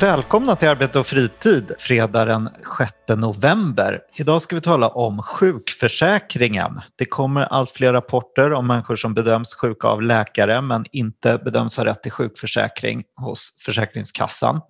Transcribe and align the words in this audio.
Välkomna 0.00 0.56
till 0.56 0.68
Arbete 0.68 0.98
och 0.98 1.06
fritid 1.06 1.72
fredag 1.78 2.24
den 2.24 2.48
6 2.78 2.92
november. 3.16 4.00
Idag 4.16 4.42
ska 4.42 4.54
vi 4.54 4.60
tala 4.60 4.88
om 4.88 5.22
sjukförsäkringen. 5.22 6.80
Det 6.96 7.04
kommer 7.04 7.42
allt 7.42 7.70
fler 7.70 7.92
rapporter 7.92 8.52
om 8.52 8.66
människor 8.66 8.96
som 8.96 9.14
bedöms 9.14 9.54
sjuka 9.54 9.88
av 9.88 10.02
läkare 10.02 10.60
men 10.60 10.84
inte 10.92 11.38
bedöms 11.44 11.76
ha 11.76 11.84
rätt 11.84 12.02
till 12.02 12.12
sjukförsäkring 12.12 13.02
hos 13.16 13.56
Försäkringskassan. 13.64 14.60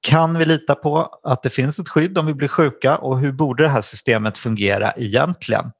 Kan 0.00 0.38
vi 0.38 0.44
lita 0.44 0.74
på 0.74 1.20
att 1.22 1.42
det 1.42 1.50
finns 1.50 1.78
ett 1.78 1.88
skydd 1.88 2.18
om 2.18 2.26
vi 2.26 2.34
blir 2.34 2.48
sjuka 2.48 2.96
och 2.96 3.18
hur 3.18 3.32
borde 3.32 3.62
det 3.62 3.68
här 3.68 3.80
systemet 3.80 4.38
fungera 4.38 4.92
egentligen? 4.96 5.72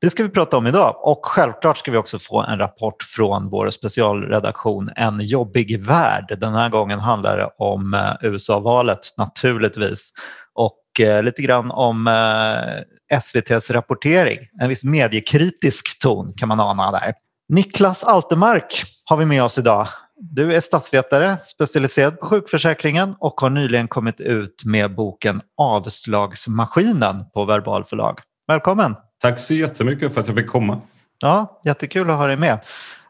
Det 0.00 0.10
ska 0.10 0.22
vi 0.22 0.28
prata 0.28 0.56
om 0.56 0.66
idag 0.66 0.96
och 1.02 1.26
självklart 1.26 1.78
ska 1.78 1.90
vi 1.90 1.96
också 1.96 2.18
få 2.18 2.42
en 2.42 2.58
rapport 2.58 3.02
från 3.02 3.50
vår 3.50 3.70
specialredaktion 3.70 4.90
En 4.96 5.20
jobbig 5.20 5.84
värld. 5.84 6.36
Den 6.40 6.54
här 6.54 6.68
gången 6.68 7.00
handlar 7.00 7.36
det 7.36 7.50
om 7.58 7.94
eh, 7.94 8.12
USA-valet 8.22 8.98
naturligtvis 9.18 10.12
och 10.54 11.00
eh, 11.00 11.22
lite 11.22 11.42
grann 11.42 11.70
om 11.70 12.06
eh, 12.06 13.18
SVTs 13.18 13.70
rapportering. 13.70 14.38
En 14.60 14.68
viss 14.68 14.84
mediekritisk 14.84 16.00
ton 16.00 16.32
kan 16.36 16.48
man 16.48 16.60
ana 16.60 16.90
där. 16.90 17.14
Niklas 17.48 18.04
Altermark 18.04 18.82
har 19.04 19.16
vi 19.16 19.26
med 19.26 19.42
oss 19.42 19.58
idag. 19.58 19.88
Du 20.18 20.54
är 20.54 20.60
statsvetare, 20.60 21.38
specialiserad 21.38 22.20
på 22.20 22.26
sjukförsäkringen 22.26 23.14
och 23.18 23.40
har 23.40 23.50
nyligen 23.50 23.88
kommit 23.88 24.20
ut 24.20 24.64
med 24.64 24.94
boken 24.94 25.40
Avslagsmaskinen 25.56 27.24
på 27.34 27.44
Verbal 27.44 27.84
förlag. 27.84 28.20
Välkommen! 28.48 28.94
Tack 29.22 29.38
så 29.38 29.54
jättemycket 29.54 30.14
för 30.14 30.20
att 30.20 30.26
jag 30.26 30.36
fick 30.36 30.46
komma. 30.46 30.80
Ja, 31.18 31.60
jättekul 31.64 32.10
att 32.10 32.16
ha 32.16 32.26
dig 32.26 32.36
med. 32.36 32.58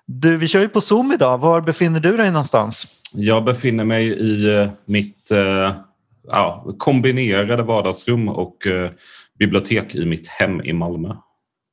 Du, 0.07 0.37
vi 0.37 0.49
kör 0.49 0.61
ju 0.61 0.69
på 0.69 0.81
Zoom 0.81 1.13
idag. 1.13 1.39
Var 1.39 1.61
befinner 1.61 2.01
du 2.01 2.17
dig 2.17 2.31
någonstans? 2.31 2.87
Jag 3.15 3.45
befinner 3.45 3.85
mig 3.85 4.07
i 4.07 4.57
eh, 4.57 4.69
mitt 4.85 5.31
eh, 5.31 5.73
ja, 6.29 6.67
kombinerade 6.79 7.63
vardagsrum 7.63 8.29
och 8.29 8.67
eh, 8.67 8.91
bibliotek 9.39 9.95
i 9.95 10.07
mitt 10.07 10.29
hem 10.29 10.61
i 10.61 10.73
Malmö. 10.73 11.17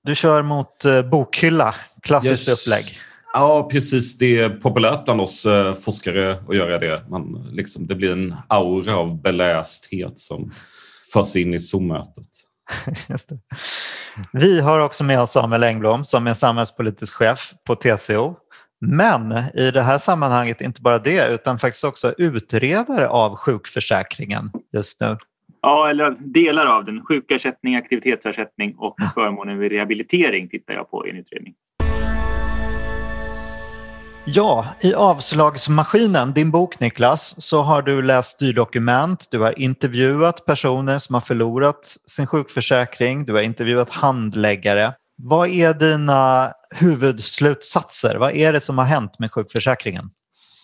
Du 0.03 0.15
kör 0.15 0.41
mot 0.41 0.85
eh, 0.85 1.01
bokhylla, 1.01 1.75
klassiskt 2.01 2.49
yes. 2.49 2.67
upplägg. 2.67 2.99
Ja, 3.33 3.69
precis. 3.71 4.17
Det 4.17 4.39
är 4.39 4.49
populärt 4.49 5.05
bland 5.05 5.21
oss 5.21 5.45
eh, 5.45 5.73
forskare 5.73 6.31
att 6.47 6.55
göra 6.55 6.79
det. 6.79 7.09
Man, 7.09 7.47
liksom, 7.51 7.87
det 7.87 7.95
blir 7.95 8.11
en 8.11 8.35
aura 8.47 8.95
av 8.95 9.21
belästhet 9.21 10.19
som 10.19 10.51
förs 11.13 11.35
in 11.35 11.53
i 11.53 11.59
Zoom-mötet. 11.59 12.27
Vi 14.33 14.61
har 14.61 14.79
också 14.79 15.03
med 15.03 15.21
oss 15.21 15.31
Samuel 15.31 15.63
Engblom 15.63 16.05
som 16.05 16.27
är 16.27 16.33
samhällspolitisk 16.33 17.13
chef 17.13 17.53
på 17.67 17.75
TCO. 17.75 18.35
Men 18.81 19.31
i 19.53 19.71
det 19.71 19.81
här 19.81 19.97
sammanhanget 19.97 20.61
inte 20.61 20.81
bara 20.81 20.99
det 20.99 21.27
utan 21.27 21.59
faktiskt 21.59 21.83
också 21.83 22.13
utredare 22.17 23.09
av 23.09 23.35
sjukförsäkringen 23.35 24.51
just 24.73 25.01
nu. 25.01 25.17
Ja, 25.61 25.89
eller 25.89 26.15
delar 26.19 26.65
av 26.65 26.85
den. 26.85 27.05
Sjukersättning, 27.05 27.75
aktivitetsersättning 27.75 28.75
och 28.77 28.95
förmånen 29.13 29.59
vid 29.59 29.71
rehabilitering 29.71 30.49
tittar 30.49 30.73
jag 30.73 30.91
på 30.91 31.07
i 31.07 31.09
en 31.09 31.17
utredning. 31.17 31.53
Ja, 34.25 34.65
i 34.81 34.93
avslagsmaskinen, 34.93 36.33
din 36.33 36.51
bok 36.51 36.79
Niklas, 36.79 37.35
så 37.37 37.61
har 37.61 37.81
du 37.81 38.01
läst 38.01 38.29
styrdokument, 38.29 39.27
du 39.31 39.39
har 39.39 39.59
intervjuat 39.59 40.45
personer 40.45 40.99
som 40.99 41.13
har 41.13 41.21
förlorat 41.21 41.97
sin 42.07 42.27
sjukförsäkring, 42.27 43.25
du 43.25 43.33
har 43.33 43.41
intervjuat 43.41 43.89
handläggare. 43.89 44.93
Vad 45.17 45.49
är 45.49 45.73
dina 45.73 46.53
huvudslutsatser? 46.75 48.15
Vad 48.15 48.35
är 48.35 48.53
det 48.53 48.61
som 48.61 48.77
har 48.77 48.85
hänt 48.85 49.19
med 49.19 49.31
sjukförsäkringen? 49.31 50.09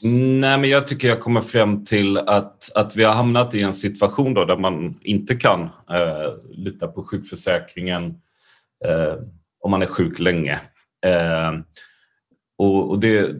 Nej, 0.03 0.58
men 0.58 0.69
jag 0.69 0.88
tycker 0.88 1.08
jag 1.08 1.19
kommer 1.19 1.42
fram 1.42 1.86
till 1.86 2.18
att, 2.18 2.75
att 2.75 2.96
vi 2.96 3.03
har 3.03 3.14
hamnat 3.14 3.56
i 3.56 3.62
en 3.62 3.74
situation 3.74 4.34
då 4.34 4.46
där 4.46 4.58
man 4.58 5.00
inte 5.02 5.36
kan 5.36 5.62
eh, 5.62 6.34
lita 6.50 6.88
på 6.88 7.03
sjukförsäkringen 7.03 8.06
eh, 8.86 9.14
om 9.62 9.72
man 9.72 9.81
är 9.81 9.86
sjuk 9.86 10.19
länge. 10.19 10.59
Eh, 11.06 11.52
och, 12.59 12.90
och 12.90 13.00
det, 13.00 13.36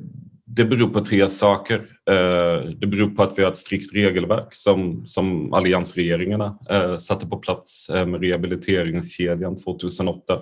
det 0.46 0.66
beror 0.66 0.90
på 0.90 1.06
tre 1.06 1.30
saker. 1.30 1.75
Eh, 2.09 2.69
det 2.80 2.88
beror 2.88 3.09
på 3.09 3.24
att 3.24 3.40
vi 3.40 3.44
har 3.44 3.52
ett 3.52 3.57
strikt 3.57 3.96
regelverk 3.96 4.47
som, 4.52 5.06
som 5.06 5.53
alliansregeringarna 5.53 6.57
eh, 6.69 6.97
satte 6.97 7.28
på 7.28 7.38
plats 7.38 7.90
eh, 7.90 8.06
med 8.06 8.22
rehabiliteringskedjan 8.22 9.58
2008. 9.58 10.40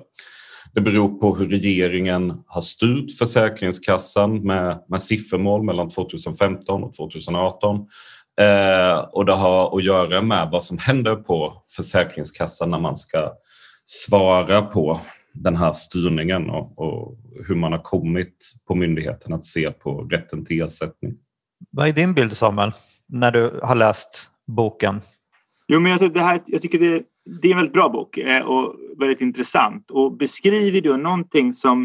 Det 0.73 0.81
beror 0.81 1.19
på 1.19 1.35
hur 1.35 1.49
regeringen 1.49 2.33
har 2.47 2.61
styrt 2.61 3.17
Försäkringskassan 3.17 4.43
med, 4.43 4.83
med 4.89 5.01
siffermål 5.01 5.63
mellan 5.63 5.89
2015 5.89 6.83
och 6.83 6.93
2018. 6.93 7.75
Eh, 8.41 8.97
och 8.97 9.25
det 9.25 9.33
har 9.33 9.77
att 9.77 9.83
göra 9.83 10.21
med 10.21 10.49
vad 10.51 10.63
som 10.63 10.77
händer 10.77 11.15
på 11.15 11.63
Försäkringskassan 11.75 12.71
när 12.71 12.79
man 12.79 12.95
ska 12.95 13.31
svara 13.85 14.61
på 14.61 14.99
den 15.43 15.55
här 15.55 15.73
styrningen 15.73 16.49
och, 16.49 16.79
och, 16.79 17.17
hur 17.47 17.55
man 17.55 17.71
har 17.71 17.79
kommit 17.79 18.53
på 18.67 18.75
myndigheten 18.75 19.33
att 19.33 19.43
se 19.43 19.71
på 19.71 20.01
rätten 20.01 20.45
till 20.45 20.61
ersättning. 20.61 21.13
Vad 21.69 21.87
är 21.87 21.93
din 21.93 22.13
bild 22.13 22.37
Samuel, 22.37 22.71
när 23.07 23.31
du 23.31 23.59
har 23.63 23.75
läst 23.75 24.31
boken? 24.47 25.01
Jo, 25.67 25.79
men 25.79 25.91
jag, 25.91 26.13
det 26.13 26.21
här, 26.21 26.41
jag 26.45 26.61
tycker 26.61 26.79
det, 26.79 27.03
det 27.41 27.47
är 27.47 27.51
en 27.51 27.57
väldigt 27.57 27.73
bra 27.73 27.89
bok 27.89 28.17
eh, 28.17 28.43
och 28.43 28.75
väldigt 28.99 29.21
intressant 29.21 29.91
och 29.91 30.17
beskriver 30.17 30.81
då 30.81 30.97
någonting 30.97 31.53
som 31.53 31.83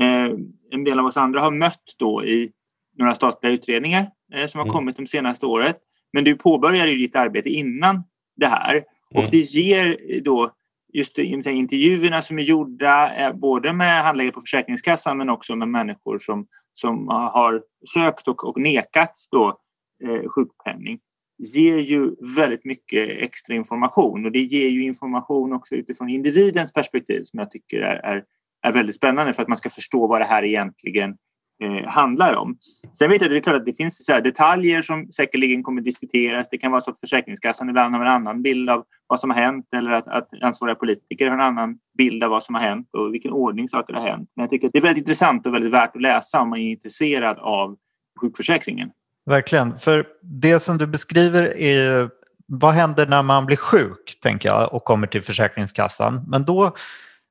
eh, 0.00 0.30
en 0.70 0.84
del 0.84 0.98
av 0.98 1.06
oss 1.06 1.16
andra 1.16 1.40
har 1.40 1.50
mött 1.50 1.94
då 1.98 2.24
i 2.24 2.50
några 2.98 3.14
statliga 3.14 3.52
utredningar 3.52 4.06
eh, 4.34 4.46
som 4.46 4.58
har 4.58 4.66
mm. 4.66 4.74
kommit 4.74 4.96
de 4.96 5.06
senaste 5.06 5.46
året. 5.46 5.76
Men 6.12 6.24
du 6.24 6.34
påbörjade 6.34 6.90
ju 6.90 6.98
ditt 6.98 7.16
arbete 7.16 7.48
innan 7.48 8.02
det 8.36 8.46
här 8.46 8.84
och 9.14 9.20
mm. 9.20 9.30
det 9.30 9.38
ger 9.38 9.96
då 10.24 10.50
just 10.92 11.18
intervjuerna 11.18 12.22
som 12.22 12.38
är 12.38 12.42
gjorda 12.42 13.16
eh, 13.16 13.32
både 13.32 13.72
med 13.72 14.02
handläggare 14.02 14.32
på 14.32 14.40
Försäkringskassan 14.40 15.18
men 15.18 15.30
också 15.30 15.56
med 15.56 15.68
människor 15.68 16.18
som, 16.18 16.46
som 16.74 17.08
har 17.08 17.62
sökt 17.94 18.28
och, 18.28 18.48
och 18.48 18.60
nekats 18.60 19.28
då, 19.30 19.58
eh, 20.04 20.28
sjukpenning 20.28 20.98
ger 21.38 21.78
ju 21.78 22.14
väldigt 22.36 22.64
mycket 22.64 23.08
extra 23.08 23.54
information. 23.54 24.24
Och 24.24 24.32
det 24.32 24.38
ger 24.38 24.68
ju 24.68 24.84
information 24.84 25.52
också 25.52 25.74
utifrån 25.74 26.08
individens 26.08 26.72
perspektiv 26.72 27.22
som 27.24 27.38
jag 27.38 27.50
tycker 27.50 27.80
är, 27.80 27.96
är, 27.96 28.24
är 28.62 28.72
väldigt 28.72 28.96
spännande 28.96 29.32
för 29.32 29.42
att 29.42 29.48
man 29.48 29.56
ska 29.56 29.70
förstå 29.70 30.06
vad 30.06 30.20
det 30.20 30.24
här 30.24 30.44
egentligen 30.44 31.16
eh, 31.62 31.88
handlar 31.88 32.34
om. 32.34 32.58
Sen 32.98 33.10
vet 33.10 33.20
jag 33.20 33.26
att 33.26 33.30
det 33.30 33.36
är 33.36 33.40
klart 33.40 33.56
att 33.56 33.66
det 33.66 33.76
finns 33.76 34.06
så 34.06 34.20
detaljer 34.20 34.82
som 34.82 35.12
säkerligen 35.12 35.62
kommer 35.62 35.82
diskuteras. 35.82 36.48
Det 36.50 36.58
kan 36.58 36.70
vara 36.70 36.80
så 36.80 36.90
att 36.90 37.00
Försäkringskassan 37.00 37.68
ibland 37.68 37.94
har 37.94 38.02
en 38.02 38.12
annan 38.12 38.42
bild 38.42 38.70
av 38.70 38.84
vad 39.06 39.20
som 39.20 39.30
har 39.30 39.36
hänt 39.36 39.66
eller 39.76 39.90
att, 39.90 40.08
att 40.08 40.28
ansvariga 40.42 40.74
politiker 40.74 41.26
har 41.26 41.34
en 41.34 41.40
annan 41.40 41.78
bild 41.98 42.24
av 42.24 42.30
vad 42.30 42.42
som 42.42 42.54
har 42.54 42.62
hänt 42.62 42.88
och 42.92 43.14
vilken 43.14 43.32
ordning 43.32 43.68
saker 43.68 43.94
har 43.94 44.08
hänt. 44.08 44.30
Men 44.36 44.42
jag 44.42 44.50
tycker 44.50 44.66
att 44.66 44.72
det 44.72 44.78
är 44.78 44.82
väldigt 44.82 45.02
intressant 45.02 45.46
och 45.46 45.54
väldigt 45.54 45.72
värt 45.72 45.96
att 45.96 46.02
läsa 46.02 46.40
om 46.40 46.50
man 46.50 46.58
är 46.58 46.70
intresserad 46.70 47.38
av 47.38 47.76
sjukförsäkringen. 48.20 48.90
Verkligen, 49.26 49.78
för 49.78 50.06
det 50.22 50.60
som 50.60 50.78
du 50.78 50.86
beskriver 50.86 51.56
är 51.56 52.10
vad 52.46 52.74
händer 52.74 53.06
när 53.06 53.22
man 53.22 53.46
blir 53.46 53.56
sjuk, 53.56 54.18
tänker 54.22 54.48
jag, 54.48 54.74
och 54.74 54.84
kommer 54.84 55.06
till 55.06 55.22
Försäkringskassan. 55.22 56.24
Men 56.28 56.44
då 56.44 56.76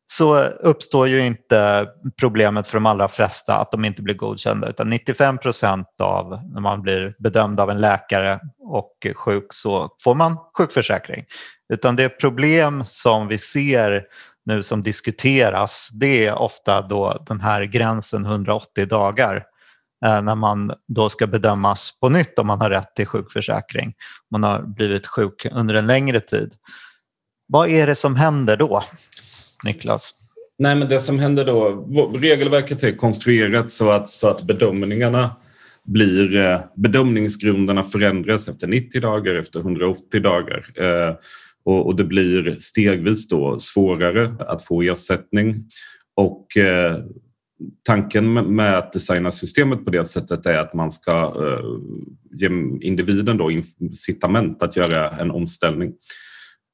så 0.07 0.44
uppstår 0.44 1.07
ju 1.07 1.25
inte 1.25 1.88
problemet 2.19 2.68
för 2.68 2.74
de 2.74 2.86
allra 2.86 3.07
flesta 3.07 3.57
att 3.57 3.71
de 3.71 3.86
inte 3.86 4.01
blir 4.01 4.15
godkända 4.15 4.69
utan 4.69 4.89
95 4.89 5.38
procent 5.38 5.88
av 6.00 6.39
när 6.54 6.62
man 6.62 6.81
blir 6.81 7.15
bedömd 7.19 7.59
av 7.59 7.69
en 7.69 7.81
läkare 7.81 8.39
och 8.59 9.07
sjuk 9.15 9.48
så 9.50 9.95
får 10.04 10.15
man 10.15 10.38
sjukförsäkring. 10.57 11.25
Utan 11.74 11.95
det 11.95 12.09
problem 12.09 12.83
som 12.86 13.27
vi 13.27 13.38
ser 13.38 14.06
nu 14.45 14.63
som 14.63 14.83
diskuteras 14.83 15.89
det 15.94 16.25
är 16.27 16.33
ofta 16.33 16.81
då 16.81 17.24
den 17.27 17.42
här 17.42 17.63
gränsen 17.63 18.25
180 18.25 18.86
dagar 18.86 19.36
eh, 20.06 20.21
när 20.21 20.36
man 20.36 20.74
då 20.88 21.09
ska 21.09 21.27
bedömas 21.27 22.00
på 22.00 22.09
nytt 22.09 22.39
om 22.39 22.48
man 22.48 22.62
har 22.62 22.69
rätt 22.69 22.95
till 22.95 23.07
sjukförsäkring. 23.07 23.94
Man 24.31 24.44
har 24.44 24.62
blivit 24.62 25.07
sjuk 25.07 25.48
under 25.51 25.75
en 25.75 25.88
längre 25.88 26.19
tid. 26.19 26.54
Vad 27.48 27.69
är 27.69 27.88
det 27.88 27.95
som 27.95 28.15
händer 28.15 28.57
då? 28.57 28.83
Niklas? 29.65 30.13
Nej, 30.59 30.75
men 30.75 30.89
det 30.89 31.00
som 31.00 31.19
händer 31.19 31.45
då, 31.45 31.88
regelverket 32.19 32.83
är 32.83 32.92
konstruerat 32.92 33.69
så 33.69 33.92
att, 33.92 34.09
så 34.09 34.27
att 34.27 34.42
bedömningarna 34.42 35.36
blir, 35.83 36.36
eh, 36.36 36.59
bedömningsgrunderna 36.75 37.83
förändras 37.83 38.50
efter 38.50 38.68
90 38.68 39.01
dagar, 39.01 39.36
efter 39.36 39.59
180 39.59 40.21
dagar. 40.21 40.65
Eh, 40.75 41.15
Och, 41.68 41.86
och 41.86 41.95
det 41.95 42.04
blir 42.04 42.56
stegvis 42.59 43.27
då 43.27 43.59
svårare 43.59 44.36
att 44.39 44.63
få 44.63 44.81
ersättning. 44.81 45.56
Och 46.15 46.57
eh, 46.57 46.98
tanken 47.86 48.33
med 48.56 48.77
att 48.77 48.94
designa 48.94 49.31
systemet 49.31 49.86
på 49.86 49.92
det 49.92 50.06
sättet 50.06 50.45
är 50.45 50.59
att 50.59 50.74
man 50.74 50.92
ska 50.92 51.12
eh, 51.12 51.65
ge 52.39 52.48
individen 52.81 53.38
då 53.38 53.51
incitament 53.51 54.63
att 54.63 54.75
göra 54.75 55.09
en 55.09 55.31
omställning. 55.31 55.94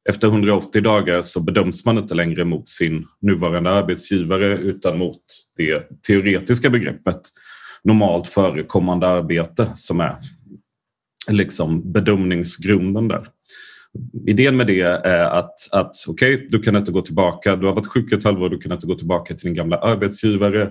Efter 0.09 0.27
180 0.27 0.81
dagar 0.81 1.21
så 1.21 1.39
bedöms 1.39 1.85
man 1.85 1.97
inte 1.97 2.13
längre 2.13 2.45
mot 2.45 2.69
sin 2.69 3.05
nuvarande 3.21 3.69
arbetsgivare 3.69 4.57
utan 4.57 4.97
mot 4.97 5.21
det 5.57 6.01
teoretiska 6.07 6.69
begreppet 6.69 7.21
normalt 7.83 8.27
förekommande 8.27 9.07
arbete 9.07 9.69
som 9.73 9.99
är 9.99 10.17
liksom 11.29 11.91
bedömningsgrunden 11.91 13.07
där. 13.07 13.27
Idén 14.27 14.57
med 14.57 14.67
det 14.67 14.81
är 14.81 15.25
att, 15.29 15.53
att 15.71 15.95
okej, 16.07 16.35
okay, 16.35 16.47
du 16.47 16.59
kan 16.59 16.75
inte 16.75 16.91
gå 16.91 17.01
tillbaka, 17.01 17.55
du 17.55 17.65
har 17.65 17.73
varit 17.73 17.87
sjuk 17.87 18.11
ett 18.11 18.23
halvår, 18.23 18.49
du 18.49 18.57
kan 18.59 18.71
inte 18.71 18.87
gå 18.87 18.95
tillbaka 18.95 19.33
till 19.33 19.45
din 19.45 19.53
gamla 19.53 19.77
arbetsgivare 19.77 20.61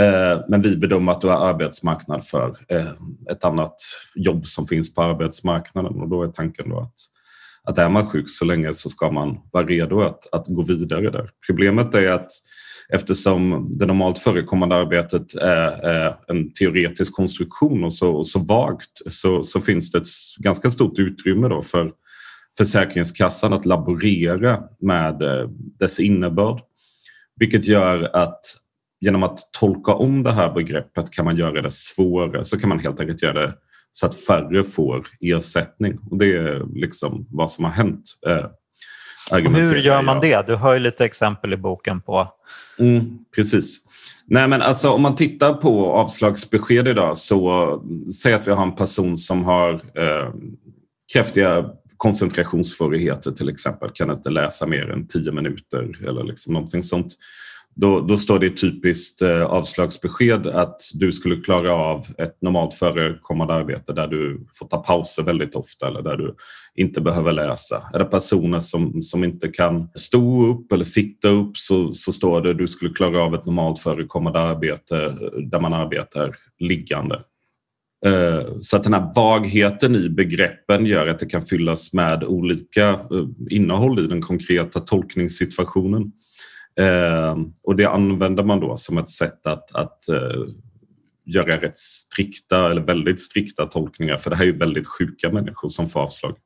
eh, 0.00 0.40
men 0.48 0.62
vi 0.62 0.76
bedömer 0.76 1.12
att 1.12 1.20
du 1.20 1.28
har 1.28 1.48
arbetsmarknad 1.48 2.26
för 2.26 2.56
eh, 2.68 2.92
ett 3.30 3.44
annat 3.44 3.74
jobb 4.14 4.46
som 4.46 4.66
finns 4.66 4.94
på 4.94 5.02
arbetsmarknaden 5.02 6.00
och 6.00 6.08
då 6.08 6.22
är 6.22 6.28
tanken 6.28 6.68
då 6.68 6.80
att 6.80 6.94
att 7.68 7.78
är 7.78 7.88
man 7.88 8.06
sjuk 8.06 8.30
så 8.30 8.44
länge 8.44 8.72
så 8.72 8.88
ska 8.88 9.10
man 9.10 9.38
vara 9.52 9.66
redo 9.66 10.00
att, 10.00 10.34
att 10.34 10.46
gå 10.46 10.62
vidare 10.62 11.10
där. 11.10 11.30
Problemet 11.46 11.94
är 11.94 12.10
att 12.10 12.30
eftersom 12.92 13.68
det 13.78 13.86
normalt 13.86 14.18
förekommande 14.18 14.74
arbetet 14.74 15.34
är, 15.34 15.70
är 15.86 16.16
en 16.28 16.52
teoretisk 16.52 17.14
konstruktion 17.14 17.84
och 17.84 17.94
så, 17.94 18.10
och 18.10 18.26
så 18.26 18.38
vagt 18.38 18.90
så, 19.06 19.42
så, 19.42 19.60
finns 19.60 19.92
det 19.92 19.98
ett 19.98 20.06
ganska 20.38 20.70
stort 20.70 20.98
utrymme 20.98 21.48
då 21.48 21.62
för 21.62 21.92
Försäkringskassan 22.58 23.52
att 23.52 23.66
laborera 23.66 24.62
med 24.80 25.22
eh, 25.22 25.48
dess 25.78 26.00
innebörd. 26.00 26.60
Vilket 27.36 27.66
gör 27.66 28.16
att 28.16 28.40
genom 29.00 29.22
att 29.22 29.38
tolka 29.60 29.94
om 29.94 30.22
det 30.22 30.32
här 30.32 30.54
begreppet 30.54 31.10
kan 31.10 31.24
man 31.24 31.36
göra 31.36 31.62
det 31.62 31.72
svårare. 31.72 32.44
Så 32.44 32.60
kan 32.60 32.68
man 32.68 32.78
helt 32.78 33.00
enkelt 33.00 33.22
göra 33.22 33.46
det 33.46 33.54
så 33.92 34.06
att 34.06 34.14
färre 34.14 34.64
får 34.64 35.06
ersättning. 35.20 35.98
Och 36.10 36.18
det 36.18 36.36
är 36.36 36.78
liksom 36.80 37.26
vad 37.30 37.50
som 37.50 37.64
har 37.64 37.72
hänt. 37.72 38.02
Eh, 38.26 38.46
hur 39.30 39.76
gör 39.76 40.02
man 40.02 40.20
det? 40.20 40.46
Du 40.46 40.54
har 40.54 40.74
ju 40.74 40.80
lite 40.80 41.04
exempel 41.04 41.52
i 41.52 41.56
boken 41.56 42.00
på... 42.00 42.28
Mm, 42.78 43.18
precis. 43.34 43.80
Nej, 44.26 44.48
men 44.48 44.62
alltså, 44.62 44.90
om 44.90 45.02
man 45.02 45.16
tittar 45.16 45.54
på 45.54 45.92
avslagsbesked 45.92 46.88
idag 46.88 47.16
så 47.16 47.82
säg 48.22 48.34
att 48.34 48.48
vi 48.48 48.52
har 48.52 48.62
en 48.62 48.76
person 48.76 49.16
som 49.16 49.44
har 49.44 49.72
eh, 49.74 50.32
kraftiga 51.12 51.70
koncentrationssvårigheter 51.96 53.32
till 53.32 53.48
exempel, 53.48 53.90
kan 53.94 54.10
inte 54.10 54.30
läsa 54.30 54.66
mer 54.66 54.90
än 54.90 55.06
tio 55.06 55.32
minuter 55.32 56.08
eller 56.08 56.24
liksom 56.24 56.52
någonting 56.52 56.82
sånt. 56.82 57.12
Då, 57.80 58.00
då 58.00 58.16
står 58.16 58.38
det 58.38 58.46
i 58.46 58.50
typiskt 58.50 59.22
eh, 59.22 59.42
avslagsbesked 59.42 60.46
att 60.46 60.80
du 60.94 61.12
skulle 61.12 61.36
klara 61.36 61.72
av 61.72 62.06
ett 62.18 62.42
normalt 62.42 62.74
förekommande 62.74 63.54
arbete 63.54 63.92
där 63.92 64.06
du 64.06 64.46
får 64.54 64.66
ta 64.66 64.76
pauser 64.78 65.22
väldigt 65.22 65.54
ofta 65.54 65.88
eller 65.88 66.02
där 66.02 66.16
du 66.16 66.34
inte 66.74 67.00
behöver 67.00 67.32
läsa. 67.32 67.82
Är 67.94 67.98
det 67.98 68.04
personer 68.04 68.60
som, 68.60 69.02
som 69.02 69.24
inte 69.24 69.48
kan 69.48 69.88
stå 69.94 70.46
upp 70.46 70.72
eller 70.72 70.84
sitta 70.84 71.28
upp 71.28 71.56
så, 71.56 71.92
så 71.92 72.12
står 72.12 72.40
det 72.40 72.54
du 72.54 72.68
skulle 72.68 72.94
klara 72.94 73.22
av 73.22 73.34
ett 73.34 73.46
normalt 73.46 73.78
förekommande 73.78 74.40
arbete 74.40 74.96
eh, 74.96 75.40
där 75.50 75.60
man 75.60 75.72
arbetar 75.72 76.36
liggande. 76.58 77.22
Eh, 78.06 78.42
så 78.60 78.76
att 78.76 78.84
den 78.84 78.94
här 78.94 79.12
vagheten 79.14 79.96
i 79.96 80.08
begreppen 80.08 80.86
gör 80.86 81.06
att 81.06 81.20
det 81.20 81.26
kan 81.26 81.42
fyllas 81.42 81.92
med 81.92 82.24
olika 82.24 82.88
eh, 82.88 83.26
innehåll 83.50 84.04
i 84.04 84.06
den 84.06 84.22
konkreta 84.22 84.80
tolkningssituationen. 84.80 86.12
Eh, 86.78 87.36
och 87.64 87.76
det 87.76 87.84
använder 87.84 88.42
man 88.42 88.60
då 88.60 88.76
som 88.76 88.98
ett 88.98 89.08
sätt 89.08 89.46
att, 89.46 89.74
att 89.74 89.98
göra 91.28 91.60
rätt 91.60 91.76
strikta 91.76 92.70
eller 92.70 92.80
väldigt 92.80 93.20
strikta 93.20 93.66
tolkningar 93.66 94.16
för 94.16 94.30
det 94.30 94.36
här 94.36 94.42
är 94.42 94.46
ju 94.46 94.58
väldigt 94.58 94.88
sjuka 94.88 95.30
människor 95.32 95.68
som 95.68 95.86
får 95.86 96.00
avslag. 96.00 96.36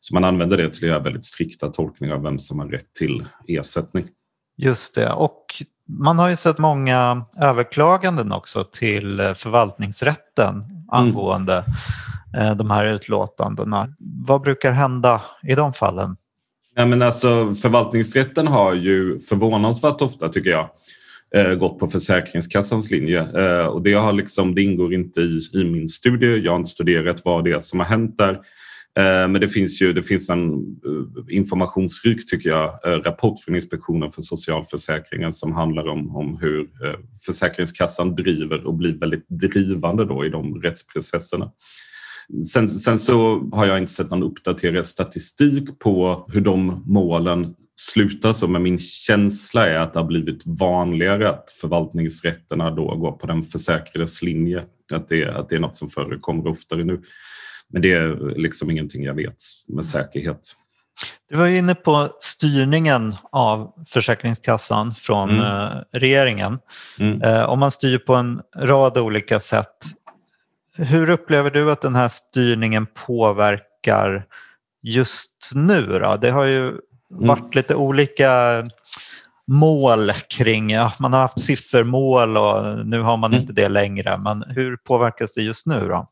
Så 0.00 0.14
man 0.14 0.24
använder 0.24 0.56
det 0.56 0.68
till 0.68 0.84
att 0.84 0.88
göra 0.88 0.98
väldigt 0.98 1.24
strikta 1.24 1.68
tolkningar 1.68 2.14
av 2.14 2.22
vem 2.22 2.38
som 2.38 2.58
har 2.58 2.66
rätt 2.66 2.92
till 2.92 3.24
ersättning. 3.48 4.04
Just 4.56 4.94
det, 4.94 5.12
och 5.12 5.44
man 5.86 6.18
har 6.18 6.28
ju 6.28 6.36
sett 6.36 6.58
många 6.58 7.24
överklaganden 7.36 8.32
också 8.32 8.64
till 8.64 9.34
förvaltningsrätten 9.36 10.64
angående 10.88 11.64
mm. 12.34 12.58
de 12.58 12.70
här 12.70 12.84
utlåtandena. 12.84 13.94
Vad 13.98 14.40
brukar 14.40 14.72
hända 14.72 15.22
i 15.42 15.54
de 15.54 15.72
fallen? 15.72 16.16
Ja, 16.76 16.86
men 16.86 17.02
alltså, 17.02 17.54
förvaltningsrätten 17.54 18.46
har 18.46 18.74
ju 18.74 19.20
förvånansvärt 19.20 20.02
ofta, 20.02 20.28
tycker 20.28 20.50
jag, 20.50 20.70
eh, 21.34 21.54
gått 21.54 21.78
på 21.78 21.88
Försäkringskassans 21.88 22.90
linje. 22.90 23.20
Eh, 23.20 23.66
och 23.66 23.82
det, 23.82 23.92
har 23.92 24.12
liksom, 24.12 24.54
det 24.54 24.62
ingår 24.62 24.94
inte 24.94 25.20
i, 25.20 25.40
i 25.52 25.64
min 25.64 25.88
studie. 25.88 26.44
Jag 26.44 26.52
har 26.52 26.56
inte 26.56 26.70
studerat 26.70 27.24
vad 27.24 27.44
det 27.44 27.52
är 27.52 27.58
som 27.58 27.80
har 27.80 27.86
hänt 27.86 28.18
där. 28.18 28.32
Eh, 28.98 29.28
men 29.28 29.40
det 29.40 29.48
finns 29.48 29.82
ju 29.82 29.92
det 29.92 30.02
finns 30.02 30.30
en 30.30 30.50
informationsrik, 31.30 32.30
tycker 32.30 32.50
jag, 32.50 32.78
rapport 32.84 33.40
från 33.40 33.56
Inspektionen 33.56 34.10
för 34.10 34.22
socialförsäkringen 34.22 35.32
som 35.32 35.52
handlar 35.52 35.88
om, 35.88 36.16
om 36.16 36.38
hur 36.40 36.68
Försäkringskassan 37.26 38.14
driver 38.14 38.66
och 38.66 38.74
blir 38.74 38.98
väldigt 38.98 39.28
drivande 39.28 40.04
då 40.04 40.26
i 40.26 40.28
de 40.28 40.62
rättsprocesserna. 40.62 41.50
Sen, 42.52 42.68
sen, 42.68 42.98
så 42.98 43.48
har 43.52 43.66
jag 43.66 43.78
inte 43.78 43.92
sett 43.92 44.10
någon 44.10 44.22
uppdaterad 44.22 44.86
statistik 44.86 45.78
på 45.78 46.26
hur 46.32 46.40
de 46.40 46.82
målen 46.86 47.54
slutar 47.80 48.32
så, 48.32 48.48
men 48.48 48.62
min 48.62 48.78
känsla 48.78 49.68
är 49.68 49.78
att 49.78 49.92
det 49.92 49.98
har 49.98 50.06
blivit 50.06 50.42
vanligare 50.46 51.28
att 51.28 51.50
förvaltningsrätterna 51.60 52.70
då 52.70 52.96
går 52.96 53.12
på 53.12 53.26
den 53.26 53.42
försäkrades 53.42 54.22
linje. 54.22 54.64
Att 54.92 55.08
det, 55.08 55.28
att 55.28 55.48
det 55.48 55.56
är 55.56 55.60
något 55.60 55.76
som 55.76 55.88
förekommer 55.88 56.46
oftare 56.46 56.84
nu. 56.84 57.00
Men 57.72 57.82
det 57.82 57.92
är 57.92 58.38
liksom 58.38 58.70
ingenting 58.70 59.04
jag 59.04 59.14
vet 59.14 59.36
med 59.68 59.86
säkerhet. 59.86 60.40
Du 61.30 61.36
var 61.36 61.46
inne 61.46 61.74
på 61.74 62.08
styrningen 62.20 63.14
av 63.32 63.72
Försäkringskassan 63.88 64.94
från 64.94 65.30
mm. 65.30 65.42
Eh, 65.42 65.82
regeringen. 65.92 66.58
Mm. 66.98 67.22
Eh, 67.22 67.44
om 67.44 67.58
man 67.58 67.70
styr 67.70 67.98
på 67.98 68.14
en 68.14 68.40
rad 68.56 68.98
olika 68.98 69.40
sätt, 69.40 69.76
hur 70.80 71.10
upplever 71.10 71.50
du 71.50 71.72
att 71.72 71.80
den 71.80 71.94
här 71.94 72.08
styrningen 72.08 72.86
påverkar 73.06 74.26
just 74.82 75.50
nu? 75.54 75.98
Då? 75.98 76.16
Det 76.16 76.30
har 76.30 76.44
ju 76.44 76.68
mm. 76.68 76.80
varit 77.10 77.54
lite 77.54 77.74
olika 77.74 78.64
mål 79.46 80.12
kring, 80.12 80.70
ja, 80.70 80.92
man 80.98 81.12
har 81.12 81.20
haft 81.20 81.40
siffermål 81.40 82.36
och 82.36 82.86
nu 82.86 83.00
har 83.00 83.16
man 83.16 83.30
mm. 83.30 83.40
inte 83.40 83.52
det 83.52 83.68
längre, 83.68 84.18
men 84.18 84.42
hur 84.42 84.76
påverkas 84.76 85.34
det 85.34 85.42
just 85.42 85.66
nu? 85.66 85.88
då? 85.88 86.10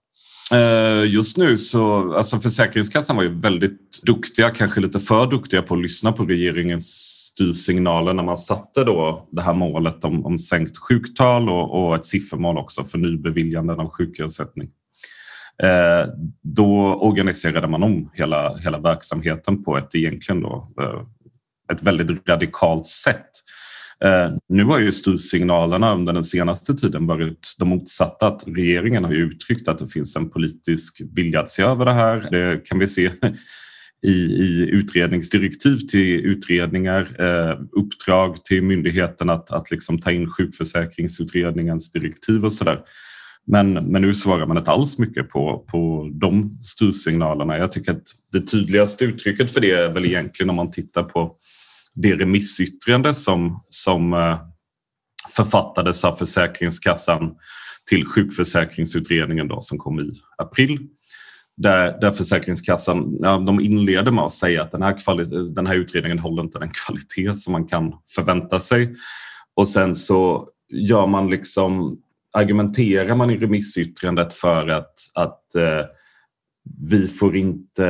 Eh, 0.53 1.05
just 1.07 1.37
nu 1.37 1.59
så, 1.59 2.13
alltså 2.15 2.41
Försäkringskassan 2.41 3.17
var 3.17 3.23
ju 3.23 3.41
väldigt 3.41 4.03
duktiga, 4.03 4.51
kanske 4.51 4.81
lite 4.81 5.01
för 5.01 5.27
duktiga 5.27 5.63
på 5.63 5.75
att 5.75 5.81
lyssna 5.81 6.13
på 6.13 6.25
regeringens 6.25 6.87
styrsignaler 7.33 8.15
när 8.15 8.23
man 8.23 8.37
satte 8.37 8.85
då 8.85 9.29
det 9.31 9.43
här 9.43 9.55
målet 9.55 10.05
om, 10.05 10.27
om 10.27 10.39
sänkt 10.39 10.79
sjuktal 10.79 11.49
och, 11.49 11.89
och 11.89 11.95
ett 11.95 12.05
siffermål 12.05 12.59
också 12.59 12.85
för 12.85 12.99
nybeviljanden 12.99 13.81
av 13.81 13.91
sjukersättning. 13.91 14.69
Eh, 15.63 16.09
då 16.43 16.95
organiserade 16.95 17.69
man 17.69 17.83
om 17.83 18.11
hela, 18.15 18.57
hela 18.57 18.79
verksamheten 18.79 19.65
på 19.65 19.79
ett 19.79 19.95
egentligen 19.95 20.43
då, 20.43 20.69
eh, 20.81 21.03
ett 21.73 21.83
väldigt 21.83 22.29
radikalt 22.29 22.87
sätt 22.87 23.31
Eh, 23.31 23.58
Eh, 24.05 24.31
nu 24.49 24.65
har 24.65 24.81
ju 24.81 24.93
styrsignalerna 24.93 25.95
under 25.95 26.13
den 26.13 26.25
senaste 26.25 26.75
tiden 26.75 27.07
varit 27.07 27.55
de 27.59 27.69
motsatta. 27.69 28.27
Att 28.27 28.45
regeringen 28.47 29.05
har 29.05 29.13
ju 29.13 29.25
uttryckt 29.25 29.69
att 29.69 29.79
det 29.79 29.89
finns 29.89 30.17
en 30.17 30.31
politisk 30.31 31.01
vilja 31.15 31.41
att 31.41 31.51
se 31.51 31.63
över 31.63 31.85
det 31.85 31.93
här. 31.93 32.29
Det 32.31 32.69
kan 32.69 32.79
vi 32.79 32.87
se 32.87 33.11
i, 34.07 34.13
i 34.13 34.69
utredningsdirektiv 34.73 35.77
till 35.77 36.27
utredningar, 36.27 37.09
eh, 37.19 37.59
uppdrag 37.73 38.45
till 38.45 38.63
myndigheten 38.63 39.31
att, 39.31 39.51
att 39.51 39.71
liksom 39.71 40.01
ta 40.01 40.11
in 40.11 40.31
sjukförsäkringsutredningens 40.31 41.93
direktiv 41.93 42.45
och 42.45 42.53
sådär. 42.53 42.81
Men, 43.47 43.73
men 43.73 44.03
nu 44.03 44.15
svarar 44.15 44.47
man 44.47 44.59
inte 44.59 44.71
alls 44.71 44.99
mycket 44.99 45.29
på, 45.29 45.65
på 45.69 46.11
de 46.13 46.59
styrsignalerna. 46.63 47.59
Jag 47.59 47.73
tycker 47.73 47.93
att 47.93 48.03
det 48.33 48.41
tydligaste 48.41 49.05
uttrycket 49.05 49.51
för 49.51 49.61
det 49.61 49.71
är 49.71 49.93
väl 49.93 50.07
egentligen 50.07 50.51
om 50.51 50.57
man 50.57 50.71
tittar 50.71 51.03
på 51.03 51.37
det 52.03 52.15
remissyttrande 52.15 53.15
som, 53.15 53.61
som 53.71 54.13
eh, 54.13 54.39
författades 55.37 56.05
av 56.05 56.17
Försäkringskassan 56.17 57.35
till 57.89 58.07
sjukförsäkringsutredningen 58.07 59.49
då, 59.49 59.61
som 59.61 59.79
kom 59.79 60.01
i 60.01 60.13
april. 60.39 60.79
Där, 61.57 62.01
där 62.01 62.11
Försäkringskassan 62.11 63.17
ja, 63.21 63.39
de 63.39 63.61
inleder 63.61 64.11
med 64.11 64.25
att 64.25 64.33
säga 64.33 64.63
att 64.63 64.73
den 64.73 64.83
här, 64.83 65.25
den 65.55 65.67
här 65.67 65.75
utredningen 65.75 66.19
håller 66.19 66.43
inte 66.43 66.59
den 66.59 66.71
kvalitet 66.71 67.37
som 67.37 67.53
man 67.53 67.67
kan 67.67 67.95
förvänta 68.15 68.61
sig. 68.61 68.97
Och 69.57 69.69
sen 69.69 69.95
så 69.95 70.49
gör 70.69 71.07
man 71.07 71.31
liksom, 71.31 71.99
argumenterar 72.35 73.15
man 73.15 73.31
i 73.31 73.37
remissyttrandet 73.37 74.35
för 74.35 74.69
att, 74.69 74.95
att 75.15 75.55
eh, 75.55 75.85
vi 76.81 77.09
får 77.09 77.37
inte 77.37 77.87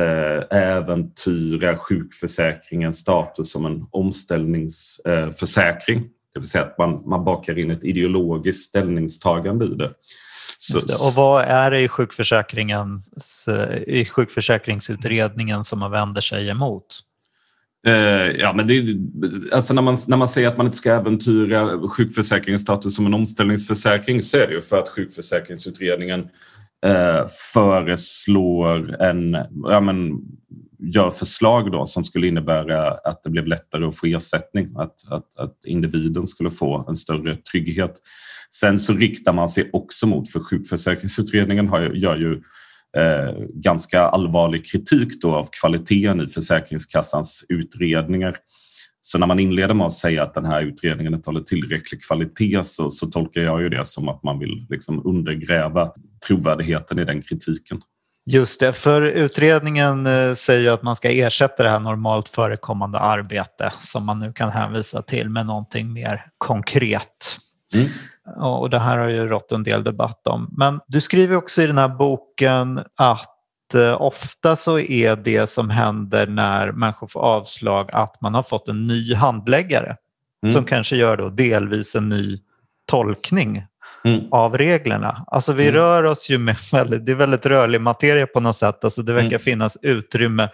äventyra 0.51 1.77
sjukförsäkringens 1.77 2.97
status 2.97 3.51
som 3.51 3.65
en 3.65 3.85
omställningsförsäkring. 3.91 6.03
Det 6.33 6.39
vill 6.39 6.49
säga 6.49 6.63
att 6.63 6.77
man, 6.77 7.09
man 7.09 7.25
bakar 7.25 7.59
in 7.59 7.71
ett 7.71 7.83
ideologiskt 7.83 8.69
ställningstagande 8.69 9.65
i 9.65 9.75
det. 9.75 9.91
Så, 10.57 10.77
och 11.07 11.13
vad 11.13 11.43
är 11.43 11.71
det 11.71 11.81
i, 11.81 11.87
sjukförsäkringens, 11.87 13.49
i 13.87 14.05
sjukförsäkringsutredningen 14.05 15.65
som 15.65 15.79
man 15.79 15.91
vänder 15.91 16.21
sig 16.21 16.49
emot? 16.49 16.85
Uh, 17.87 18.39
ja, 18.39 18.53
men 18.53 18.67
det, 18.67 18.95
alltså 19.55 19.73
när, 19.73 19.81
man, 19.81 19.97
när 20.07 20.17
man 20.17 20.27
säger 20.27 20.47
att 20.47 20.57
man 20.57 20.65
inte 20.65 20.77
ska 20.77 20.93
äventyra 20.93 21.89
sjukförsäkringens 21.89 22.61
status 22.61 22.95
som 22.95 23.05
en 23.05 23.13
omställningsförsäkring 23.13 24.21
så 24.21 24.37
är 24.37 24.47
det 24.47 24.53
ju 24.53 24.61
för 24.61 24.79
att 24.79 24.89
sjukförsäkringsutredningen 24.89 26.27
eh, 26.85 27.27
föreslår 27.53 29.01
en, 29.01 29.37
ja, 29.63 29.79
men, 29.79 30.11
gör 30.79 31.11
förslag 31.11 31.71
då 31.71 31.85
som 31.85 32.03
skulle 32.03 32.27
innebära 32.27 32.91
att 32.91 33.23
det 33.23 33.29
blev 33.29 33.47
lättare 33.47 33.85
att 33.85 33.97
få 33.97 34.05
ersättning, 34.05 34.69
att, 34.75 34.95
att, 35.11 35.37
att 35.37 35.65
individen 35.65 36.27
skulle 36.27 36.49
få 36.49 36.85
en 36.87 36.95
större 36.95 37.35
trygghet. 37.35 37.93
Sen 38.49 38.79
så 38.79 38.93
riktar 38.93 39.33
man 39.33 39.49
sig 39.49 39.69
också 39.73 40.07
mot, 40.07 40.31
för 40.31 40.39
sjukförsäkringsutredningen 40.39 41.67
har, 41.67 41.81
gör 41.81 42.17
ju 42.17 42.33
eh, 42.97 43.33
ganska 43.53 44.01
allvarlig 44.01 44.65
kritik 44.65 45.21
då 45.21 45.35
av 45.35 45.49
kvaliteten 45.61 46.21
i 46.21 46.27
Försäkringskassans 46.27 47.45
utredningar. 47.49 48.35
Så 49.01 49.17
när 49.17 49.27
man 49.27 49.39
inleder 49.39 49.73
med 49.73 49.87
att 49.87 49.93
säga 49.93 50.23
att 50.23 50.33
den 50.33 50.45
här 50.45 50.61
utredningen 50.61 51.13
inte 51.13 51.29
håller 51.29 51.41
tillräcklig 51.41 52.03
kvalitet 52.03 52.63
så, 52.63 52.89
så 52.89 53.07
tolkar 53.07 53.41
jag 53.41 53.61
ju 53.61 53.69
det 53.69 53.85
som 53.85 54.09
att 54.09 54.23
man 54.23 54.39
vill 54.39 54.65
liksom 54.69 55.05
undergräva 55.05 55.91
trovärdigheten 56.27 56.99
i 56.99 57.05
den 57.05 57.21
kritiken. 57.21 57.81
Just 58.25 58.59
det, 58.59 58.73
för 58.73 59.01
utredningen 59.01 60.07
eh, 60.07 60.33
säger 60.33 60.71
att 60.71 60.83
man 60.83 60.95
ska 60.95 61.11
ersätta 61.11 61.63
det 61.63 61.69
här 61.69 61.79
normalt 61.79 62.29
förekommande 62.29 62.99
arbete 62.99 63.73
som 63.81 64.05
man 64.05 64.19
nu 64.19 64.33
kan 64.33 64.49
hänvisa 64.49 65.01
till 65.01 65.29
med 65.29 65.45
någonting 65.45 65.93
mer 65.93 66.25
konkret. 66.37 67.37
Mm. 67.73 67.89
Och 68.37 68.69
det 68.69 68.79
här 68.79 68.97
har 68.97 69.09
ju 69.09 69.27
rått 69.27 69.51
en 69.51 69.63
del 69.63 69.83
debatt 69.83 70.27
om. 70.27 70.53
Men 70.57 70.79
du 70.87 71.01
skriver 71.01 71.35
också 71.35 71.61
i 71.61 71.67
den 71.67 71.77
här 71.77 71.87
boken 71.87 72.79
att 72.95 73.38
ofta 73.99 74.55
så 74.55 74.79
är 74.79 75.15
det 75.15 75.49
som 75.49 75.69
händer 75.69 76.27
när 76.27 76.71
människor 76.71 77.07
får 77.07 77.19
avslag 77.19 77.89
att 77.93 78.21
man 78.21 78.33
har 78.33 78.43
fått 78.43 78.67
en 78.67 78.87
ny 78.87 79.13
handläggare 79.13 79.95
mm. 80.43 80.53
som 80.53 80.65
kanske 80.65 80.95
gör 80.95 81.17
då 81.17 81.29
delvis 81.29 81.95
en 81.95 82.09
ny 82.09 82.39
tolkning 82.85 83.63
mm. 84.03 84.21
av 84.31 84.57
reglerna. 84.57 85.25
Alltså 85.27 85.53
vi 85.53 85.63
mm. 85.63 85.75
rör 85.75 86.03
oss 86.03 86.29
ju 86.29 86.37
med 86.37 86.55
väldigt, 86.71 87.05
det 87.05 87.11
är 87.11 87.15
väldigt 87.15 87.45
rörlig 87.45 87.81
materia 87.81 88.27
på 88.27 88.39
något 88.39 88.55
sätt. 88.55 88.83
Alltså 88.83 89.01
det 89.01 89.13
verkar 89.13 89.27
mm. 89.27 89.39
finnas 89.39 89.77
utrymme 89.81 90.49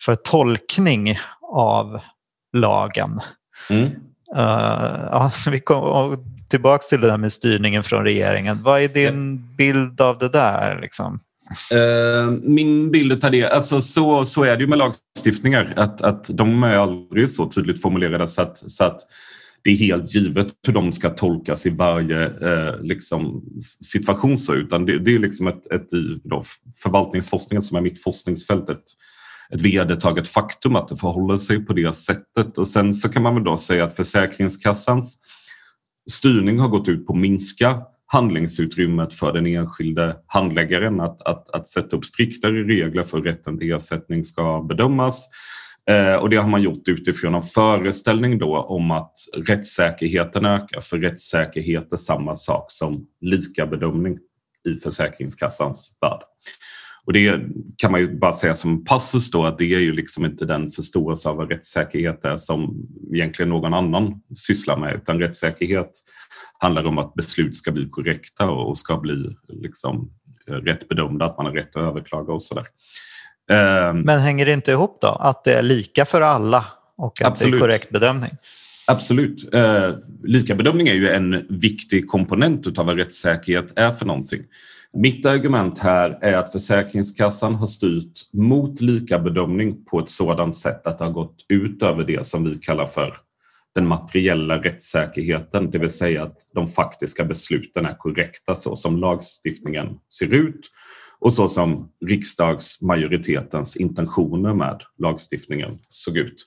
för 0.00 0.14
tolkning 0.14 1.18
av 1.52 2.00
lagen. 2.52 3.20
Uh, 3.70 3.90
ja, 5.10 5.32
vi 5.50 5.60
kom, 5.60 6.24
tillbaka 6.48 6.82
till 6.82 7.00
det 7.00 7.06
där 7.06 7.18
med 7.18 7.32
styrningen 7.32 7.84
från 7.84 8.04
regeringen. 8.04 8.62
Vad 8.62 8.80
är 8.80 8.88
din 8.88 9.54
bild 9.56 10.00
av 10.00 10.18
det 10.18 10.28
där? 10.28 10.78
Liksom? 10.80 11.20
Eh, 11.72 12.30
min 12.30 12.90
bild 12.90 13.24
av 13.24 13.30
det, 13.30 13.44
alltså 13.44 13.80
så, 13.80 14.24
så 14.24 14.44
är 14.44 14.56
det 14.56 14.62
ju 14.62 14.66
med 14.68 14.78
lagstiftningar, 14.78 15.72
att, 15.76 16.02
att 16.02 16.24
de 16.28 16.62
är 16.62 16.76
aldrig 16.76 17.30
så 17.30 17.50
tydligt 17.50 17.82
formulerade 17.82 18.28
så 18.28 18.42
att, 18.42 18.58
så 18.58 18.84
att 18.84 19.00
det 19.64 19.70
är 19.70 19.76
helt 19.76 20.14
givet 20.14 20.46
hur 20.66 20.72
de 20.72 20.92
ska 20.92 21.10
tolkas 21.10 21.66
i 21.66 21.70
varje 21.70 22.24
eh, 22.24 22.80
liksom, 22.82 23.42
situation. 23.80 24.38
Så, 24.38 24.54
utan 24.54 24.86
det, 24.86 24.98
det 24.98 25.14
är 25.14 25.18
liksom 25.18 25.46
ett, 25.46 25.72
ett 25.72 25.92
i 25.92 26.20
då, 26.24 26.42
förvaltningsforskningen 26.82 27.62
som 27.62 27.76
är 27.76 27.80
mitt 27.80 28.02
forskningsfält 28.02 28.68
ett, 28.68 28.84
ett 29.54 29.60
vedertaget 29.60 30.28
faktum 30.28 30.76
att 30.76 30.88
det 30.88 30.96
förhåller 30.96 31.36
sig 31.36 31.64
på 31.64 31.72
det 31.72 31.94
sättet. 31.94 32.58
Och 32.58 32.68
sen 32.68 32.94
så 32.94 33.08
kan 33.08 33.22
man 33.22 33.34
väl 33.34 33.44
då 33.44 33.56
säga 33.56 33.84
att 33.84 33.96
Försäkringskassans 33.96 35.18
styrning 36.10 36.58
har 36.58 36.68
gått 36.68 36.88
ut 36.88 37.06
på 37.06 37.12
att 37.12 37.18
minska 37.18 37.82
handlingsutrymmet 38.06 39.14
för 39.14 39.32
den 39.32 39.46
enskilde 39.46 40.16
handläggaren 40.26 41.00
att, 41.00 41.22
att, 41.22 41.50
att 41.50 41.68
sätta 41.68 41.96
upp 41.96 42.04
striktare 42.04 42.62
regler 42.62 43.02
för 43.02 43.16
hur 43.16 43.24
rätten 43.24 43.58
till 43.58 43.72
ersättning 43.72 44.24
ska 44.24 44.62
bedömas 44.68 45.28
eh, 45.90 46.14
och 46.14 46.30
det 46.30 46.36
har 46.36 46.48
man 46.48 46.62
gjort 46.62 46.88
utifrån 46.88 47.34
en 47.34 47.42
föreställning 47.42 48.38
då 48.38 48.58
om 48.58 48.90
att 48.90 49.12
rättssäkerheten 49.46 50.44
ökar, 50.44 50.80
för 50.80 50.98
rättssäkerhet 50.98 51.92
är 51.92 51.96
samma 51.96 52.34
sak 52.34 52.64
som 52.68 53.06
lika 53.20 53.66
bedömning 53.66 54.16
i 54.68 54.74
Försäkringskassans 54.74 55.98
värld. 56.00 56.20
Och 57.06 57.12
det 57.12 57.40
kan 57.76 57.92
man 57.92 58.00
ju 58.00 58.18
bara 58.18 58.32
säga 58.32 58.54
som 58.54 58.84
passus 58.84 59.30
då 59.30 59.44
att 59.44 59.58
det 59.58 59.74
är 59.74 59.78
ju 59.78 59.92
liksom 59.92 60.24
inte 60.24 60.44
den 60.44 60.70
förståelse 60.70 61.28
av 61.28 61.36
vad 61.36 61.50
rättssäkerhet 61.50 62.24
är 62.24 62.36
som 62.36 62.86
egentligen 63.14 63.48
någon 63.48 63.74
annan 63.74 64.20
sysslar 64.34 64.76
med 64.76 64.94
utan 64.94 65.18
rättssäkerhet 65.18 65.90
handlar 66.58 66.86
om 66.86 66.98
att 66.98 67.14
beslut 67.14 67.56
ska 67.56 67.72
bli 67.72 67.88
korrekta 67.88 68.50
och 68.50 68.78
ska 68.78 68.96
bli 68.96 69.36
liksom 69.48 70.10
rätt 70.46 70.88
bedömda, 70.88 71.24
att 71.24 71.36
man 71.36 71.46
har 71.46 71.52
rätt 71.52 71.76
att 71.76 71.82
överklaga 71.82 72.32
och 72.32 72.42
sådär. 72.42 72.66
Ehm, 73.50 74.00
Men 74.00 74.20
hänger 74.20 74.46
det 74.46 74.52
inte 74.52 74.70
ihop 74.72 74.98
då? 75.00 75.08
Att 75.08 75.44
det 75.44 75.54
är 75.54 75.62
lika 75.62 76.04
för 76.04 76.20
alla 76.20 76.64
och 76.96 77.20
att 77.22 77.26
Absolut. 77.26 77.52
det 77.52 77.58
är 77.58 77.60
korrekt 77.60 77.90
bedömning? 77.90 78.30
Absolut. 78.86 79.54
Eh, 79.54 79.90
Likabedömning 80.24 80.88
är 80.88 80.94
ju 80.94 81.08
en 81.08 81.46
viktig 81.48 82.08
komponent 82.08 82.78
av 82.78 82.86
vad 82.86 82.96
rättssäkerhet 82.96 83.78
är 83.78 83.90
för 83.90 84.06
någonting. 84.06 84.42
Mitt 84.92 85.26
argument 85.26 85.78
här 85.78 86.18
är 86.20 86.36
att 86.36 86.52
Försäkringskassan 86.52 87.54
har 87.54 87.66
styrt 87.66 88.32
mot 88.32 88.80
likabedömning 88.80 89.84
på 89.84 90.00
ett 90.00 90.08
sådant 90.08 90.56
sätt 90.56 90.86
att 90.86 90.98
det 90.98 91.04
har 91.04 91.12
gått 91.12 91.36
ut 91.48 91.82
över 91.82 92.04
det 92.04 92.26
som 92.26 92.44
vi 92.44 92.54
kallar 92.58 92.86
för 92.86 93.16
den 93.76 93.86
materiella 93.86 94.62
rättssäkerheten, 94.62 95.70
det 95.70 95.78
vill 95.78 95.90
säga 95.90 96.22
att 96.22 96.36
de 96.54 96.68
faktiska 96.68 97.24
besluten 97.24 97.86
är 97.86 97.98
korrekta 97.98 98.54
så 98.54 98.76
som 98.76 98.96
lagstiftningen 98.96 99.88
ser 100.18 100.34
ut 100.34 100.70
och 101.18 101.32
så 101.32 101.48
som 101.48 101.88
riksdagsmajoritetens 102.06 103.76
intentioner 103.76 104.54
med 104.54 104.82
lagstiftningen 104.98 105.78
såg 105.88 106.16
ut. 106.16 106.46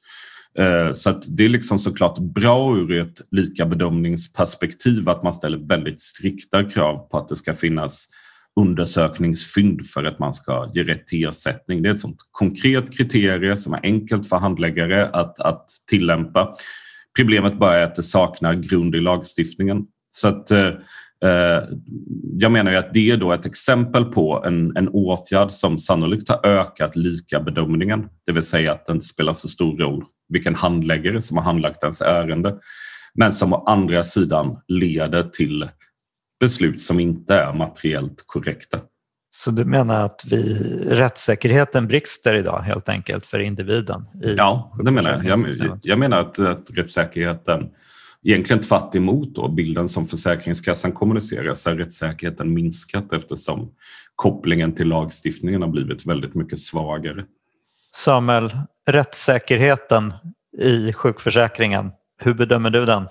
Eh, 0.58 0.94
så 0.94 1.10
att 1.10 1.38
det 1.38 1.46
är 1.46 1.50
liksom 1.50 1.80
såklart 1.80 2.18
bra 2.20 2.78
ur 2.78 2.92
ett 2.92 3.22
likabedömningsperspektiv 3.32 5.10
att 5.10 5.24
man 5.24 5.34
ställer 5.34 5.58
väldigt 5.58 6.02
strikta 6.02 6.64
krav 6.64 7.10
på 7.10 7.18
att 7.18 7.28
det 7.28 7.36
ska 7.36 7.54
finnas 7.54 8.08
undersökningsfynd 8.60 9.86
för 9.86 10.04
att 10.04 10.20
man 10.20 10.34
ska 10.34 10.72
ge 10.74 10.84
rätt 10.84 11.08
till 11.08 11.28
ersättning. 11.28 11.82
Det 11.82 11.90
är 11.90 11.94
ett 11.94 12.00
sånt 12.00 12.20
konkret 12.32 12.98
kriterie 12.98 13.58
som 13.58 13.74
är 13.74 13.80
enkelt 13.84 14.30
för 14.30 14.38
handläggare 14.38 15.08
att, 15.08 15.40
att 15.40 15.66
tillämpa. 15.88 16.56
Problemet 17.20 17.60
bara 17.60 17.78
är 17.78 17.84
att 17.84 17.96
det 17.96 18.04
saknar 18.04 18.54
grund 18.54 18.96
i 18.96 19.00
lagstiftningen. 19.00 19.86
Så 20.10 20.28
att 20.28 20.52
eh, 20.52 20.68
eh, 21.24 21.64
jag 22.40 22.52
menar 22.52 22.72
ju 22.72 22.78
att 22.78 22.94
det 22.94 23.12
är 23.12 23.18
då 23.18 23.32
ett 23.32 23.46
exempel 23.46 24.06
på 24.06 24.44
en, 24.46 24.78
en 24.78 24.90
åtgärd 24.90 25.52
som 25.52 25.80
sannolikt 25.80 26.30
har 26.30 26.46
ökat 26.46 26.96
lika-bedömningen. 26.96 28.08
Det 28.26 28.32
vill 28.32 28.44
säga 28.44 28.72
att 28.72 28.86
det 28.86 28.92
inte 28.92 29.06
spelar 29.06 29.34
så 29.34 29.48
stor 29.48 29.78
roll 29.78 30.04
vilken 30.30 30.56
handläggare 30.56 31.22
som 31.22 31.38
har 31.38 31.44
handlagt 31.44 31.84
ens 31.84 32.02
ärende. 32.02 32.56
Men 33.14 33.32
som 33.32 33.54
å 33.54 33.64
andra 33.64 34.04
sidan 34.04 34.58
leder 34.68 35.24
till 35.24 35.68
beslut 36.40 36.82
som 36.82 37.00
inte 37.00 37.36
är 37.36 37.54
materiellt 37.54 38.24
korrekta. 38.26 38.80
Så 39.32 39.52
du 39.52 39.66
menar 39.66 40.06
att 40.06 40.22
vi, 40.26 40.54
rättssäkerheten 40.86 41.88
brister 41.88 42.34
idag 42.34 42.60
helt 42.60 42.90
enkelt 42.90 43.26
för 43.26 43.40
individen? 43.40 44.06
ja, 44.38 44.78
det 44.84 44.92
menar 44.92 45.12
jag. 45.12 45.26
Jag, 45.26 45.80
jag 45.82 46.00
menar 46.00 46.20
att, 46.20 46.40
att 46.40 46.70
rättssäkerheten 46.76 47.70
egentligen 48.24 48.64
tvärt 48.64 48.96
emot 48.96 49.36
då, 49.36 49.48
bilden 49.48 49.90
som 49.90 50.06
Försäkringskassan 50.06 50.92
kommunicerar 50.92 51.54
så 51.54 51.70
har 51.70 51.76
rättssäkerheten 51.76 52.54
minskat 52.54 53.14
eftersom 53.14 53.72
kopplingen 54.16 54.76
till 54.76 54.88
lagstiftningen 54.88 55.62
har 55.62 55.70
blivit 55.70 56.06
väldigt 56.06 56.36
mycket 56.36 56.60
svagare. 56.60 57.26
Samuel, 57.96 58.58
rättssäkerheten 58.88 60.14
i 60.62 60.94
sjukförsäkringen, 60.94 61.92
hur 62.18 62.34
bedömer 62.34 62.70
du 62.70 62.86
den? 62.86 63.08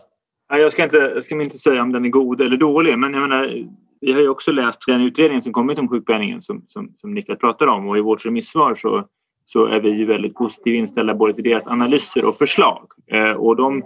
Jag 0.49 0.73
ska 0.73 0.85
inte, 0.85 0.97
jag 0.97 1.25
ska 1.25 1.43
inte 1.43 1.59
säga 1.59 1.83
om 1.83 1.93
den 1.93 2.05
är 2.05 2.09
god 2.09 2.41
eller 2.41 2.57
dålig, 2.57 2.99
men 2.99 3.15
jag 3.15 3.23
menar, 3.23 3.69
vi 4.01 4.13
har 4.13 4.21
ju 4.21 4.29
också 4.29 4.53
läst 4.53 4.87
den 4.87 5.03
utredning 5.03 5.43
som 5.43 5.53
kommit 5.53 5.79
om 5.79 5.89
sjukpenningen 5.89 6.43
som, 6.43 6.63
som, 6.67 6.93
som 6.97 7.15
Niklas 7.15 7.39
pratade 7.39 7.71
om 7.71 7.89
och 7.89 7.99
i 7.99 8.01
vårt 8.01 8.27
remissvar 8.27 8.75
så, 8.75 9.05
så 9.45 9.67
är 9.67 9.81
vi 9.81 9.91
ju 9.91 10.05
väldigt 10.05 10.35
positivt 10.35 10.75
inställda 10.75 11.15
både 11.15 11.35
till 11.35 11.45
deras 11.45 11.69
analyser 11.69 12.25
och 12.25 12.37
förslag. 12.37 12.87
Eh, 13.13 13.33
och 13.33 13.57
de 13.57 13.83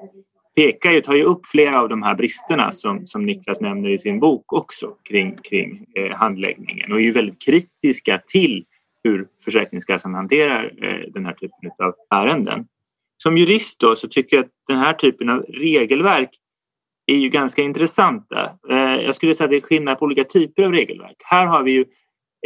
pekar 0.56 0.90
ju, 0.90 1.00
tar 1.00 1.14
ju 1.14 1.22
upp 1.22 1.40
flera 1.46 1.80
av 1.80 1.88
de 1.88 2.02
här 2.02 2.14
bristerna 2.14 2.72
som, 2.72 3.06
som 3.06 3.26
Niklas 3.26 3.60
nämner 3.60 3.90
i 3.90 3.98
sin 3.98 4.20
bok 4.20 4.52
också 4.52 4.94
kring, 5.08 5.36
kring 5.50 5.86
eh, 5.96 6.16
handläggningen 6.16 6.92
och 6.92 6.98
är 6.98 7.02
ju 7.02 7.12
väldigt 7.12 7.44
kritiska 7.44 8.20
till 8.26 8.64
hur 9.04 9.26
Försäkringskassan 9.44 10.14
hanterar 10.14 10.72
eh, 10.82 11.12
den 11.14 11.24
här 11.24 11.32
typen 11.32 11.70
av 11.78 11.94
ärenden. 12.10 12.66
Som 13.18 13.38
jurist 13.38 13.80
då 13.80 13.96
så 13.96 14.08
tycker 14.08 14.36
jag 14.36 14.44
att 14.44 14.50
den 14.68 14.78
här 14.78 14.92
typen 14.92 15.28
av 15.30 15.42
regelverk 15.42 16.30
är 17.12 17.18
ju 17.18 17.28
ganska 17.28 17.62
intressanta. 17.62 18.50
Eh, 18.70 18.94
jag 18.94 19.16
skulle 19.16 19.34
säga 19.34 19.44
att 19.44 19.50
det 19.50 19.56
är 19.56 19.60
skillnad 19.60 19.98
på 19.98 20.04
olika 20.04 20.24
typer 20.24 20.62
av 20.62 20.72
regelverk. 20.72 21.16
Här 21.24 21.46
har 21.46 21.62
vi 21.62 21.72
ju 21.72 21.84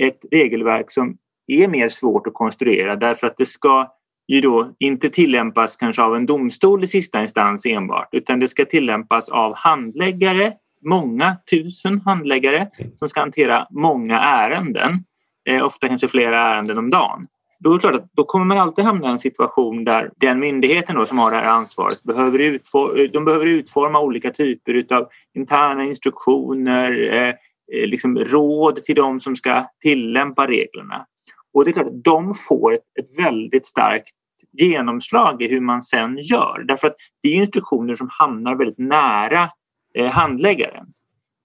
ett 0.00 0.18
regelverk 0.30 0.90
som 0.90 1.16
är 1.46 1.68
mer 1.68 1.88
svårt 1.88 2.26
att 2.26 2.34
konstruera 2.34 2.96
därför 2.96 3.26
att 3.26 3.36
det 3.36 3.46
ska 3.46 3.92
ju 4.28 4.40
då 4.40 4.70
inte 4.78 5.08
tillämpas 5.08 5.76
kanske 5.76 6.02
av 6.02 6.16
en 6.16 6.26
domstol 6.26 6.84
i 6.84 6.86
sista 6.86 7.22
instans 7.22 7.66
enbart 7.66 8.08
utan 8.12 8.40
det 8.40 8.48
ska 8.48 8.64
tillämpas 8.64 9.28
av 9.28 9.56
handläggare, 9.56 10.52
många 10.84 11.36
tusen 11.50 12.00
handläggare 12.00 12.68
som 12.98 13.08
ska 13.08 13.20
hantera 13.20 13.66
många 13.70 14.20
ärenden, 14.20 15.04
eh, 15.48 15.64
ofta 15.64 15.88
kanske 15.88 16.08
flera 16.08 16.42
ärenden 16.42 16.78
om 16.78 16.90
dagen. 16.90 17.26
Då 17.58 17.70
är 17.70 17.74
det 17.74 17.80
klart 17.80 17.94
att 17.94 18.10
då 18.12 18.24
kommer 18.24 18.46
man 18.46 18.58
alltid 18.58 18.84
hamna 18.84 19.08
i 19.08 19.10
en 19.10 19.18
situation 19.18 19.84
där 19.84 20.10
den 20.16 20.40
myndigheten 20.40 20.96
då 20.96 21.06
som 21.06 21.18
har 21.18 21.30
det 21.30 21.36
här 21.36 21.50
ansvaret 21.50 22.02
behöver, 22.02 22.38
utfor 22.38 23.08
de 23.12 23.24
behöver 23.24 23.46
utforma 23.46 24.00
olika 24.00 24.30
typer 24.30 24.86
av 24.90 25.08
interna 25.34 25.84
instruktioner, 25.84 27.12
eh, 27.12 27.28
eh, 27.28 27.86
liksom 27.86 28.18
råd 28.18 28.76
till 28.76 28.94
de 28.94 29.20
som 29.20 29.36
ska 29.36 29.66
tillämpa 29.82 30.46
reglerna. 30.46 31.06
Och 31.54 31.64
det 31.64 31.70
är 31.70 31.72
klart 31.72 31.86
att 31.86 32.04
de 32.04 32.34
får 32.34 32.74
ett, 32.74 32.80
ett 33.00 33.18
väldigt 33.18 33.66
starkt 33.66 34.10
genomslag 34.52 35.42
i 35.42 35.48
hur 35.48 35.60
man 35.60 35.82
sen 35.82 36.18
gör. 36.18 36.64
Därför 36.68 36.86
att 36.86 36.96
det 37.22 37.28
är 37.28 37.34
instruktioner 37.34 37.94
som 37.94 38.08
hamnar 38.10 38.54
väldigt 38.54 38.78
nära 38.78 39.48
eh, 39.94 40.10
handläggaren. 40.10 40.86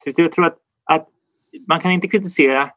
Så 0.03 0.22
jag 0.22 0.32
tror 0.32 0.46
att 0.46 0.58
man 1.67 1.79
kan 1.79 1.91
inte 1.91 2.08
kritisera 2.08 2.62
eh, 2.62 2.70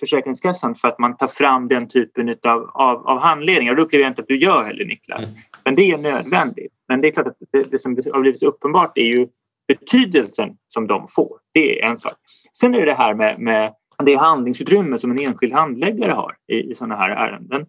Försäkringskassan 0.00 0.74
för 0.74 0.88
att 0.88 0.98
man 0.98 1.16
tar 1.16 1.26
fram 1.26 1.68
den 1.68 1.88
typen 1.88 2.28
av, 2.28 2.70
av, 2.74 3.06
av 3.06 3.18
handledningar. 3.18 3.74
Det 3.74 3.82
upplever 3.82 4.02
jag 4.02 4.10
inte 4.10 4.22
att 4.22 4.28
du 4.28 4.38
gör 4.38 4.64
heller 4.64 4.84
Niklas. 4.84 5.26
Mm. 5.26 5.38
Men 5.64 5.74
det 5.74 5.90
är 5.90 5.98
nödvändigt. 5.98 6.72
Men 6.88 7.00
det 7.00 7.08
är 7.08 7.12
klart 7.12 7.26
att 7.26 7.36
det, 7.52 7.70
det 7.70 7.78
som 7.78 7.96
har 8.12 8.20
blivit 8.20 8.42
uppenbart 8.42 8.98
är 8.98 9.04
ju 9.04 9.26
betydelsen 9.68 10.50
som 10.68 10.86
de 10.86 11.06
får. 11.08 11.38
Det 11.52 11.82
är 11.82 11.90
en 11.90 11.98
sak. 11.98 12.12
Sen 12.52 12.74
är 12.74 12.78
det 12.78 12.84
det 12.84 12.94
här 12.94 13.14
med, 13.14 13.40
med 13.40 13.74
det 14.04 14.14
handlingsutrymme 14.14 14.98
som 14.98 15.10
en 15.10 15.18
enskild 15.18 15.52
handläggare 15.52 16.12
har 16.12 16.36
i, 16.52 16.70
i 16.70 16.74
sådana 16.74 16.96
här 16.96 17.10
ärenden. 17.10 17.66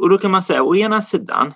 Och 0.00 0.10
då 0.10 0.18
kan 0.18 0.30
man 0.30 0.42
säga 0.42 0.62
å 0.62 0.76
ena 0.76 1.02
sidan 1.02 1.52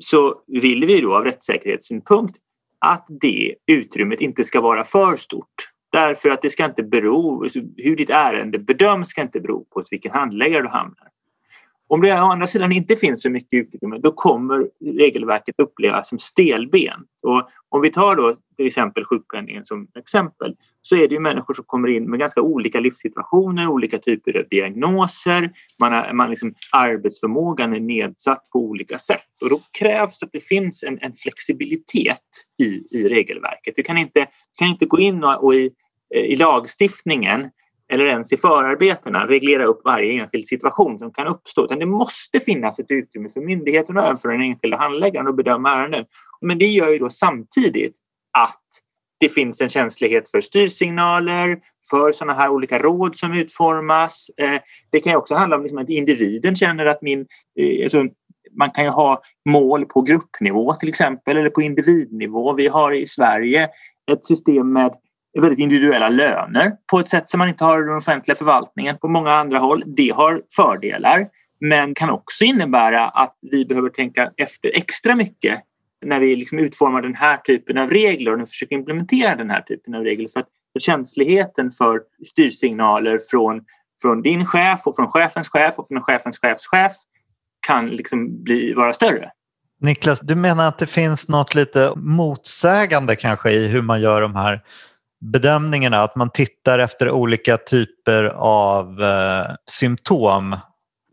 så 0.00 0.42
vill 0.46 0.84
vi 0.84 1.00
då 1.00 1.16
av 1.16 1.24
rättssäkerhetssynpunkt 1.24 2.38
att 2.78 3.06
det 3.20 3.54
utrymmet 3.66 4.20
inte 4.20 4.44
ska 4.44 4.60
vara 4.60 4.84
för 4.84 5.16
stort. 5.16 5.70
Därför 5.92 6.28
att 6.28 6.42
det 6.42 6.50
ska 6.50 6.64
inte 6.64 6.82
bero, 6.82 7.42
alltså, 7.42 7.60
hur 7.76 7.96
ditt 7.96 8.10
ärende 8.10 8.58
bedöms 8.58 9.08
ska 9.08 9.22
inte 9.22 9.40
bero 9.40 9.64
på 9.64 9.84
vilken 9.90 10.12
handläggare 10.12 10.62
du 10.62 10.68
hamnar. 10.68 11.08
Om 11.90 12.00
det 12.00 12.20
å 12.20 12.24
andra 12.24 12.46
sidan 12.46 12.72
inte 12.72 12.96
finns 12.96 13.22
så 13.22 13.30
mycket 13.30 13.52
utrymme 13.52 13.98
då 13.98 14.12
kommer 14.12 14.68
regelverket 14.98 15.54
upplevas 15.58 16.08
som 16.08 16.18
stelbent. 16.18 17.08
Och 17.22 17.48
om 17.68 17.80
vi 17.80 17.90
tar 17.90 18.16
då 18.16 18.36
till 18.56 18.66
exempel 18.66 19.04
sjukpenningen 19.04 19.66
som 19.66 19.88
exempel 19.98 20.54
så 20.82 20.96
är 20.96 21.08
det 21.08 21.14
ju 21.14 21.20
människor 21.20 21.54
som 21.54 21.64
kommer 21.64 21.88
in 21.88 22.10
med 22.10 22.20
ganska 22.20 22.40
olika 22.40 22.80
livssituationer, 22.80 23.66
olika 23.66 23.98
typer 23.98 24.38
av 24.38 24.48
diagnoser. 24.50 25.50
Man 25.80 25.92
har, 25.92 26.12
man 26.12 26.30
liksom, 26.30 26.54
arbetsförmågan 26.72 27.74
är 27.74 27.80
nedsatt 27.80 28.50
på 28.52 28.58
olika 28.58 28.98
sätt 28.98 29.42
och 29.42 29.50
då 29.50 29.62
krävs 29.78 30.22
att 30.22 30.32
det 30.32 30.44
finns 30.44 30.82
en, 30.82 30.98
en 31.00 31.12
flexibilitet 31.22 32.47
i, 32.58 32.82
i 32.90 33.08
regelverket. 33.08 33.76
Du 33.76 33.82
kan 33.82 33.98
inte, 33.98 34.20
du 34.20 34.58
kan 34.58 34.68
inte 34.68 34.86
gå 34.86 34.98
in 34.98 35.24
och, 35.24 35.44
och 35.44 35.54
i, 35.54 35.70
eh, 36.14 36.22
i 36.22 36.36
lagstiftningen 36.36 37.50
eller 37.92 38.04
ens 38.04 38.32
i 38.32 38.36
förarbetena 38.36 39.26
reglera 39.26 39.64
upp 39.64 39.80
varje 39.84 40.12
enskild 40.12 40.46
situation 40.46 40.98
som 40.98 41.12
kan 41.12 41.26
uppstå. 41.26 41.64
Utan 41.64 41.78
det 41.78 41.86
måste 41.86 42.40
finnas 42.40 42.78
ett 42.78 42.90
utrymme 42.90 43.28
för 43.28 43.40
myndigheten 43.40 43.96
och 43.96 44.20
för 44.20 44.28
den 44.28 44.42
enskilda 44.42 44.76
handläggaren 44.76 45.28
att 45.28 45.36
bedöma 45.36 45.72
ärenden. 45.72 46.04
Men 46.40 46.58
det 46.58 46.66
gör 46.66 46.88
ju 46.88 46.98
då 46.98 47.08
samtidigt 47.08 47.98
att 48.38 48.62
det 49.20 49.28
finns 49.28 49.60
en 49.60 49.68
känslighet 49.68 50.30
för 50.30 50.40
styrsignaler, 50.40 51.58
för 51.90 52.12
sådana 52.12 52.32
här 52.32 52.48
olika 52.48 52.78
råd 52.78 53.16
som 53.16 53.32
utformas. 53.32 54.30
Eh, 54.36 54.60
det 54.90 55.00
kan 55.00 55.16
också 55.16 55.34
handla 55.34 55.56
om 55.56 55.62
liksom 55.62 55.78
att 55.78 55.90
individen 55.90 56.56
känner 56.56 56.86
att 56.86 57.02
min... 57.02 57.26
Eh, 57.60 57.84
alltså, 57.84 58.04
man 58.58 58.70
kan 58.70 58.84
ju 58.84 58.90
ha 58.90 59.22
mål 59.50 59.84
på 59.84 60.02
gruppnivå 60.02 60.72
till 60.72 60.88
exempel 60.88 61.36
eller 61.36 61.50
på 61.50 61.62
individnivå. 61.62 62.52
Vi 62.52 62.68
har 62.68 62.92
i 62.92 63.06
Sverige 63.06 63.68
ett 64.12 64.26
system 64.26 64.72
med 64.72 64.94
väldigt 65.40 65.58
individuella 65.58 66.08
löner 66.08 66.72
på 66.90 66.98
ett 66.98 67.08
sätt 67.08 67.28
som 67.28 67.38
man 67.38 67.48
inte 67.48 67.64
har 67.64 67.82
i 67.82 67.86
den 67.86 67.96
offentliga 67.96 68.36
förvaltningen 68.36 68.98
på 68.98 69.08
många 69.08 69.32
andra 69.32 69.58
håll. 69.58 69.82
Det 69.86 70.08
har 70.08 70.42
fördelar 70.56 71.28
men 71.60 71.94
kan 71.94 72.10
också 72.10 72.44
innebära 72.44 73.08
att 73.08 73.38
vi 73.50 73.64
behöver 73.64 73.88
tänka 73.88 74.30
efter 74.36 74.70
extra 74.74 75.16
mycket 75.16 75.60
när 76.06 76.20
vi 76.20 76.36
liksom 76.36 76.58
utformar 76.58 77.02
den 77.02 77.14
här 77.14 77.36
typen 77.36 77.78
av 77.78 77.90
regler 77.90 78.42
och 78.42 78.48
försöker 78.48 78.76
implementera 78.76 79.34
den 79.34 79.50
här 79.50 79.60
typen 79.60 79.94
av 79.94 80.02
regler. 80.02 80.28
För 80.28 80.40
att 80.40 80.48
känsligheten 80.78 81.70
för 81.70 82.00
styrsignaler 82.26 83.20
från, 83.30 83.60
från 84.02 84.22
din 84.22 84.46
chef 84.46 84.86
och 84.86 84.96
från 84.96 85.08
chefens 85.08 85.48
chef 85.48 85.78
och 85.78 85.88
från 85.88 86.02
chefens 86.02 86.38
chefs 86.38 86.66
chef 86.66 86.92
kan 87.66 87.90
liksom 87.90 88.42
bli, 88.42 88.74
vara 88.74 88.92
större. 88.92 89.30
Niklas, 89.80 90.20
du 90.20 90.34
menar 90.34 90.68
att 90.68 90.78
det 90.78 90.86
finns 90.86 91.28
något 91.28 91.54
lite 91.54 91.92
motsägande 91.96 93.16
kanske 93.16 93.50
i 93.50 93.66
hur 93.66 93.82
man 93.82 94.00
gör 94.00 94.20
de 94.20 94.36
här 94.36 94.62
bedömningarna, 95.20 96.02
att 96.02 96.16
man 96.16 96.30
tittar 96.30 96.78
efter 96.78 97.10
olika 97.10 97.56
typer 97.56 98.24
av 98.34 99.02
eh, 99.02 99.54
symptom 99.70 100.56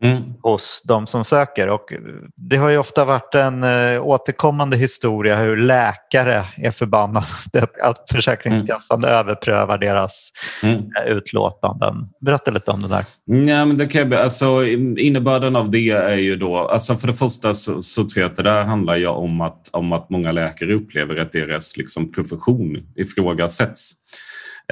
mm. 0.02 0.22
hos 0.42 0.82
de 0.84 1.06
som 1.06 1.24
söker. 1.24 1.68
Och 1.68 1.92
det 2.36 2.56
har 2.56 2.70
ju 2.70 2.78
ofta 2.78 3.04
varit 3.04 3.34
en 3.34 3.64
eh, 3.64 4.06
återkommande 4.06 4.76
historia 4.76 5.36
hur 5.36 5.56
läkare 5.56 6.44
är 6.56 6.70
förbannade 6.70 7.26
att 7.82 8.10
Försäkringskassan 8.12 9.04
mm. 9.04 9.10
överprövar 9.10 9.78
deras 9.78 10.32
mm. 10.62 10.76
Eh, 10.76 11.12
utlåtanden. 11.12 12.08
Berätta 12.20 12.50
lite 12.50 12.70
om 12.70 12.82
det 12.82 12.88
där. 12.88 13.04
Ja, 13.24 13.64
men 13.64 13.78
det 13.78 13.86
kan 13.86 14.10
jag, 14.10 14.20
alltså, 14.20 14.64
innebörden 14.66 15.56
av 15.56 15.70
det 15.70 15.90
är 15.90 16.16
ju 16.16 16.36
då, 16.36 16.56
alltså 16.56 16.94
för 16.94 17.06
det 17.06 17.14
första 17.14 17.54
så, 17.54 17.82
så 17.82 18.04
tror 18.04 18.22
jag 18.22 18.30
att 18.30 18.36
det 18.36 18.42
där 18.42 18.62
handlar 18.62 18.96
ju 18.96 19.06
om 19.06 19.40
att, 19.40 19.68
om 19.72 19.92
att 19.92 20.10
många 20.10 20.32
läkare 20.32 20.74
upplever 20.74 21.16
att 21.16 21.32
deras 21.32 21.76
liksom, 21.76 22.12
profession 22.12 22.78
ifrågasätts. 22.96 23.92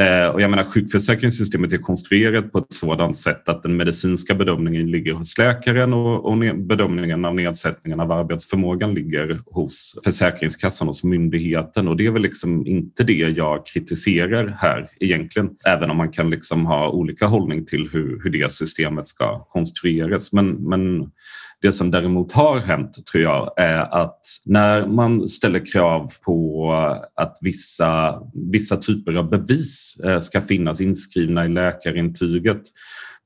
Eh, 0.01 0.27
och 0.27 0.41
jag 0.41 0.51
menar, 0.51 0.65
sjukförsäkringssystemet 0.65 1.73
är 1.73 1.79
konstruerat 1.79 2.53
på 2.53 2.59
ett 2.59 2.73
sådant 2.73 3.17
sätt 3.17 3.49
att 3.49 3.63
den 3.63 3.77
medicinska 3.77 4.35
bedömningen 4.35 4.91
ligger 4.91 5.13
hos 5.13 5.39
läkaren 5.39 5.93
och, 5.93 6.25
och 6.25 6.39
bedömningen 6.57 7.25
av 7.25 7.35
nedsättningen 7.35 8.01
av 8.01 8.13
arbetsförmågan 8.13 8.95
ligger 8.95 9.41
hos 9.47 9.99
Försäkringskassan, 10.05 10.89
hos 10.89 11.05
myndigheten. 11.05 11.89
Och 11.89 11.97
det 11.97 12.07
är 12.07 12.11
väl 12.11 12.23
liksom 12.23 12.67
inte 12.67 13.05
det 13.05 13.13
jag 13.13 13.67
kritiserar 13.67 14.57
här 14.59 14.89
egentligen, 15.01 15.51
även 15.67 15.91
om 15.91 15.97
man 15.97 16.13
kan 16.13 16.31
liksom 16.31 16.67
ha 16.67 16.91
olika 16.91 17.27
hållning 17.27 17.67
till 17.67 17.89
hur, 17.93 18.21
hur 18.23 18.31
det 18.31 18.53
systemet 18.53 19.09
ska 19.09 19.39
konstrueras. 19.39 20.33
Men, 20.33 20.51
men 20.51 21.11
det 21.65 21.73
som 21.73 21.91
däremot 21.91 22.33
har 22.33 22.59
hänt 22.59 23.07
tror 23.07 23.23
jag 23.23 23.53
är 23.57 24.03
att 24.03 24.21
när 24.45 24.87
man 24.87 25.29
ställer 25.29 25.67
krav 25.73 26.11
på 26.25 26.71
att 27.15 27.39
vissa, 27.41 28.23
vissa 28.53 28.77
typer 28.77 29.15
av 29.15 29.31
bevis 29.31 30.01
eh, 30.05 30.21
ska 30.21 30.41
finnas 30.41 30.81
inskrivna 30.81 31.45
i 31.45 31.49
läkarintyget 31.49 32.63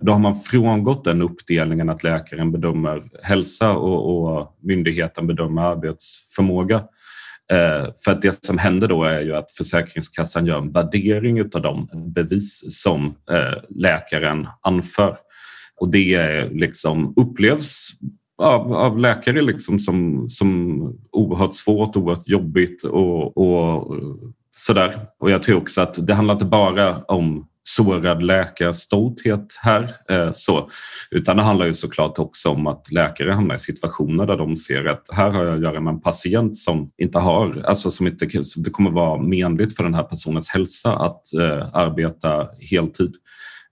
då 0.04 0.12
har 0.12 0.18
man 0.18 0.40
frångått 0.40 1.04
den 1.04 1.22
uppdelningen 1.22 1.88
att 1.88 2.02
läkaren 2.02 2.52
bedömer 2.52 3.02
hälsa 3.22 3.76
och, 3.76 4.36
och 4.38 4.56
myndigheten 4.62 5.26
bedömer 5.26 5.62
arbetsförmåga. 5.62 6.76
Eh, 7.52 7.86
för 8.04 8.10
att 8.10 8.22
det 8.22 8.44
som 8.44 8.58
händer 8.58 8.88
då 8.88 9.04
är 9.04 9.20
ju 9.20 9.36
att 9.36 9.52
Försäkringskassan 9.52 10.46
gör 10.46 10.58
en 10.58 10.72
värdering 10.72 11.42
av 11.42 11.62
de 11.62 11.88
bevis 12.14 12.64
som 12.68 13.04
eh, 13.30 13.62
läkaren 13.68 14.46
anför. 14.62 15.16
Och 15.80 15.88
det 15.88 16.44
liksom 16.50 17.14
upplevs 17.16 17.88
av, 18.38 18.72
av 18.72 18.98
läkare 18.98 19.42
liksom 19.42 19.78
som, 19.78 20.28
som 20.28 20.80
oerhört 21.12 21.54
svårt, 21.54 21.96
oerhört 21.96 22.28
jobbigt 22.28 22.84
och, 22.84 23.36
och 23.36 23.96
sådär. 24.56 24.96
Och 25.18 25.30
jag 25.30 25.42
tror 25.42 25.56
också 25.56 25.80
att 25.80 26.06
det 26.06 26.14
handlar 26.14 26.34
inte 26.34 26.46
bara 26.46 26.98
om 26.98 27.48
sårad 27.62 28.22
läkarstolthet 28.22 29.58
här, 29.62 29.90
eh, 30.10 30.30
så, 30.32 30.70
utan 31.10 31.36
det 31.36 31.42
handlar 31.42 31.66
ju 31.66 31.74
såklart 31.74 32.18
också 32.18 32.48
om 32.50 32.66
att 32.66 32.92
läkare 32.92 33.32
hamnar 33.32 33.54
i 33.54 33.58
situationer 33.58 34.26
där 34.26 34.36
de 34.36 34.56
ser 34.56 34.84
att 34.84 35.02
här 35.12 35.30
har 35.30 35.44
jag 35.44 35.54
att 35.54 35.62
göra 35.62 35.80
med 35.80 35.94
en 35.94 36.00
patient 36.00 36.56
som 36.56 36.86
inte 36.98 37.18
har, 37.18 37.62
alltså 37.66 37.90
som 37.90 38.06
inte, 38.06 38.26
det 38.56 38.70
kommer 38.70 38.90
vara 38.90 39.22
menligt 39.22 39.76
för 39.76 39.84
den 39.84 39.94
här 39.94 40.02
personens 40.02 40.48
hälsa 40.48 40.96
att 40.96 41.34
eh, 41.34 41.74
arbeta 41.74 42.48
heltid. 42.70 43.14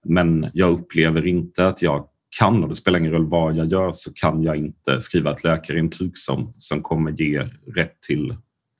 Men 0.04 0.50
jag 0.52 0.72
upplever 0.72 1.26
inte 1.26 1.68
att 1.68 1.82
jag 1.82 2.04
kan, 2.38 2.62
och 2.62 2.68
det 2.68 2.74
spelar 2.74 2.98
ingen 2.98 3.12
roll 3.12 3.26
vad 3.26 3.56
jag 3.56 3.66
gör, 3.66 3.92
så 3.92 4.12
kan 4.12 4.42
jag 4.42 4.56
inte 4.56 5.00
skriva 5.00 5.30
ett 5.30 5.44
läkarintyg 5.44 6.18
som, 6.18 6.52
som 6.58 6.82
kommer 6.82 7.10
ge 7.10 7.48
rätt 7.76 8.00
till 8.00 8.36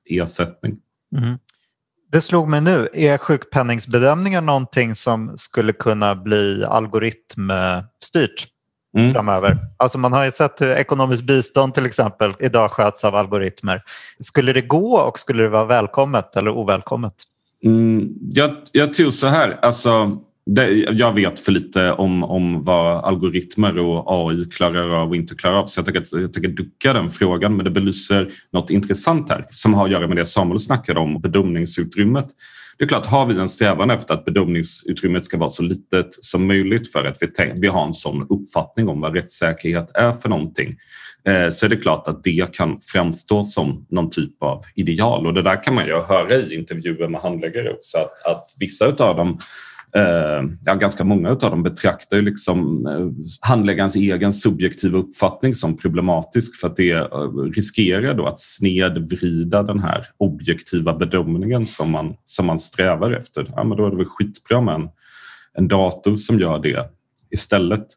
ersättning. 0.09 0.77
Mm. 1.17 1.37
Det 2.11 2.21
slog 2.21 2.47
mig 2.47 2.61
nu, 2.61 2.89
är 2.93 3.17
sjukpenningsbedömningar 3.17 4.41
någonting 4.41 4.95
som 4.95 5.37
skulle 5.37 5.73
kunna 5.73 6.15
bli 6.15 6.65
algoritmstyrt 6.65 8.47
mm. 8.97 9.13
framöver? 9.13 9.57
Alltså 9.77 9.97
man 9.97 10.13
har 10.13 10.25
ju 10.25 10.31
sett 10.31 10.61
hur 10.61 10.67
ekonomiskt 10.67 11.23
bistånd 11.23 11.73
till 11.73 11.85
exempel 11.85 12.33
idag 12.39 12.71
sköts 12.71 13.05
av 13.05 13.15
algoritmer. 13.15 13.83
Skulle 14.19 14.53
det 14.53 14.61
gå 14.61 14.97
och 14.97 15.19
skulle 15.19 15.43
det 15.43 15.49
vara 15.49 15.65
välkommet 15.65 16.35
eller 16.35 16.51
ovälkommet? 16.51 17.13
Mm, 17.63 18.09
jag, 18.31 18.55
jag 18.71 18.93
tror 18.93 19.11
så 19.11 19.27
här, 19.27 19.59
alltså 19.61 20.19
det, 20.49 20.73
jag 20.73 21.13
vet 21.13 21.39
för 21.39 21.51
lite 21.51 21.91
om, 21.91 22.23
om 22.23 22.63
vad 22.63 23.05
algoritmer 23.05 23.77
och 23.77 24.05
AI 24.07 24.45
klarar 24.45 24.89
av 24.89 25.09
och 25.09 25.15
inte 25.15 25.35
klarar 25.35 25.55
av 25.55 25.65
så 25.65 25.79
jag 25.79 25.85
tänker, 25.85 26.01
att, 26.01 26.11
jag 26.11 26.33
tänker 26.33 26.49
ducka 26.49 26.93
den 26.93 27.11
frågan 27.11 27.55
men 27.55 27.65
det 27.65 27.71
belyser 27.71 28.31
något 28.53 28.69
intressant 28.69 29.29
här 29.29 29.45
som 29.49 29.73
har 29.73 29.85
att 29.85 29.91
göra 29.91 30.07
med 30.07 30.17
det 30.17 30.25
Samuel 30.25 30.59
snackade 30.59 30.99
om, 30.99 31.21
bedömningsutrymmet. 31.21 32.27
Det 32.77 32.83
är 32.83 32.87
klart, 32.87 33.05
har 33.05 33.25
vi 33.25 33.39
en 33.39 33.49
strävan 33.49 33.89
efter 33.89 34.13
att 34.13 34.25
bedömningsutrymmet 34.25 35.25
ska 35.25 35.37
vara 35.37 35.49
så 35.49 35.63
litet 35.63 36.07
som 36.11 36.47
möjligt 36.47 36.91
för 36.91 37.05
att 37.05 37.17
vi, 37.21 37.53
vi 37.55 37.67
har 37.67 37.85
en 37.85 37.93
sån 37.93 38.27
uppfattning 38.29 38.87
om 38.87 39.01
vad 39.01 39.15
rättssäkerhet 39.15 39.91
är 39.93 40.11
för 40.11 40.29
någonting 40.29 40.75
eh, 41.27 41.49
så 41.49 41.65
är 41.65 41.69
det 41.69 41.77
klart 41.77 42.07
att 42.07 42.23
det 42.23 42.53
kan 42.53 42.79
framstå 42.81 43.43
som 43.43 43.85
någon 43.89 44.09
typ 44.09 44.43
av 44.43 44.61
ideal 44.75 45.27
och 45.27 45.33
det 45.33 45.41
där 45.41 45.63
kan 45.63 45.75
man 45.75 45.85
ju 45.87 45.93
höra 45.93 46.35
i 46.35 46.55
intervjuer 46.55 47.07
med 47.07 47.21
handläggare 47.21 47.73
också 47.73 47.97
att, 47.97 48.25
att 48.25 48.45
vissa 48.59 48.85
av 48.85 49.15
dem 49.15 49.39
Eh, 49.97 50.43
ja, 50.65 50.75
ganska 50.75 51.03
många 51.03 51.29
av 51.29 51.37
dem 51.37 51.63
betraktar 51.63 52.17
ju 52.17 52.23
liksom 52.23 52.87
eh, 52.87 53.25
handläggarens 53.49 53.95
egen 53.95 54.33
subjektiva 54.33 54.97
uppfattning 54.97 55.55
som 55.55 55.77
problematisk 55.77 56.55
för 56.55 56.67
att 56.67 56.75
det 56.75 56.91
eh, 56.91 57.07
riskerar 57.53 58.13
då 58.13 58.27
att 58.27 58.39
snedvrida 58.39 59.63
den 59.63 59.79
här 59.79 60.07
objektiva 60.17 60.93
bedömningen 60.93 61.67
som 61.67 61.91
man, 61.91 62.15
som 62.23 62.45
man 62.45 62.59
strävar 62.59 63.11
efter. 63.11 63.51
Ja, 63.55 63.63
men 63.63 63.77
då 63.77 63.85
är 63.85 63.89
det 63.89 63.97
väl 63.97 64.05
skitbra 64.05 64.61
med 64.61 64.75
en, 64.75 64.89
en 65.53 65.67
dator 65.67 66.15
som 66.15 66.39
gör 66.39 66.59
det 66.59 66.89
istället. 67.31 67.87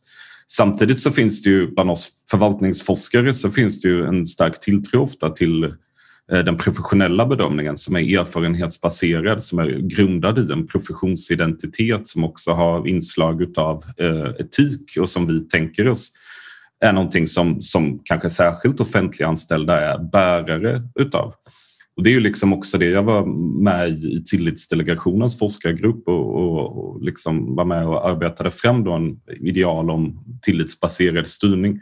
Samtidigt 0.46 1.00
så 1.00 1.10
finns 1.10 1.42
det 1.42 1.50
ju 1.50 1.74
bland 1.74 1.90
oss 1.90 2.10
förvaltningsforskare 2.30 3.34
så 3.34 3.50
finns 3.50 3.80
det 3.80 3.88
ju 3.88 4.04
en 4.04 4.26
stark 4.26 4.60
tilltro 4.60 5.02
ofta 5.02 5.30
till 5.30 5.74
Eh, 6.32 6.44
den 6.44 6.56
professionella 6.56 7.26
bedömningen 7.26 7.76
som 7.76 7.96
är 7.96 8.18
erfarenhetsbaserad, 8.18 9.42
som 9.42 9.58
är 9.58 9.66
grundad 9.66 10.38
i 10.38 10.52
en 10.52 10.66
professionsidentitet 10.66 12.08
som 12.08 12.24
också 12.24 12.50
har 12.50 12.88
inslag 12.88 13.58
av 13.58 13.84
eh, 13.98 14.30
etik 14.38 14.96
och 15.00 15.08
som 15.08 15.26
vi 15.26 15.40
tänker 15.40 15.88
oss 15.88 16.12
är 16.84 16.92
någonting 16.92 17.26
som, 17.26 17.62
som 17.62 18.00
kanske 18.04 18.30
särskilt 18.30 18.80
offentliganställda 18.80 19.80
är 19.80 19.98
bärare 19.98 20.82
utav. 20.94 21.34
Och 21.96 22.02
det 22.02 22.10
är 22.10 22.14
ju 22.14 22.20
liksom 22.20 22.52
också 22.52 22.78
det, 22.78 22.86
jag 22.86 23.02
var 23.02 23.26
med 23.62 23.90
i 23.90 24.24
Tillitsdelegationens 24.24 25.38
forskargrupp 25.38 26.08
och, 26.08 26.36
och, 26.36 26.78
och 26.78 27.02
liksom 27.02 27.56
var 27.56 27.64
med 27.64 27.86
och 27.86 28.08
arbetade 28.08 28.50
fram 28.50 28.84
då 28.84 28.92
en 28.92 29.20
ideal 29.40 29.90
om 29.90 30.20
tillitsbaserad 30.42 31.26
styrning. 31.26 31.80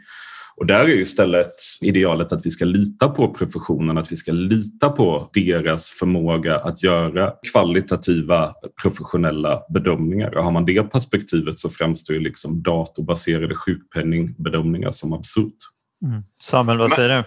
Och 0.59 0.65
där 0.65 0.79
är 0.79 0.99
istället 0.99 1.55
idealet 1.81 2.31
att 2.31 2.45
vi 2.45 2.49
ska 2.49 2.65
lita 2.65 3.09
på 3.09 3.33
professionen, 3.33 3.97
att 3.97 4.11
vi 4.11 4.15
ska 4.15 4.31
lita 4.31 4.89
på 4.89 5.29
deras 5.33 5.89
förmåga 5.89 6.57
att 6.57 6.83
göra 6.83 7.33
kvalitativa 7.51 8.53
professionella 8.81 9.61
bedömningar. 9.69 10.37
Och 10.37 10.43
har 10.43 10.51
man 10.51 10.65
det 10.65 10.83
perspektivet 10.83 11.59
så 11.59 11.69
framstår 11.69 12.15
ju 12.15 12.21
liksom 12.21 12.63
datorbaserade 12.63 13.55
sjukpenningbedömningar 13.55 14.91
som 14.91 15.13
absurt. 15.13 15.57
Mm. 16.05 16.23
Samuel, 16.41 16.77
vad 16.77 16.91
säger 16.91 17.09
du? 17.09 17.23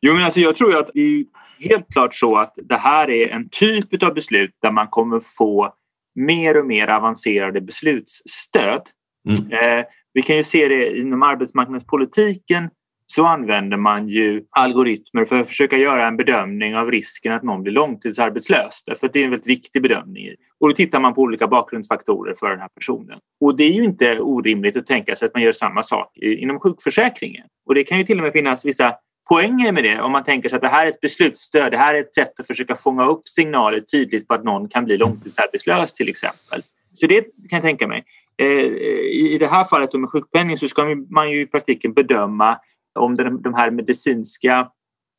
Jo, 0.00 0.14
men 0.14 0.24
alltså 0.24 0.40
jag 0.40 0.56
tror 0.56 0.76
att 0.76 0.90
det 0.94 1.00
är 1.00 1.24
helt 1.60 1.92
klart 1.92 2.14
så 2.14 2.36
att 2.36 2.54
det 2.68 2.76
här 2.76 3.10
är 3.10 3.28
en 3.28 3.48
typ 3.48 4.02
av 4.02 4.14
beslut 4.14 4.54
där 4.62 4.70
man 4.70 4.88
kommer 4.88 5.20
få 5.20 5.74
mer 6.14 6.60
och 6.60 6.66
mer 6.66 6.88
avancerade 6.88 7.60
beslutsstöd. 7.60 8.82
Mm. 9.28 9.52
Eh, 9.52 9.84
vi 10.14 10.22
kan 10.22 10.36
ju 10.36 10.44
se 10.44 10.68
det 10.68 10.98
inom 10.98 11.22
arbetsmarknadspolitiken 11.22 12.70
så 13.06 13.26
använder 13.26 13.76
man 13.76 14.08
ju 14.08 14.42
algoritmer 14.50 15.24
för 15.24 15.40
att 15.40 15.48
försöka 15.48 15.76
göra 15.76 16.06
en 16.06 16.16
bedömning 16.16 16.76
av 16.76 16.90
risken 16.90 17.32
att 17.32 17.42
någon 17.42 17.62
blir 17.62 17.72
långtidsarbetslös. 17.72 18.82
Därför 18.86 19.06
att 19.06 19.12
det 19.12 19.20
är 19.20 19.24
en 19.24 19.30
väldigt 19.30 19.48
viktig 19.48 19.82
bedömning. 19.82 20.28
Och 20.60 20.68
då 20.68 20.74
tittar 20.74 21.00
man 21.00 21.14
på 21.14 21.20
olika 21.20 21.48
bakgrundsfaktorer 21.48 22.34
för 22.34 22.50
den 22.50 22.60
här 22.60 22.68
personen. 22.68 23.18
Och 23.40 23.56
det 23.56 23.64
är 23.64 23.72
ju 23.72 23.84
inte 23.84 24.20
orimligt 24.20 24.76
att 24.76 24.86
tänka 24.86 25.16
sig 25.16 25.26
att 25.26 25.34
man 25.34 25.42
gör 25.42 25.52
samma 25.52 25.82
sak 25.82 26.16
inom 26.16 26.60
sjukförsäkringen. 26.60 27.46
Och 27.66 27.74
det 27.74 27.84
kan 27.84 27.98
ju 27.98 28.04
till 28.04 28.18
och 28.18 28.24
med 28.24 28.32
finnas 28.32 28.64
vissa 28.64 28.94
poänger 29.28 29.72
med 29.72 29.84
det 29.84 30.00
om 30.00 30.12
man 30.12 30.24
tänker 30.24 30.48
sig 30.48 30.56
att 30.56 30.62
det 30.62 30.68
här 30.68 30.86
är 30.86 30.90
ett 30.90 31.00
beslutsstöd. 31.00 31.72
Det 31.72 31.78
här 31.78 31.94
är 31.94 32.00
ett 32.00 32.14
sätt 32.14 32.40
att 32.40 32.46
försöka 32.46 32.74
fånga 32.74 33.06
upp 33.06 33.28
signaler 33.28 33.80
tydligt 33.80 34.28
på 34.28 34.34
att 34.34 34.44
någon 34.44 34.68
kan 34.68 34.84
bli 34.84 34.96
långtidsarbetslös 34.96 35.94
till 35.94 36.08
exempel. 36.08 36.62
Så 36.94 37.06
det 37.06 37.20
kan 37.20 37.56
jag 37.56 37.62
tänka 37.62 37.88
mig. 37.88 38.04
Eh, 38.42 38.48
eh, 38.48 39.34
I 39.34 39.38
det 39.40 39.46
här 39.46 39.64
fallet 39.64 39.92
med 39.92 40.10
sjukpenning 40.10 40.58
så 40.58 40.68
ska 40.68 40.96
man 41.10 41.30
ju 41.30 41.42
i 41.42 41.46
praktiken 41.46 41.94
bedöma 41.94 42.58
om 42.98 43.16
de 43.16 43.54
här 43.54 43.70
medicinska 43.70 44.68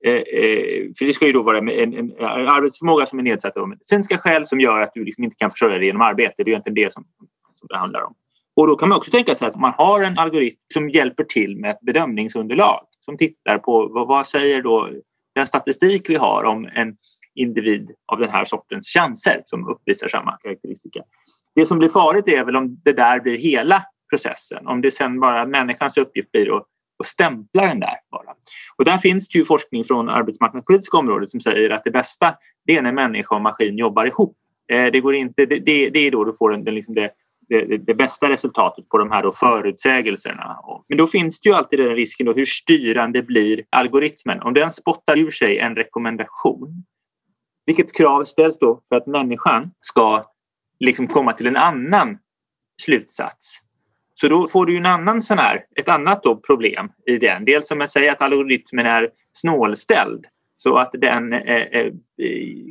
eh, 0.05 0.21
för 0.97 1.05
det 1.05 1.13
ska 1.13 1.25
ju 1.25 1.31
då 1.31 1.43
vara 1.43 1.57
en, 1.57 1.69
en 1.69 2.11
arbetsförmåga 2.19 3.05
som 3.05 3.19
är 3.19 3.23
nedsatt 3.23 3.57
av 3.57 3.69
medicinska 3.69 4.17
skäl 4.17 4.45
som 4.45 4.59
gör 4.59 4.79
att 4.79 4.91
du 4.93 5.03
liksom 5.03 5.23
inte 5.23 5.35
kan 5.35 5.51
försörja 5.51 5.77
dig 5.77 5.85
genom 5.85 6.01
arbete. 6.01 6.33
Det 6.37 6.41
är 6.41 6.47
egentligen 6.49 6.75
det 6.75 6.93
som, 6.93 7.05
som 7.59 7.67
det 7.69 7.77
handlar 7.77 8.01
om. 8.01 8.13
Och 8.55 8.67
då 8.67 8.75
kan 8.75 8.89
man 8.89 8.97
också 8.97 9.11
tänka 9.11 9.35
sig 9.35 9.47
att 9.47 9.55
man 9.55 9.73
har 9.77 10.03
en 10.03 10.19
algoritm 10.19 10.57
som 10.73 10.89
hjälper 10.89 11.23
till 11.23 11.57
med 11.57 11.71
ett 11.71 11.81
bedömningsunderlag 11.81 12.85
som 12.99 13.17
tittar 13.17 13.57
på 13.57 13.87
vad, 13.87 14.07
vad 14.07 14.27
säger 14.27 14.61
då 14.61 14.89
den 15.35 15.47
statistik 15.47 16.09
vi 16.09 16.15
har 16.15 16.43
om 16.43 16.69
en 16.75 16.97
individ 17.35 17.91
av 18.11 18.19
den 18.19 18.29
här 18.29 18.45
sortens 18.45 18.87
chanser 18.87 19.41
som 19.45 19.67
uppvisar 19.67 20.07
samma 20.07 20.37
karaktäristika. 20.37 21.01
Det 21.55 21.65
som 21.65 21.79
blir 21.79 21.89
farligt 21.89 22.27
är 22.27 22.45
väl 22.45 22.55
om 22.55 22.81
det 22.83 22.93
där 22.93 23.19
blir 23.19 23.37
hela 23.37 23.83
processen. 24.09 24.67
Om 24.67 24.81
det 24.81 24.91
sen 24.91 25.19
bara 25.19 25.45
människans 25.45 25.97
uppgift 25.97 26.31
blir 26.31 26.57
att, 26.57 26.63
att 26.99 27.05
stämpla 27.05 27.67
den 27.67 27.79
där 27.79 27.95
bara. 28.11 28.33
Och 28.77 28.85
där 28.85 28.97
finns 28.97 29.29
det 29.29 29.39
ju 29.39 29.45
forskning 29.45 29.83
från 29.83 30.09
arbetsmarknadspolitiska 30.09 30.97
området 30.97 31.31
som 31.31 31.39
säger 31.39 31.69
att 31.69 31.83
det 31.83 31.91
bästa 31.91 32.33
det 32.65 32.77
är 32.77 32.81
när 32.81 32.91
människa 32.91 33.35
och 33.35 33.41
maskin 33.41 33.77
jobbar 33.77 34.05
ihop. 34.05 34.37
Eh, 34.71 34.85
det, 34.85 34.99
går 34.99 35.15
inte, 35.15 35.45
det, 35.45 35.59
det 35.89 35.99
är 35.99 36.11
då 36.11 36.23
du 36.23 36.33
får 36.33 36.51
den, 36.51 36.63
den, 36.63 36.75
liksom 36.75 36.95
det, 36.95 37.11
det, 37.49 37.77
det, 37.77 37.93
bästa 37.93 38.29
resultatet 38.29 38.89
på 38.89 38.97
de 38.97 39.11
här 39.11 39.23
då 39.23 39.31
förutsägelserna. 39.31 40.57
Men 40.89 40.97
då 40.97 41.07
finns 41.07 41.41
det 41.41 41.49
ju 41.49 41.55
alltid 41.55 41.79
den 41.79 41.95
risken 41.95 42.25
då 42.25 42.33
hur 42.33 42.45
styrande 42.45 43.23
blir 43.23 43.63
algoritmen. 43.69 44.41
Om 44.41 44.53
den 44.53 44.71
spottar 44.71 45.17
ur 45.17 45.29
sig 45.29 45.59
en 45.59 45.75
rekommendation, 45.75 46.83
vilket 47.65 47.97
krav 47.97 48.23
ställs 48.23 48.59
då 48.59 48.81
för 48.89 48.95
att 48.95 49.07
människan 49.07 49.71
ska 49.79 50.25
liksom 50.79 51.07
komma 51.07 51.33
till 51.33 51.47
en 51.47 51.57
annan 51.57 52.17
slutsats. 52.81 53.59
Så 54.13 54.27
då 54.27 54.47
får 54.47 54.65
du 54.65 54.77
en 54.77 54.85
annan 54.85 55.21
sån 55.21 55.37
här, 55.37 55.65
ett 55.75 55.89
annat 55.89 56.23
då 56.23 56.35
problem 56.35 56.89
i 57.05 57.17
den. 57.17 57.45
Dels 57.45 57.67
som 57.67 57.79
jag 57.79 57.89
säger 57.89 58.11
att 58.11 58.21
algoritmen 58.21 58.85
är 58.85 59.09
snålställd 59.33 60.25
så 60.57 60.77
att 60.77 60.91
den 60.93 61.33
eh, 61.33 61.57
eh, 61.57 61.91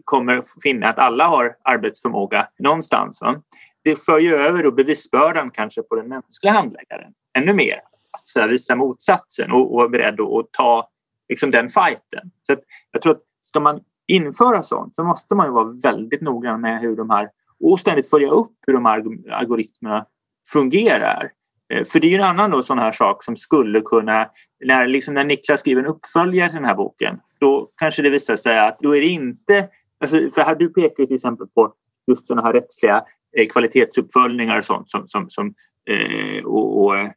kommer 0.05 0.43
finna 0.63 0.89
att 0.89 0.99
alla 0.99 1.27
har 1.27 1.57
arbetsförmåga 1.65 2.49
någonstans. 2.59 3.23
Va? 3.23 3.43
Det 3.85 3.97
för 3.97 4.19
ju 4.19 4.35
över 4.35 4.63
då 4.63 4.73
bevisbördan 4.73 5.51
kanske 5.51 5.83
på 5.83 5.97
den 5.97 6.09
mänskliga 6.09 6.53
handläggaren 6.53 7.13
ännu 7.39 7.53
mer. 7.53 7.81
Att 8.11 8.27
så 8.27 8.41
här, 8.41 8.49
visa 8.49 8.77
motsatsen 8.77 9.53
och, 9.53 9.73
och 9.73 9.77
vara 9.77 9.89
beredd 9.89 10.21
att 10.21 10.53
ta 10.53 10.89
liksom, 11.29 11.51
den 11.51 11.69
fighten. 11.69 12.31
Så 12.47 12.53
att, 12.53 12.61
jag 12.91 13.03
tror 13.03 13.13
att 13.13 13.23
ska 13.41 13.61
man 13.61 13.81
införa 14.07 14.63
sånt 14.63 14.97
så 14.97 15.05
måste 15.05 15.35
man 15.35 15.47
ju 15.47 15.53
vara 15.53 15.73
väldigt 15.83 16.21
noggrann 16.21 16.61
med 16.61 16.81
hur 16.81 16.97
de 16.97 17.11
här 17.11 17.29
och 17.73 17.81
ständigt 17.81 18.11
följa 18.11 18.29
upp 18.29 18.53
hur 18.67 18.75
de 18.75 18.85
här 18.85 19.05
algoritmerna 19.33 20.07
fungerar. 20.53 21.31
Eh, 21.73 21.85
för 21.85 22.01
det 22.01 22.07
är 22.07 22.09
ju 22.09 22.15
en 22.15 22.23
annan 22.23 22.51
då 22.51 22.63
sån 22.63 22.79
här 22.79 22.93
sak 22.93 23.25
som 23.25 23.37
skulle 23.37 23.81
kunna, 23.81 24.29
när, 24.65 24.87
liksom 24.87 25.15
när 25.15 25.25
Niklas 25.25 25.61
skriver 25.61 25.83
en 25.83 25.89
uppföljare 25.89 26.49
till 26.49 26.57
den 26.57 26.65
här 26.65 26.75
boken, 26.75 27.21
då 27.41 27.69
kanske 27.77 28.03
det 28.03 28.11
visar 28.11 28.37
sig 28.37 28.59
att 28.59 28.79
då 28.79 28.97
är 28.97 29.01
det 29.01 29.07
inte, 29.07 29.69
alltså, 30.01 30.17
för 30.35 30.43
här 30.43 30.55
du 30.55 30.69
pekar 30.69 31.07
till 31.07 31.15
exempel 31.15 31.47
på 31.55 31.73
just 32.11 32.27
såna 32.27 32.43
här 32.43 32.53
rättsliga 32.53 33.03
eh, 33.37 33.47
kvalitetsuppföljningar 33.47 34.59
och 34.59 34.65
sånt 34.65 34.91
som, 34.91 35.07
som, 35.07 35.29
som 35.29 35.55
eh, 35.91 36.45
och, 36.45 36.85
och, 36.85 36.97
eh, 36.97 37.11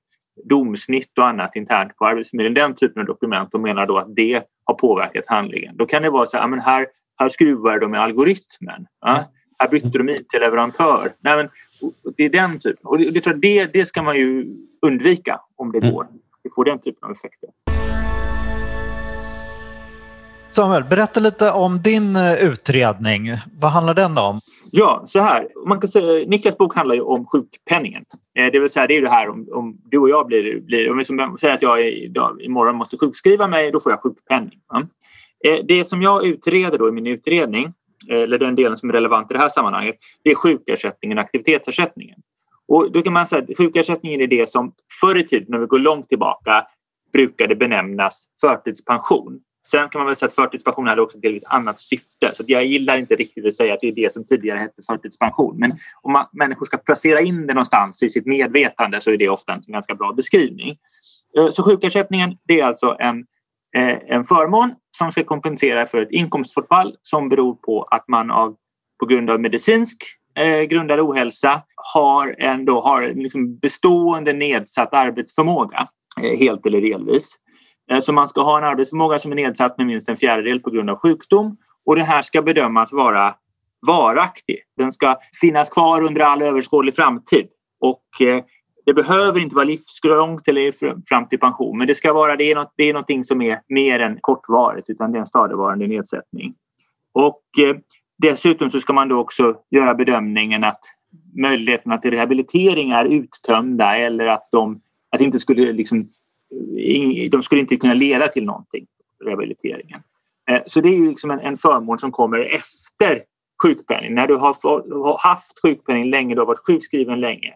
domsnitt 0.49 1.17
och 1.17 1.27
annat 1.27 1.55
internt 1.55 1.95
på 1.95 2.05
Arbetsförmedlingen, 2.05 2.53
den 2.53 2.75
typen 2.75 3.01
av 3.01 3.05
dokument 3.05 3.53
och 3.53 3.59
menar 3.59 3.85
då 3.85 3.97
att 3.97 4.15
det 4.15 4.43
har 4.63 4.73
påverkat 4.73 5.27
handlingen. 5.27 5.77
Då 5.77 5.85
kan 5.85 6.01
det 6.01 6.09
vara 6.09 6.25
så 6.25 6.37
här, 6.37 6.47
men 6.47 6.59
här, 6.59 6.87
här 7.19 7.29
skruvar 7.29 7.79
de 7.79 7.91
med 7.91 8.01
algoritmen. 8.01 8.85
Ja? 9.01 9.25
Här 9.59 9.69
bytte 9.69 9.97
de 9.97 10.09
IT-leverantör. 10.09 11.13
Nej, 11.19 11.37
men, 11.37 11.49
det 12.17 12.25
är 12.25 12.29
den 12.29 12.59
typen. 12.59 12.81
Och 12.83 12.97
det, 12.97 13.09
det, 13.09 13.33
det, 13.33 13.73
det 13.73 13.85
ska 13.85 14.01
man 14.01 14.15
ju 14.15 14.45
undvika 14.81 15.39
om 15.55 15.71
det 15.71 15.77
mm. 15.77 15.93
går. 15.93 16.07
Det 16.43 16.49
får 16.55 16.65
den 16.65 16.79
typen 16.79 17.03
av 17.03 17.11
effekter. 17.11 17.49
Samuel, 20.49 20.83
berätta 20.83 21.19
lite 21.19 21.51
om 21.51 21.81
din 21.81 22.15
eh, 22.15 22.33
utredning. 22.33 23.31
Vad 23.59 23.71
handlar 23.71 23.93
den 23.93 24.17
om? 24.17 24.39
Ja, 24.71 25.03
så 25.05 25.19
här. 25.19 25.47
Man 25.67 25.79
kan 25.79 25.87
säga, 25.87 26.27
Niklas 26.27 26.57
bok 26.57 26.75
handlar 26.75 26.95
ju 26.95 27.01
om 27.01 27.25
sjukpenningen. 27.25 28.03
Eh, 28.39 28.51
det 28.51 28.59
vill 28.59 28.69
säga, 28.69 28.87
det 28.87 28.97
är 28.97 29.01
det 29.01 29.09
här 29.09 29.29
om, 29.29 29.47
om 29.51 29.77
du 29.85 29.97
och 29.97 30.09
jag 30.09 30.27
blir... 30.27 30.61
blir 30.61 30.91
om 30.91 30.97
vi 30.97 31.05
säger 31.05 31.53
att 31.53 31.61
jag 31.61 31.87
idag, 31.87 32.41
imorgon 32.41 32.75
måste 32.75 32.97
sjukskriva 32.97 33.47
mig, 33.47 33.71
då 33.71 33.79
får 33.79 33.91
jag 33.91 34.01
sjukpenning. 34.01 34.59
Ja. 34.69 34.83
Eh, 35.45 35.65
det 35.67 35.85
som 35.85 36.01
jag 36.01 36.25
utreder 36.25 36.77
då 36.77 36.89
i 36.89 36.91
min 36.91 37.07
utredning 37.07 37.73
Eh, 38.09 38.21
eller 38.21 38.37
den 38.37 38.55
delen 38.55 38.77
som 38.77 38.89
är 38.89 38.93
relevant 38.93 39.31
i 39.31 39.33
det 39.33 39.39
här 39.39 39.49
sammanhanget, 39.49 39.95
det 40.23 40.31
är 40.31 40.35
sjukersättningen 40.35 41.17
och 41.17 41.23
aktivitetsersättningen. 41.23 42.19
Och 42.67 42.91
då 42.91 43.01
kan 43.01 43.13
man 43.13 43.27
säga 43.27 43.41
att 43.43 43.57
sjukersättningen 43.57 44.21
är 44.21 44.27
det 44.27 44.49
som 44.49 44.73
förr 45.01 45.17
i 45.17 45.23
tiden, 45.23 45.47
när 45.49 45.59
vi 45.59 45.65
går 45.65 45.79
långt 45.79 46.09
tillbaka, 46.09 46.65
brukade 47.13 47.55
benämnas 47.55 48.27
förtidspension. 48.41 49.39
Sen 49.65 49.89
kan 49.89 49.99
man 49.99 50.05
väl 50.05 50.15
säga 50.15 50.27
att 50.27 50.33
förtidspension 50.33 50.87
hade 50.87 51.01
också 51.01 51.17
delvis 51.17 51.43
annat 51.43 51.79
syfte. 51.79 52.31
Så 52.33 52.43
jag 52.47 52.65
gillar 52.65 52.97
inte 52.97 53.15
riktigt 53.15 53.45
att 53.45 53.55
säga 53.55 53.73
att 53.73 53.79
det 53.79 53.87
är 53.87 53.91
det 53.91 54.13
som 54.13 54.25
tidigare 54.25 54.59
hette 54.59 54.81
förtidspension. 54.87 55.57
Men 55.57 55.71
om 56.01 56.11
man, 56.11 56.25
människor 56.31 56.65
ska 56.65 56.77
placera 56.77 57.21
in 57.21 57.47
det 57.47 57.53
någonstans 57.53 58.03
i 58.03 58.09
sitt 58.09 58.25
medvetande 58.25 59.01
så 59.01 59.11
är 59.11 59.17
det 59.17 59.29
ofta 59.29 59.53
en 59.53 59.61
ganska 59.67 59.95
bra 59.95 60.13
beskrivning. 60.13 60.77
Eh, 61.37 61.49
så 61.51 61.63
sjukersättningen 61.63 62.37
det 62.47 62.59
är 62.59 62.65
alltså 62.65 62.95
en, 62.99 63.25
Eh, 63.77 63.97
en 64.07 64.23
förmån 64.23 64.73
som 64.97 65.11
ska 65.11 65.23
kompensera 65.23 65.85
för 65.85 66.01
ett 66.01 66.11
inkomstbortfall 66.11 66.95
som 67.01 67.29
beror 67.29 67.55
på 67.55 67.83
att 67.83 68.07
man 68.07 68.31
av, 68.31 68.55
på 68.99 69.05
grund 69.05 69.29
av 69.29 69.41
medicinsk 69.41 69.97
eh, 70.39 70.61
grundad 70.61 70.99
ohälsa 70.99 71.61
har 71.93 72.35
en, 72.37 72.65
då, 72.65 72.81
har 72.81 73.13
liksom 73.15 73.57
bestående 73.57 74.33
nedsatt 74.33 74.93
arbetsförmåga, 74.93 75.87
eh, 76.21 76.39
helt 76.39 76.65
eller 76.65 76.81
delvis. 76.81 77.35
Eh, 77.91 77.99
så 77.99 78.13
man 78.13 78.27
ska 78.27 78.41
ha 78.41 78.57
en 78.57 78.63
arbetsförmåga 78.63 79.19
som 79.19 79.31
är 79.31 79.35
nedsatt 79.35 79.77
med 79.77 79.87
minst 79.87 80.09
en 80.09 80.17
fjärdedel 80.17 80.59
på 80.59 80.69
grund 80.69 80.89
av 80.89 80.97
sjukdom 80.97 81.57
och 81.85 81.95
det 81.95 82.03
här 82.03 82.21
ska 82.21 82.41
bedömas 82.41 82.93
vara 82.93 83.35
varaktig. 83.87 84.57
Den 84.77 84.91
ska 84.91 85.15
finnas 85.41 85.69
kvar 85.69 86.01
under 86.01 86.21
all 86.21 86.41
överskådlig 86.41 86.95
framtid 86.95 87.47
och 87.79 88.27
eh, 88.27 88.43
det 88.87 88.93
behöver 88.93 89.39
inte 89.39 89.55
vara 89.55 89.65
livslångt 89.65 90.47
eller 90.47 90.71
fram 91.09 91.27
till 91.27 91.39
pension, 91.39 91.77
men 91.77 91.87
det 91.87 91.95
ska 91.95 92.13
vara 92.13 92.35
det 92.35 92.51
är, 92.51 92.55
något, 92.55 92.73
det 92.77 92.83
är 92.83 92.93
någonting 92.93 93.23
som 93.23 93.41
är 93.41 93.59
mer 93.67 93.99
än 93.99 94.17
kortvarigt, 94.21 94.89
utan 94.89 95.11
det 95.11 95.17
är 95.17 95.19
en 95.19 95.25
stadigvarande 95.25 95.87
nedsättning. 95.87 96.55
Och 97.13 97.41
eh, 97.59 97.75
dessutom 98.17 98.69
så 98.69 98.79
ska 98.79 98.93
man 98.93 99.09
då 99.09 99.19
också 99.19 99.55
göra 99.69 99.93
bedömningen 99.93 100.63
att 100.63 100.79
möjligheterna 101.35 101.97
till 101.97 102.11
rehabilitering 102.11 102.91
är 102.91 103.05
uttömda 103.05 103.97
eller 103.97 104.27
att 104.27 104.49
de 104.51 104.81
att 105.09 105.21
inte 105.21 105.39
skulle 105.39 105.73
liksom, 105.73 105.99
eh, 106.79 107.29
de 107.31 107.43
skulle 107.43 107.61
inte 107.61 107.75
kunna 107.75 107.93
leda 107.93 108.27
till 108.27 108.45
någonting, 108.45 108.85
rehabiliteringen. 109.25 110.01
Eh, 110.49 110.61
så 110.65 110.81
det 110.81 110.89
är 110.89 110.97
ju 110.97 111.07
liksom 111.07 111.31
en, 111.31 111.39
en 111.39 111.57
förmån 111.57 111.99
som 111.99 112.11
kommer 112.11 112.55
efter 112.55 113.23
sjukpenning. 113.63 114.13
När 114.13 114.27
du 114.27 114.35
har, 114.35 114.55
har 115.03 115.29
haft 115.29 115.61
sjukpenning 115.61 116.09
länge, 116.09 116.35
du 116.35 116.41
har 116.41 116.47
varit 116.47 116.67
sjukskriven 116.67 117.19
länge, 117.19 117.53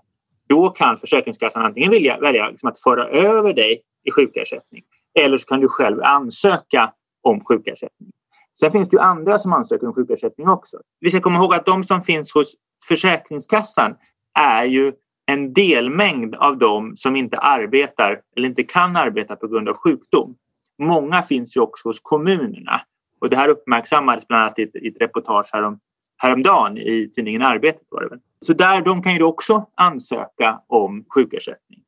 då 0.51 0.69
kan 0.69 0.97
Försäkringskassan 0.97 1.65
antingen 1.65 1.91
vilja, 1.91 2.19
välja 2.19 2.49
liksom 2.49 2.69
att 2.69 2.79
föra 2.79 3.07
över 3.07 3.53
dig 3.53 3.81
i 4.03 4.11
sjukersättning 4.11 4.83
eller 5.19 5.37
så 5.37 5.47
kan 5.47 5.59
du 5.59 5.67
själv 5.67 6.01
ansöka 6.03 6.93
om 7.21 7.45
sjukersättning. 7.45 8.11
Sen 8.59 8.71
finns 8.71 8.89
det 8.89 8.95
ju 8.95 9.01
andra 9.01 9.37
som 9.37 9.53
ansöker 9.53 9.87
om 9.87 9.93
sjukersättning 9.93 10.49
också. 10.49 10.77
Vi 10.99 11.09
ska 11.09 11.19
komma 11.19 11.39
ihåg 11.39 11.53
att 11.53 11.65
de 11.65 11.83
som 11.83 12.01
finns 12.01 12.33
hos 12.33 12.55
Försäkringskassan 12.87 13.95
är 14.39 14.65
ju 14.65 14.93
en 15.25 15.53
delmängd 15.53 16.35
av 16.35 16.57
dem 16.57 16.93
som 16.95 17.15
inte 17.15 17.37
arbetar 17.37 18.21
eller 18.35 18.47
inte 18.47 18.63
kan 18.63 18.95
arbeta 18.95 19.35
på 19.35 19.47
grund 19.47 19.69
av 19.69 19.75
sjukdom. 19.77 20.35
Många 20.79 21.21
finns 21.21 21.57
ju 21.57 21.61
också 21.61 21.89
hos 21.89 21.99
kommunerna 21.99 22.81
och 23.21 23.29
det 23.29 23.35
här 23.35 23.49
uppmärksammades 23.49 24.27
bland 24.27 24.43
annat 24.43 24.59
i 24.59 24.63
ett, 24.63 24.75
i 24.75 24.87
ett 24.87 25.01
reportage 25.01 25.49
härom, 25.53 25.79
häromdagen 26.17 26.77
i 26.77 27.09
tidningen 27.15 27.41
Arbetet. 27.41 27.87
Var 27.89 28.01
det 28.01 28.09
väl. 28.09 28.19
Så 28.45 28.53
där, 28.53 28.81
de 28.81 29.01
kan 29.01 29.15
ju 29.15 29.23
också 29.23 29.65
ansöka 29.75 30.61
om 30.67 31.05
sjukersättning. 31.15 31.79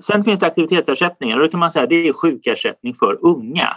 Sen 0.00 0.24
finns 0.24 0.40
det 0.40 0.46
aktivitetsersättningar 0.46 1.36
och 1.36 1.42
då 1.42 1.48
kan 1.48 1.60
man 1.60 1.70
säga 1.70 1.82
att 1.82 1.88
det 1.88 2.08
är 2.08 2.12
sjukersättning 2.12 2.94
för 2.94 3.26
unga, 3.26 3.68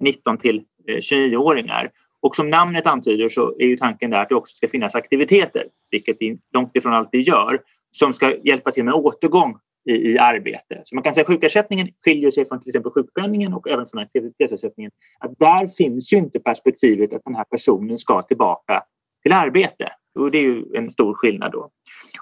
19 0.00 0.38
till 0.38 0.62
eh, 0.88 0.96
29-åringar. 0.96 1.90
Och 2.20 2.36
som 2.36 2.50
namnet 2.50 2.86
antyder 2.86 3.28
så 3.28 3.54
är 3.58 3.66
ju 3.66 3.76
tanken 3.76 4.10
där 4.10 4.18
att 4.18 4.28
det 4.28 4.34
också 4.34 4.54
ska 4.54 4.68
finnas 4.68 4.94
aktiviteter, 4.94 5.66
vilket 5.90 6.16
det 6.20 6.38
långt 6.54 6.76
ifrån 6.76 6.92
alltid 6.92 7.20
gör, 7.20 7.60
som 7.90 8.12
ska 8.12 8.36
hjälpa 8.44 8.70
till 8.70 8.84
med 8.84 8.94
återgång 8.94 9.58
i, 9.88 9.92
i 9.92 10.18
arbete. 10.18 10.82
Så 10.84 10.94
man 10.94 11.04
kan 11.04 11.14
säga 11.14 11.22
att 11.22 11.28
sjukersättningen 11.28 11.88
skiljer 12.04 12.30
sig 12.30 12.44
från 12.44 12.60
till 12.60 12.68
exempel 12.68 12.92
sjukpenningen 12.92 13.54
och 13.54 13.68
även 13.70 13.86
från 13.86 14.00
aktivitetsersättningen. 14.00 14.90
Att 15.18 15.38
där 15.38 15.66
finns 15.66 16.12
ju 16.12 16.16
inte 16.16 16.40
perspektivet 16.40 17.12
att 17.12 17.24
den 17.24 17.34
här 17.34 17.44
personen 17.44 17.98
ska 17.98 18.22
tillbaka 18.22 18.82
till 19.22 19.32
arbete. 19.32 19.88
Och 20.18 20.30
det 20.30 20.38
är 20.38 20.42
ju 20.42 20.64
en 20.74 20.90
stor 20.90 21.14
skillnad 21.14 21.52
då. 21.52 21.70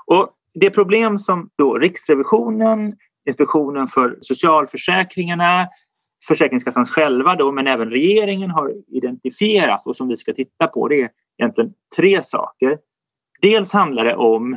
Och 0.07 0.31
det 0.55 0.71
problem 0.71 1.19
som 1.19 1.51
då 1.59 1.79
Riksrevisionen, 1.79 2.97
Inspektionen 3.29 3.89
för 3.89 4.19
socialförsäkringarna, 4.21 5.69
Försäkringskassan 6.29 6.87
själva 6.87 7.37
då, 7.37 7.53
men 7.53 7.67
även 7.67 7.91
regeringen 7.91 8.51
har 8.51 8.73
identifierat 8.89 9.87
och 9.87 9.97
som 9.97 10.09
vi 10.09 10.17
ska 10.17 10.33
titta 10.33 10.67
på 10.67 10.89
det 10.89 11.01
är 11.01 11.09
egentligen 11.39 11.73
tre 11.97 12.23
saker. 12.23 12.79
Dels 13.41 13.73
handlar 13.73 14.05
det 14.05 14.17
om, 14.17 14.53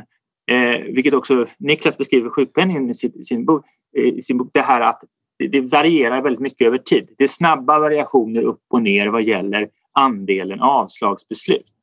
eh, 0.50 0.82
vilket 0.94 1.14
också 1.14 1.46
Niklas 1.58 1.98
beskriver 1.98 2.30
sjukpenningen 2.30 2.90
i 2.90 2.94
sin, 2.94 3.24
sin, 3.24 3.44
bok, 3.44 3.64
eh, 3.96 4.04
i 4.04 4.22
sin 4.22 4.38
bok, 4.38 4.50
det 4.52 4.60
här 4.60 4.80
att 4.80 5.04
det 5.38 5.60
varierar 5.60 6.22
väldigt 6.22 6.40
mycket 6.40 6.66
över 6.66 6.78
tid. 6.78 7.10
Det 7.18 7.24
är 7.24 7.28
snabba 7.28 7.78
variationer 7.78 8.42
upp 8.42 8.62
och 8.70 8.82
ner 8.82 9.08
vad 9.08 9.22
gäller 9.22 9.68
andelen 9.92 10.60
avslagsbeslut. 10.60 11.73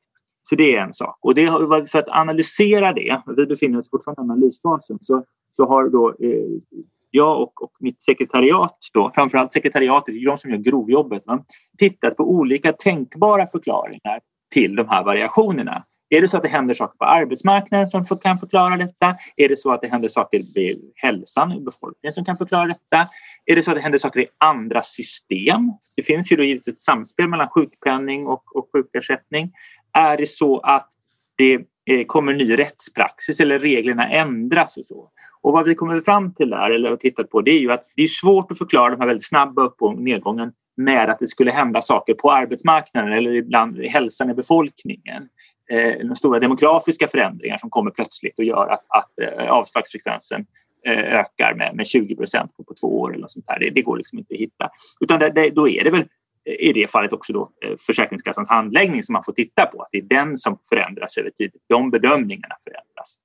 Så 0.42 0.54
det 0.54 0.76
är 0.76 0.82
en 0.82 0.92
sak. 0.92 1.18
Och 1.20 1.34
det, 1.34 1.46
för 1.90 1.98
att 1.98 2.08
analysera 2.08 2.92
det, 2.92 3.22
vi 3.36 3.46
befinner 3.46 3.78
oss 3.78 3.90
fortfarande 3.90 4.22
i 4.22 4.24
analysfasen, 4.32 4.98
så, 5.00 5.24
så 5.50 5.66
har 5.66 5.88
då 5.88 6.08
eh, 6.08 6.78
jag 7.10 7.42
och, 7.42 7.62
och, 7.62 7.72
mitt 7.80 8.02
sekretariat, 8.02 8.78
då, 8.92 9.10
framförallt 9.14 9.52
sekretariatet, 9.52 10.14
de 10.26 10.38
som 10.38 10.50
gör 10.50 10.58
grovjobbet, 10.58 11.26
va, 11.26 11.44
tittat 11.78 12.16
på 12.16 12.30
olika 12.30 12.72
tänkbara 12.72 13.46
förklaringar 13.46 14.20
till 14.54 14.76
de 14.76 14.88
här 14.88 15.04
variationerna. 15.04 15.84
Är 16.14 16.20
det 16.20 16.28
så 16.28 16.36
att 16.36 16.42
det 16.42 16.48
händer 16.48 16.74
saker 16.74 16.96
på 16.98 17.04
arbetsmarknaden 17.04 17.88
som 17.88 18.18
kan 18.18 18.38
förklara 18.38 18.76
detta? 18.76 19.16
Är 19.36 19.48
det 19.48 19.56
så 19.58 19.72
att 19.72 19.80
det 19.80 19.88
händer 19.88 20.08
saker 20.08 20.38
i 20.58 20.92
hälsan 21.02 21.52
i 21.52 21.60
befolkningen 21.60 22.12
som 22.12 22.24
kan 22.24 22.36
förklara 22.36 22.66
detta? 22.66 23.08
Är 23.46 23.56
det 23.56 23.62
så 23.62 23.70
att 23.70 23.76
det 23.76 23.82
händer 23.82 23.98
saker 23.98 24.20
i 24.20 24.26
andra 24.38 24.82
system? 24.82 25.72
Det 25.96 26.02
finns 26.02 26.32
ju 26.32 26.36
då 26.36 26.42
givetvis 26.42 26.74
ett 26.74 26.78
samspel 26.78 27.28
mellan 27.28 27.48
sjukpenning 27.48 28.26
och, 28.26 28.56
och 28.56 28.68
sjukersättning. 28.72 29.52
Är 29.92 30.16
det 30.16 30.28
så 30.28 30.58
att 30.58 30.88
det 31.36 31.54
eh, 31.86 32.04
kommer 32.06 32.34
ny 32.34 32.58
rättspraxis 32.58 33.40
eller 33.40 33.58
reglerna 33.58 34.08
ändras 34.08 34.76
och 34.76 34.84
så. 34.84 35.08
Och 35.40 35.52
vad 35.52 35.64
vi 35.64 35.74
kommer 35.74 36.00
fram 36.00 36.34
till 36.34 36.50
där, 36.50 36.70
eller 36.70 36.90
har 36.90 36.96
tittat 36.96 37.30
på, 37.30 37.40
det 37.40 37.50
är 37.50 37.60
ju 37.60 37.72
att 37.72 37.86
det 37.96 38.02
är 38.02 38.06
svårt 38.06 38.52
att 38.52 38.58
förklara 38.58 38.90
de 38.90 39.00
här 39.00 39.06
väldigt 39.06 39.28
snabba 39.28 39.62
upp 39.62 39.82
och 39.82 39.98
nedgången 39.98 40.52
med 40.76 41.10
att 41.10 41.18
det 41.18 41.26
skulle 41.26 41.50
hända 41.50 41.82
saker 41.82 42.14
på 42.14 42.30
arbetsmarknaden 42.30 43.12
eller 43.12 43.30
ibland 43.30 43.78
hälsan 43.78 44.30
i 44.30 44.34
befolkningen. 44.34 45.28
Eh, 45.70 46.06
de 46.06 46.14
stora 46.14 46.38
demografiska 46.38 47.08
förändringar 47.08 47.58
som 47.58 47.70
kommer 47.70 47.90
plötsligt 47.90 48.38
och 48.38 48.44
gör 48.44 48.66
att, 48.66 48.84
att 48.88 49.10
eh, 49.22 49.50
avslagsfrekvensen 49.50 50.46
eh, 50.86 50.98
ökar 50.98 51.54
med, 51.54 51.76
med 51.76 51.86
20 51.86 52.16
procent 52.16 52.56
på, 52.56 52.64
på 52.64 52.74
två 52.80 53.00
år 53.00 53.14
eller 53.14 53.26
sånt 53.26 53.46
där. 53.46 53.58
Det, 53.60 53.70
det, 53.70 53.82
går 53.82 53.96
liksom 53.96 54.18
inte 54.18 54.34
att 54.34 54.40
hitta. 54.40 54.70
Utan 55.00 55.20
det, 55.20 55.30
det, 55.30 55.50
då 55.50 55.68
är 55.68 55.84
det 55.84 55.90
väl 55.90 56.04
i 56.44 56.72
det 56.72 56.90
fallet 56.90 57.12
också 57.12 57.32
då 57.32 57.48
eh, 57.64 57.74
Försäkringskassans 57.86 58.48
handläggning 58.48 59.02
som 59.02 59.12
man 59.12 59.24
får 59.24 59.32
titta 59.32 59.66
på. 59.66 59.82
Att 59.82 59.88
det 59.92 59.98
är 59.98 60.02
den 60.02 60.36
som 60.36 60.58
förändras 60.68 61.18
över 61.18 61.30
tid. 61.30 61.52
De 61.68 61.90
bedömningarna 61.90 62.54
förändras. 62.64 63.16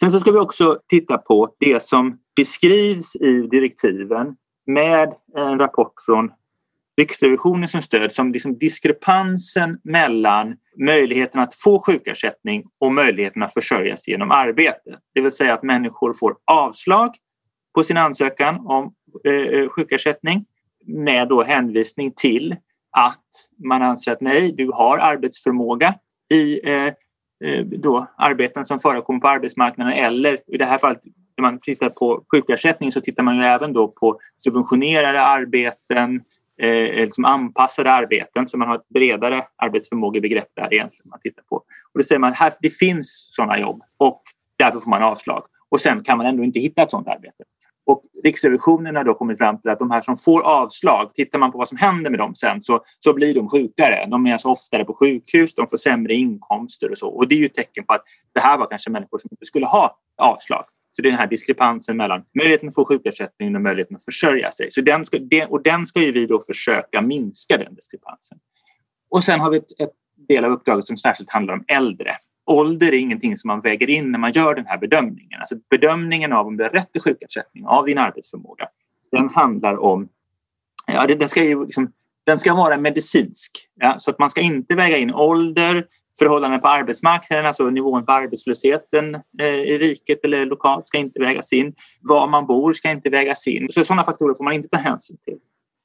Sen 0.00 0.10
så 0.10 0.20
ska 0.20 0.32
vi 0.32 0.38
också 0.38 0.78
titta 0.88 1.18
på 1.18 1.54
det 1.58 1.82
som 1.82 2.18
beskrivs 2.36 3.16
i 3.16 3.48
direktiven 3.50 4.36
med 4.66 5.12
en 5.36 5.58
rapport 5.58 5.92
från 6.06 6.30
Riksrevisionen 6.96 7.68
som 7.68 7.82
stöd 7.82 8.12
som 8.12 8.32
liksom 8.32 8.58
diskrepansen 8.58 9.78
mellan 9.84 10.56
möjligheten 10.78 11.40
att 11.40 11.54
få 11.54 11.82
sjukersättning 11.86 12.64
och 12.80 12.92
möjligheten 12.92 13.42
att 13.42 13.54
försörja 13.54 13.96
sig 13.96 14.12
genom 14.12 14.30
arbete. 14.30 14.98
Det 15.14 15.20
vill 15.20 15.32
säga 15.32 15.54
att 15.54 15.62
människor 15.62 16.12
får 16.12 16.36
avslag 16.46 17.10
på 17.74 17.84
sin 17.84 17.96
ansökan 17.96 18.66
om 18.66 18.94
eh, 19.26 19.34
eh 19.34 19.68
sjukersättning 19.68 20.44
med 20.92 21.28
då 21.28 21.42
hänvisning 21.42 22.12
till 22.16 22.56
att 22.90 23.24
man 23.64 23.82
anser 23.82 24.12
att 24.12 24.20
nej, 24.20 24.52
du 24.52 24.70
har 24.72 24.98
arbetsförmåga 24.98 25.94
i 26.30 26.70
eh, 26.70 26.86
eh, 27.44 27.64
då 27.64 28.06
arbeten 28.18 28.64
som 28.64 28.78
förekommer 28.78 29.20
på 29.20 29.28
arbetsmarknaden 29.28 29.92
eller 29.92 30.38
i 30.46 30.58
det 30.58 30.64
här 30.64 30.78
fallet 30.78 31.02
när 31.36 31.42
man 31.42 31.60
tittar 31.60 31.88
på 31.88 32.24
sjukersättning 32.32 32.92
så 32.92 33.00
tittar 33.00 33.22
man 33.22 33.36
ju 33.36 33.42
även 33.42 33.72
då 33.72 33.88
på 33.88 34.20
subventionerade 34.38 35.22
arbeten, 35.22 36.22
eh, 36.62 36.94
liksom 36.94 37.24
anpassade 37.24 37.92
arbeten 37.92 38.48
så 38.48 38.56
man 38.56 38.68
har 38.68 38.74
ett 38.74 38.88
bredare 38.88 39.42
arbetsförmågebegrepp 39.56 40.48
där 40.54 40.74
egentligen 40.74 41.10
man 41.10 41.20
tittar 41.20 41.42
på. 41.42 41.56
Och 41.56 41.98
då 41.98 42.02
säger 42.02 42.18
man 42.18 42.32
att 42.40 42.58
det 42.60 42.70
finns 42.70 43.28
sådana 43.32 43.58
jobb 43.58 43.82
och 43.96 44.22
därför 44.58 44.80
får 44.80 44.90
man 44.90 45.02
avslag. 45.02 45.42
Och 45.68 45.80
sen 45.80 46.02
kan 46.02 46.18
man 46.18 46.26
ändå 46.26 46.44
inte 46.44 46.60
hitta 46.60 46.82
ett 46.82 46.90
sådant 46.90 47.08
arbete. 47.08 47.44
Och 47.90 48.02
Riksrevisionen 48.24 48.96
har 48.96 49.04
då 49.04 49.14
kommit 49.14 49.38
fram 49.38 49.60
till 49.60 49.70
att 49.70 49.78
de 49.78 49.90
här 49.90 50.00
som 50.00 50.16
får 50.16 50.42
avslag, 50.42 51.14
tittar 51.14 51.38
man 51.38 51.52
på 51.52 51.58
vad 51.58 51.68
som 51.68 51.78
händer 51.78 52.10
med 52.10 52.20
dem 52.20 52.34
sen 52.34 52.62
så, 52.62 52.80
så 52.98 53.14
blir 53.14 53.34
de 53.34 53.48
sjukare. 53.48 54.06
De 54.10 54.26
är 54.26 54.32
alltså 54.32 54.48
oftare 54.48 54.84
på 54.84 54.94
sjukhus, 54.94 55.54
de 55.54 55.68
får 55.68 55.76
sämre 55.76 56.14
inkomster 56.14 56.90
och 56.90 56.98
så. 56.98 57.08
Och 57.08 57.28
det 57.28 57.34
är 57.34 57.38
ju 57.38 57.46
ett 57.46 57.54
tecken 57.54 57.84
på 57.84 57.92
att 57.92 58.02
det 58.34 58.40
här 58.40 58.58
var 58.58 58.66
kanske 58.66 58.90
människor 58.90 59.18
som 59.18 59.28
inte 59.32 59.46
skulle 59.46 59.66
ha 59.66 59.98
avslag. 60.16 60.64
Så 60.92 61.02
det 61.02 61.08
är 61.08 61.10
den 61.10 61.18
här 61.18 61.26
diskrepansen 61.26 61.96
mellan 61.96 62.22
möjligheten 62.34 62.68
att 62.68 62.74
få 62.74 62.84
sjukersättning 62.84 63.54
och 63.54 63.62
möjligheten 63.62 63.96
att 63.96 64.04
försörja 64.04 64.50
sig. 64.50 64.70
Så 64.70 64.80
den 64.80 65.04
ska, 65.04 65.18
och 65.48 65.62
den 65.62 65.86
ska 65.86 66.00
ju 66.00 66.12
vi 66.12 66.26
då 66.26 66.38
försöka 66.46 67.02
minska 67.02 67.56
den 67.56 67.74
diskrepansen. 67.74 68.38
Och 69.10 69.24
sen 69.24 69.40
har 69.40 69.50
vi 69.50 69.56
ett, 69.56 69.80
ett 69.80 69.92
del 70.28 70.44
av 70.44 70.52
uppdraget 70.52 70.86
som 70.86 70.96
särskilt 70.96 71.30
handlar 71.30 71.54
om 71.54 71.64
äldre 71.68 72.16
ålder 72.50 72.86
är 72.86 72.98
ingenting 72.98 73.36
som 73.36 73.48
man 73.48 73.60
väger 73.60 73.90
in 73.90 74.12
när 74.12 74.18
man 74.18 74.32
gör 74.32 74.54
den 74.54 74.66
här 74.66 74.78
bedömningen. 74.78 75.40
Alltså 75.40 75.54
bedömningen 75.70 76.32
av 76.32 76.46
om 76.46 76.56
du 76.56 76.64
har 76.64 76.70
rätt 76.70 76.92
till 76.92 77.02
sjukersättning 77.02 77.66
av 77.66 77.84
din 77.84 77.98
arbetsförmåga, 77.98 78.68
den 79.12 79.28
handlar 79.28 79.76
om... 79.76 80.08
Ja, 80.86 81.06
den 81.06 81.28
ska 81.28 81.44
ju 81.44 81.64
liksom, 81.64 81.92
den 82.26 82.38
ska 82.38 82.54
vara 82.54 82.76
medicinsk. 82.76 83.50
Ja? 83.74 83.96
Så 83.98 84.10
att 84.10 84.18
man 84.18 84.30
ska 84.30 84.40
inte 84.40 84.74
väga 84.74 84.96
in 84.96 85.14
ålder, 85.14 85.86
förhållanden 86.18 86.60
på 86.60 86.68
arbetsmarknaden, 86.68 87.46
alltså 87.46 87.70
nivån 87.70 88.06
på 88.06 88.12
arbetslösheten 88.12 89.14
eh, 89.40 89.46
i 89.46 89.78
riket 89.78 90.24
eller 90.24 90.46
lokalt 90.46 90.88
ska 90.88 90.98
inte 90.98 91.20
vägas 91.20 91.52
in. 91.52 91.74
Var 92.00 92.28
man 92.28 92.46
bor 92.46 92.72
ska 92.72 92.90
inte 92.90 93.10
vägas 93.10 93.46
in. 93.46 93.68
Så 93.70 93.84
sådana 93.84 94.04
faktorer 94.04 94.34
får 94.34 94.44
man 94.44 94.52
inte 94.52 94.68
ta 94.68 94.78
hänsyn 94.78 95.16
till. 95.24 95.38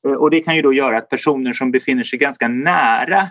Eh, 0.07 0.13
och 0.13 0.29
det 0.29 0.39
kan 0.39 0.55
ju 0.55 0.61
då 0.61 0.73
göra 0.73 0.97
att 0.97 1.09
personer 1.09 1.53
som 1.53 1.71
befinner 1.71 2.03
sig 2.03 2.19
ganska 2.19 2.47
nära 2.47 3.21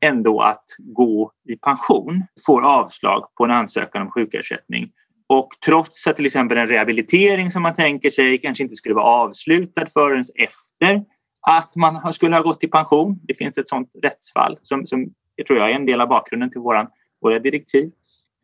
ändå 0.00 0.40
att 0.40 0.64
gå 0.78 1.32
i 1.48 1.56
pension 1.56 2.22
får 2.46 2.62
avslag 2.62 3.24
på 3.34 3.44
en 3.44 3.50
ansökan 3.50 4.02
om 4.02 4.10
sjukersättning. 4.10 4.90
Och 5.28 5.48
trots 5.64 6.06
att 6.06 6.16
till 6.16 6.26
exempel 6.26 6.58
en 6.58 6.68
rehabilitering 6.68 7.50
som 7.50 7.62
man 7.62 7.74
tänker 7.74 8.10
sig 8.10 8.38
kanske 8.38 8.62
inte 8.62 8.76
skulle 8.76 8.94
vara 8.94 9.04
avslutad 9.04 9.86
förrän 9.86 10.24
efter 10.34 11.04
att 11.48 11.76
man 11.76 12.12
skulle 12.12 12.36
ha 12.36 12.42
gått 12.42 12.64
i 12.64 12.68
pension. 12.68 13.20
Det 13.22 13.34
finns 13.34 13.58
ett 13.58 13.68
sådant 13.68 13.90
rättsfall 14.02 14.58
som, 14.62 14.86
som 14.86 15.06
jag 15.36 15.46
tror 15.46 15.58
jag 15.58 15.70
är 15.70 15.74
en 15.74 15.86
del 15.86 16.00
av 16.00 16.08
bakgrunden 16.08 16.50
till 16.50 16.60
våran, 16.60 16.86
våra 17.20 17.38
direktiv. 17.38 17.90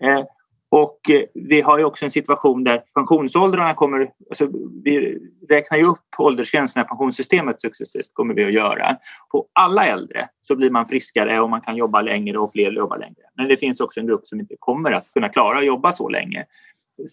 Eh, 0.04 0.24
och 0.72 1.10
eh, 1.10 1.22
vi 1.34 1.60
har 1.60 1.78
ju 1.78 1.84
också 1.84 2.04
en 2.04 2.10
situation 2.10 2.64
där 2.64 2.82
pensionsåldrarna 2.94 3.74
kommer... 3.74 4.08
Alltså 4.28 4.48
vi 4.84 5.18
räknar 5.48 5.78
ju 5.78 5.84
upp 5.84 5.98
åldersgränserna 6.18 6.84
i 6.84 6.88
pensionssystemet 6.88 7.60
successivt, 7.60 8.10
kommer 8.12 8.34
vi 8.34 8.44
att 8.44 8.52
göra. 8.52 8.96
På 9.32 9.46
alla 9.52 9.86
äldre 9.86 10.28
så 10.42 10.56
blir 10.56 10.70
man 10.70 10.86
friskare 10.86 11.40
och 11.40 11.50
man 11.50 11.60
kan 11.60 11.76
jobba 11.76 12.02
längre 12.02 12.38
och 12.38 12.52
fler 12.52 12.72
jobbar 12.72 12.98
längre. 12.98 13.22
Men 13.36 13.48
det 13.48 13.56
finns 13.56 13.80
också 13.80 14.00
en 14.00 14.06
grupp 14.06 14.26
som 14.26 14.40
inte 14.40 14.54
kommer 14.58 14.92
att 14.92 15.12
kunna 15.14 15.28
klara 15.28 15.58
att 15.58 15.66
jobba 15.66 15.92
så 15.92 16.08
länge. 16.08 16.44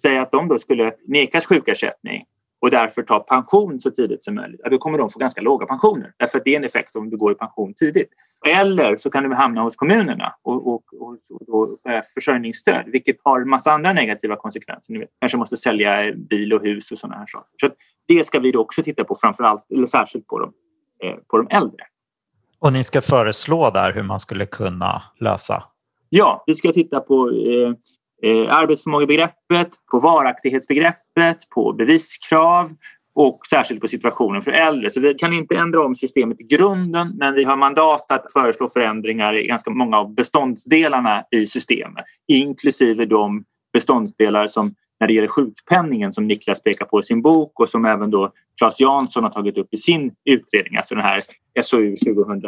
Säg 0.01 0.17
att 0.17 0.31
de 0.31 0.47
då 0.47 0.59
skulle 0.59 0.91
nekas 1.07 1.45
sjukersättning 1.45 2.25
och 2.61 2.71
därför 2.71 3.01
ta 3.01 3.19
pension 3.19 3.79
så 3.79 3.91
tidigt 3.91 4.23
som 4.23 4.35
möjligt, 4.35 4.61
då 4.71 4.77
kommer 4.77 4.97
de 4.97 5.09
få 5.09 5.19
ganska 5.19 5.41
låga 5.41 5.65
pensioner. 5.65 6.13
Därför 6.17 6.37
att 6.37 6.43
det 6.45 6.53
är 6.53 6.57
en 6.57 6.63
effekt 6.63 6.95
om 6.95 7.09
du 7.09 7.17
går 7.17 7.31
i 7.31 7.35
pension 7.35 7.73
tidigt. 7.73 8.09
Eller 8.47 8.97
så 8.97 9.09
kan 9.09 9.23
du 9.23 9.35
hamna 9.35 9.61
hos 9.61 9.75
kommunerna 9.75 10.35
och, 10.41 10.67
och, 10.67 10.83
och, 10.99 11.17
och 11.47 11.79
försörjningsstöd, 12.13 12.83
vilket 12.87 13.15
har 13.23 13.41
en 13.41 13.49
massa 13.49 13.71
andra 13.71 13.93
negativa 13.93 14.35
konsekvenser. 14.35 14.93
Ni 14.93 14.99
vet, 14.99 15.09
kanske 15.19 15.37
måste 15.37 15.57
sälja 15.57 16.13
bil 16.13 16.53
och 16.53 16.61
hus 16.61 16.91
och 16.91 16.97
sådana 16.97 17.19
här 17.19 17.25
saker. 17.25 17.49
Så 17.61 17.69
det 18.07 18.27
ska 18.27 18.39
vi 18.39 18.51
då 18.51 18.61
också 18.61 18.83
titta 18.83 19.03
på, 19.03 19.15
framför 19.15 19.43
allt, 19.43 19.71
eller 19.71 19.85
särskilt 19.85 20.27
på 20.27 20.39
de, 20.39 20.53
eh, 21.07 21.15
på 21.27 21.37
de 21.37 21.47
äldre. 21.49 21.83
Och 22.59 22.73
ni 22.73 22.83
ska 22.83 23.01
föreslå 23.01 23.69
där 23.69 23.93
hur 23.93 24.03
man 24.03 24.19
skulle 24.19 24.45
kunna 24.45 25.01
lösa? 25.19 25.63
Ja, 26.09 26.43
vi 26.47 26.55
ska 26.55 26.71
titta 26.71 26.99
på 26.99 27.29
eh, 27.29 27.73
eh, 28.23 28.55
arbetsförmågebegreppet, 28.55 29.69
på 29.91 29.99
varaktighetsbegreppet, 29.99 31.49
på 31.55 31.73
beviskrav 31.73 32.71
och 33.15 33.39
särskilt 33.49 33.81
på 33.81 33.87
situationen 33.87 34.41
för 34.41 34.51
äldre. 34.51 34.89
Så 34.89 34.99
vi 34.99 35.13
kan 35.13 35.33
inte 35.33 35.57
ändra 35.57 35.85
om 35.85 35.95
systemet 35.95 36.41
i 36.41 36.55
grunden 36.55 37.13
men 37.17 37.33
vi 37.33 37.43
har 37.43 37.57
mandat 37.57 38.11
att 38.11 38.33
föreslå 38.33 38.69
förändringar 38.69 39.33
i 39.33 39.47
ganska 39.47 39.71
många 39.71 39.97
av 39.97 40.15
beståndsdelarna 40.15 41.23
i 41.31 41.45
systemet 41.45 42.05
inklusive 42.27 43.05
de 43.05 43.43
beståndsdelar 43.73 44.47
som 44.47 44.73
när 44.99 45.07
det 45.07 45.13
gäller 45.13 45.27
sjukpenningen 45.27 46.13
som 46.13 46.27
Niklas 46.27 46.63
pekar 46.63 46.85
på 46.85 46.99
i 46.99 47.03
sin 47.03 47.21
bok 47.21 47.59
och 47.59 47.69
som 47.69 47.85
även 47.85 48.11
då 48.11 48.31
Claes 48.57 48.79
Jansson 48.79 49.23
har 49.23 49.31
tagit 49.31 49.57
upp 49.57 49.67
i 49.71 49.77
sin 49.77 50.11
utredning, 50.25 50.77
alltså 50.77 50.95
den 50.95 51.03
här 51.03 51.21
SOU 51.61 51.95
2000 51.95 52.41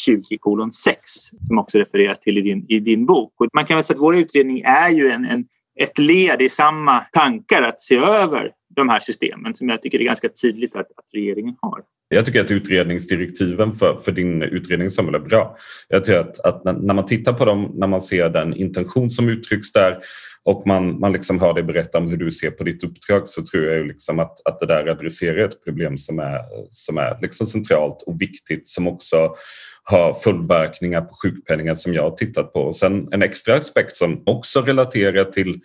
20 0.00 0.38
kolon 0.38 0.72
6 0.72 0.98
som 1.46 1.58
också 1.58 1.78
refereras 1.78 2.20
till 2.20 2.38
i 2.38 2.40
din, 2.40 2.66
i 2.68 2.80
din 2.80 3.06
bok. 3.06 3.32
Och 3.40 3.46
man 3.54 3.66
kan 3.66 3.76
väl 3.76 3.84
säga 3.84 3.94
att 3.94 4.02
vår 4.02 4.16
utredning 4.16 4.60
är 4.60 4.88
ju 4.88 5.10
en, 5.10 5.24
en, 5.24 5.44
ett 5.80 5.98
led 5.98 6.42
i 6.42 6.48
samma 6.48 7.00
tankar 7.00 7.62
att 7.62 7.80
se 7.80 7.96
över 7.96 8.50
de 8.76 8.88
här 8.88 9.00
systemen 9.00 9.54
som 9.54 9.68
jag 9.68 9.82
tycker 9.82 10.00
är 10.00 10.04
ganska 10.04 10.28
tydligt 10.42 10.76
att, 10.76 10.80
att 10.80 11.10
regeringen 11.14 11.54
har. 11.60 11.80
Jag 12.08 12.26
tycker 12.26 12.40
att 12.40 12.50
utredningsdirektiven 12.50 13.72
för, 13.72 13.94
för 13.94 14.12
din 14.12 14.42
utredning 14.42 14.90
Samuel 14.90 15.14
är 15.14 15.18
bra. 15.18 15.56
Jag 15.88 16.04
tror 16.04 16.18
att, 16.18 16.40
att 16.40 16.64
när 16.64 16.94
man 16.94 17.06
tittar 17.06 17.32
på 17.32 17.44
dem, 17.44 17.72
när 17.74 17.86
man 17.86 18.00
ser 18.00 18.28
den 18.28 18.54
intention 18.54 19.10
som 19.10 19.28
uttrycks 19.28 19.72
där 19.72 19.98
och 20.44 20.66
man, 20.66 21.00
man 21.00 21.12
liksom 21.12 21.40
hör 21.40 21.54
dig 21.54 21.62
berätta 21.62 21.98
om 21.98 22.08
hur 22.08 22.16
du 22.16 22.30
ser 22.30 22.50
på 22.50 22.64
ditt 22.64 22.84
uppdrag 22.84 23.28
så 23.28 23.42
tror 23.42 23.64
jag 23.64 23.76
ju 23.76 23.84
liksom 23.84 24.18
att, 24.18 24.46
att 24.46 24.60
det 24.60 24.66
där 24.66 24.86
adresserar 24.86 25.38
ett 25.38 25.64
problem 25.64 25.96
som 25.96 26.18
är, 26.18 26.40
som 26.70 26.98
är 26.98 27.18
liksom 27.22 27.46
centralt 27.46 28.02
och 28.06 28.20
viktigt 28.20 28.66
som 28.66 28.88
också 28.88 29.34
har 29.84 30.14
följdverkningar 30.14 31.00
på 31.00 31.14
sjukpenningen 31.22 31.76
som 31.76 31.94
jag 31.94 32.02
har 32.02 32.10
tittat 32.10 32.52
på. 32.52 32.60
Och 32.60 32.76
sen 32.76 33.08
en 33.12 33.22
extra 33.22 33.54
aspekt 33.54 33.96
som 33.96 34.22
också 34.26 34.60
relaterar 34.60 35.24
till 35.24 35.60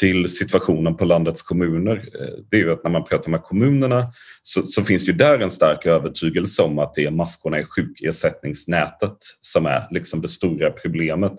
till 0.00 0.28
situationen 0.28 0.96
på 0.96 1.04
landets 1.04 1.42
kommuner, 1.42 1.96
eh, 1.96 2.34
det 2.50 2.56
är 2.56 2.60
ju 2.60 2.72
att 2.72 2.84
när 2.84 2.90
man 2.90 3.04
pratar 3.04 3.30
med 3.30 3.42
kommunerna 3.42 4.12
så, 4.42 4.62
så, 4.62 4.82
finns 4.82 5.04
det 5.04 5.10
ju 5.10 5.16
där 5.16 5.38
en 5.38 5.50
stark 5.50 5.86
övertygelse 5.86 6.62
om 6.62 6.78
att 6.78 6.94
det 6.94 7.04
är 7.04 7.10
maskorna 7.10 7.60
i 7.60 7.64
sjukersättningsnätet 7.64 9.16
som 9.40 9.66
är 9.66 9.86
liksom 9.90 10.20
det 10.20 10.28
stora 10.28 10.70
problemet. 10.70 11.32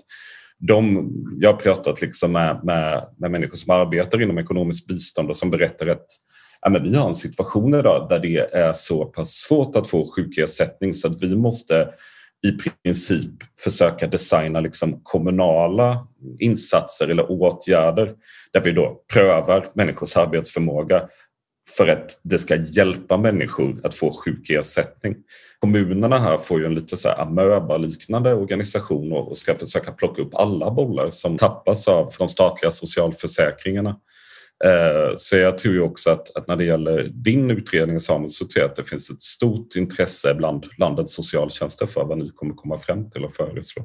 De, 0.59 1.09
jag 1.39 1.53
har 1.53 1.59
pratat 1.59 2.01
liksom 2.01 2.31
med, 2.31 2.59
med, 2.63 3.05
med 3.17 3.31
människor 3.31 3.55
som 3.55 3.73
arbetar 3.73 4.21
inom 4.21 4.37
ekonomiskt 4.37 4.87
bistånd 4.87 5.29
och 5.29 5.37
som 5.37 5.49
berättar 5.49 5.87
att 5.87 6.05
ja, 6.61 6.69
men 6.69 6.83
vi 6.83 6.95
har 6.95 7.07
en 7.07 7.15
situation 7.15 7.73
idag 7.73 8.09
där 8.09 8.19
det 8.19 8.37
är 8.37 8.73
så 8.73 9.05
pass 9.05 9.31
svårt 9.31 9.75
att 9.75 9.87
få 9.87 10.11
sjukersättning 10.15 10.93
så 10.93 11.07
att 11.07 11.23
vi 11.23 11.35
måste 11.35 11.89
i 12.43 12.51
princip 12.83 13.31
försöka 13.59 14.07
designa 14.07 14.59
liksom 14.59 14.99
kommunala 15.03 16.07
insatser 16.39 17.07
eller 17.07 17.31
åtgärder 17.31 18.13
där 18.53 18.61
vi 18.61 18.71
då 18.71 19.01
prövar 19.13 19.67
människors 19.73 20.17
arbetsförmåga 20.17 21.07
för 21.77 21.87
att 21.87 22.19
det 22.23 22.39
ska 22.39 22.55
hjälpa 22.55 23.17
människor 23.17 23.79
att 23.83 23.95
få 23.95 24.13
sjukersättning. 24.25 25.15
Kommunerna 25.59 26.19
här 26.19 26.37
får 26.37 26.59
ju 26.59 26.65
en 26.65 26.75
lite 26.75 26.97
så 26.97 27.09
här 27.09 27.21
amöba-liknande 27.21 28.33
organisation 28.33 29.11
och 29.11 29.37
ska 29.37 29.55
försöka 29.55 29.91
plocka 29.91 30.21
upp 30.21 30.35
alla 30.35 30.71
bollar 30.71 31.09
som 31.09 31.37
tappas 31.37 31.87
av 31.87 32.13
de 32.19 32.27
statliga 32.27 32.71
socialförsäkringarna. 32.71 33.95
Eh, 34.63 35.13
så 35.17 35.37
jag 35.37 35.57
tror 35.57 35.73
ju 35.73 35.81
också 35.81 36.11
att, 36.11 36.37
att, 36.37 36.47
när 36.47 36.55
det 36.55 36.63
gäller 36.63 37.03
din 37.03 37.51
utredning 37.51 37.99
Samuel 37.99 38.31
så 38.31 38.47
tror 38.47 38.61
jag 38.61 38.69
att 38.69 38.75
det 38.75 38.83
finns 38.83 39.09
ett 39.09 39.21
stort 39.21 39.75
intresse 39.75 40.33
bland 40.33 40.65
landets 40.77 41.15
socialtjänster 41.15 41.85
för 41.85 42.03
vad 42.03 42.17
ni 42.17 42.29
kommer 42.29 42.53
komma 42.53 42.77
fram 42.77 43.09
till 43.09 43.25
och 43.25 43.33
föreslå. 43.33 43.83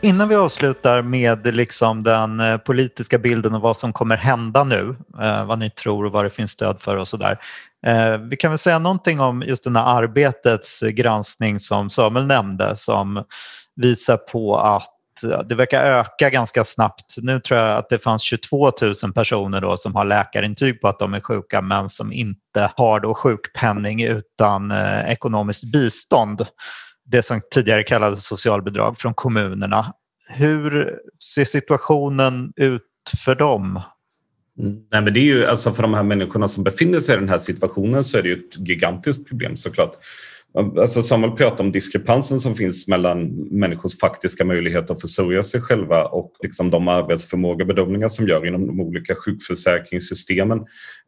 Innan 0.00 0.28
vi 0.28 0.34
avslutar 0.34 1.02
med 1.02 1.54
liksom 1.54 2.02
den 2.02 2.40
eh, 2.40 2.56
politiska 2.56 3.18
bilden 3.18 3.54
och 3.54 3.60
vad 3.60 3.76
som 3.76 3.92
kommer 3.92 4.16
hända 4.16 4.64
nu, 4.64 4.96
eh, 5.22 5.46
vad 5.46 5.58
ni 5.58 5.70
tror 5.70 6.04
och 6.04 6.12
vad 6.12 6.24
det 6.24 6.30
finns 6.30 6.50
stöd 6.50 6.80
för 6.80 6.96
och 6.96 7.08
sådär. 7.08 7.38
Vi 8.30 8.36
kan 8.36 8.50
väl 8.50 8.58
säga 8.58 8.78
någonting 8.78 9.20
om 9.20 9.42
just 9.42 9.64
den 9.64 9.76
här 9.76 10.02
arbetets 10.02 10.80
granskning 10.80 11.58
som 11.58 11.90
Samuel 11.90 12.26
nämnde 12.26 12.76
som 12.76 13.24
visar 13.76 14.16
på 14.16 14.56
att 14.56 14.93
det 15.22 15.54
verkar 15.54 15.84
öka 15.84 16.30
ganska 16.30 16.64
snabbt. 16.64 17.14
Nu 17.16 17.40
tror 17.40 17.60
jag 17.60 17.78
att 17.78 17.88
det 17.88 17.98
fanns 17.98 18.22
22 18.22 18.72
000 19.02 19.12
personer 19.14 19.60
då 19.60 19.76
som 19.76 19.94
har 19.94 20.04
läkarintyg 20.04 20.80
på 20.80 20.88
att 20.88 20.98
de 20.98 21.14
är 21.14 21.20
sjuka 21.20 21.62
men 21.62 21.90
som 21.90 22.12
inte 22.12 22.70
har 22.76 23.00
då 23.00 23.14
sjukpenning 23.14 24.02
utan 24.02 24.70
eh, 24.70 25.12
ekonomiskt 25.12 25.72
bistånd. 25.72 26.46
Det 27.06 27.22
som 27.22 27.40
tidigare 27.50 27.82
kallades 27.82 28.26
socialbidrag 28.26 28.98
från 28.98 29.14
kommunerna. 29.14 29.92
Hur 30.28 30.94
ser 31.34 31.44
situationen 31.44 32.52
ut 32.56 32.82
för 33.24 33.34
dem? 33.34 33.80
Nej, 34.56 35.02
men 35.02 35.04
det 35.14 35.20
är 35.20 35.24
ju, 35.24 35.46
alltså 35.46 35.72
för 35.72 35.82
de 35.82 35.94
här 35.94 36.02
människorna 36.02 36.48
som 36.48 36.64
befinner 36.64 37.00
sig 37.00 37.16
i 37.16 37.18
den 37.18 37.28
här 37.28 37.38
situationen 37.38 38.04
så 38.04 38.18
är 38.18 38.22
det 38.22 38.28
ju 38.28 38.34
ett 38.34 38.68
gigantiskt 38.68 39.28
problem 39.28 39.56
såklart. 39.56 39.92
Alltså 40.58 41.02
Samuel 41.02 41.32
pratar 41.32 41.64
om 41.64 41.72
diskrepansen 41.72 42.40
som 42.40 42.54
finns 42.54 42.88
mellan 42.88 43.26
människors 43.50 43.98
faktiska 43.98 44.44
möjlighet 44.44 44.90
att 44.90 45.00
försörja 45.00 45.42
sig 45.42 45.60
själva 45.60 46.04
och 46.04 46.32
liksom 46.42 46.70
de 46.70 46.88
arbetsförmågebedömningar 46.88 48.08
som 48.08 48.28
gör 48.28 48.46
inom 48.46 48.66
de 48.66 48.80
olika 48.80 49.14
sjukförsäkringssystemen. 49.14 50.58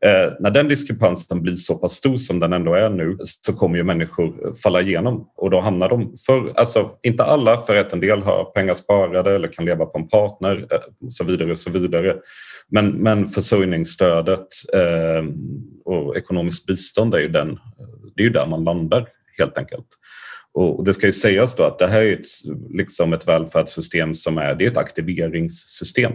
Eh, 0.04 0.32
när 0.40 0.50
den 0.50 0.68
diskrepansen 0.68 1.42
blir 1.42 1.54
så 1.54 1.74
pass 1.74 1.92
stor 1.92 2.16
som 2.16 2.40
den 2.40 2.52
ändå 2.52 2.74
är 2.74 2.90
nu 2.90 3.16
så 3.20 3.52
kommer 3.52 3.76
ju 3.76 3.84
människor 3.84 4.54
falla 4.62 4.80
igenom 4.80 5.28
och 5.36 5.50
då 5.50 5.60
hamnar 5.60 5.88
de, 5.88 6.14
för, 6.26 6.52
alltså 6.56 6.90
inte 7.02 7.24
alla 7.24 7.56
för 7.56 7.76
att 7.76 7.92
en 7.92 8.00
del 8.00 8.22
har 8.22 8.44
pengar 8.44 8.74
sparade 8.74 9.34
eller 9.34 9.48
kan 9.48 9.64
leva 9.64 9.86
på 9.86 9.98
en 9.98 10.08
partner 10.08 10.66
eh, 10.70 11.06
och 11.06 11.12
så 11.12 11.24
vidare 11.24 11.50
och 11.50 11.58
så 11.58 11.70
vidare. 11.70 12.16
Men, 12.68 12.88
men 12.90 13.28
försörjningsstödet 13.28 14.48
eh, 14.74 15.24
och 15.84 16.16
ekonomiskt 16.16 16.66
bistånd 16.66 17.14
är 17.14 17.18
ju 17.18 17.28
den 17.28 17.58
det 18.16 18.22
är 18.22 18.24
ju 18.24 18.30
där 18.30 18.46
man 18.46 18.64
landar 18.64 19.06
helt 19.38 19.58
enkelt. 19.58 19.86
Och 20.58 20.84
det 20.84 20.94
ska 20.94 21.06
ju 21.06 21.12
sägas 21.12 21.56
då 21.56 21.62
att 21.62 21.78
det 21.78 21.86
här 21.86 22.02
är 22.02 22.12
ett, 22.12 22.26
liksom 22.70 23.12
ett 23.12 23.28
välfärdssystem 23.28 24.14
som 24.14 24.38
är, 24.38 24.54
det 24.54 24.64
är 24.64 24.70
ett 24.70 24.76
aktiveringssystem 24.76 26.12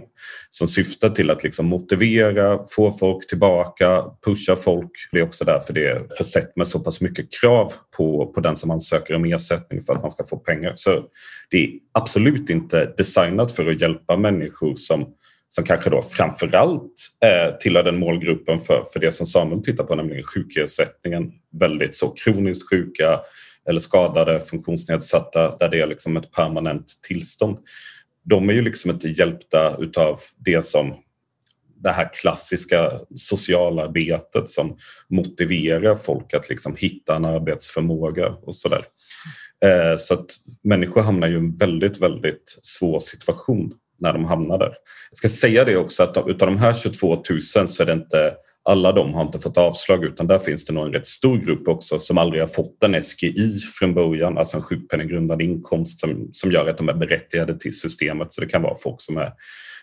som 0.49 0.67
syftar 0.67 1.09
till 1.09 1.29
att 1.29 1.43
liksom 1.43 1.65
motivera, 1.65 2.59
få 2.75 2.91
folk 2.91 3.27
tillbaka, 3.27 4.03
pusha 4.25 4.55
folk. 4.55 4.91
Det 5.11 5.19
är 5.19 5.23
också 5.23 5.45
därför 5.45 5.73
det 5.73 5.87
är 5.87 6.07
försett 6.17 6.55
med 6.55 6.67
så 6.67 6.79
pass 6.79 7.01
mycket 7.01 7.25
krav 7.41 7.73
på, 7.97 8.31
på 8.35 8.41
den 8.41 8.55
som 8.55 8.71
ansöker 8.71 9.15
om 9.15 9.25
ersättning 9.25 9.81
för 9.81 9.93
att 9.93 10.01
man 10.01 10.11
ska 10.11 10.23
få 10.23 10.37
pengar. 10.37 10.71
Så 10.75 11.03
det 11.49 11.57
är 11.57 11.69
absolut 11.93 12.49
inte 12.49 12.93
designat 12.97 13.51
för 13.51 13.65
att 13.71 13.81
hjälpa 13.81 14.17
människor 14.17 14.75
som 14.75 15.05
som 15.55 15.63
kanske 15.63 15.89
då 15.89 16.01
framförallt 16.01 16.93
eh, 17.25 17.57
tillhör 17.57 17.83
den 17.83 17.99
målgruppen 17.99 18.59
för, 18.59 18.83
för 18.93 18.99
det 18.99 19.11
som 19.11 19.25
Samuel 19.25 19.63
tittar 19.63 19.83
på, 19.83 19.95
nämligen 19.95 20.23
sjukersättningen. 20.23 21.31
Väldigt 21.59 21.95
så 21.95 22.09
kroniskt 22.09 22.69
sjuka 22.69 23.19
eller 23.69 23.79
skadade, 23.79 24.39
funktionsnedsatta, 24.39 25.57
där 25.57 25.69
det 25.69 25.81
är 25.81 25.87
liksom 25.87 26.17
ett 26.17 26.31
permanent 26.31 26.85
tillstånd. 27.07 27.57
De 28.23 28.49
är 28.49 28.53
ju 28.53 28.61
liksom 28.61 28.91
inte 28.91 29.09
hjälpta 29.09 29.75
utav 29.79 30.19
det 30.37 30.65
som 30.65 30.95
det 31.83 31.91
här 31.91 32.09
klassiska 32.13 32.91
socialarbetet 33.15 34.49
som 34.49 34.77
motiverar 35.09 35.95
folk 35.95 36.33
att 36.33 36.49
liksom 36.49 36.75
hitta 36.75 37.15
en 37.15 37.25
arbetsförmåga 37.25 38.27
och 38.27 38.55
sådär. 38.55 38.85
Eh, 39.65 39.97
så 39.97 40.13
att 40.13 40.25
människor 40.63 41.01
hamnar 41.01 41.27
i 41.27 41.33
en 41.33 41.55
väldigt, 41.55 42.01
väldigt 42.01 42.59
svår 42.61 42.99
situation 42.99 43.73
när 44.01 44.13
de 44.13 44.25
hamnar 44.25 44.57
där. 44.57 44.73
Jag 45.09 45.17
ska 45.17 45.29
säga 45.29 45.65
det 45.65 45.77
också 45.77 46.03
att 46.03 46.17
utav 46.27 46.47
de 46.47 46.57
här 46.57 46.73
22 46.73 47.23
000 47.29 47.41
så 47.67 47.83
är 47.83 47.85
det 47.85 47.93
inte 47.93 48.33
alla 48.63 48.91
de 48.91 49.13
har 49.13 49.21
inte 49.21 49.39
fått 49.39 49.57
avslag 49.57 50.03
utan 50.03 50.27
där 50.27 50.39
finns 50.39 50.65
det 50.65 50.73
nog 50.73 50.85
en 50.85 50.93
rätt 50.93 51.07
stor 51.07 51.37
grupp 51.37 51.67
också 51.67 51.99
som 51.99 52.17
aldrig 52.17 52.41
har 52.41 52.47
fått 52.47 52.83
en 52.83 53.03
SGI 53.03 53.59
från 53.79 53.93
början, 53.93 54.37
alltså 54.37 54.57
en 54.57 54.63
sjukpenninggrundande 54.63 55.43
inkomst 55.43 55.99
som, 55.99 56.29
som 56.31 56.51
gör 56.51 56.67
att 56.67 56.77
de 56.77 56.89
är 56.89 56.93
berättigade 56.93 57.59
till 57.59 57.79
systemet. 57.79 58.33
Så 58.33 58.41
det 58.41 58.47
kan 58.47 58.61
vara 58.61 58.75
folk 58.75 59.01
som 59.01 59.17
är 59.17 59.33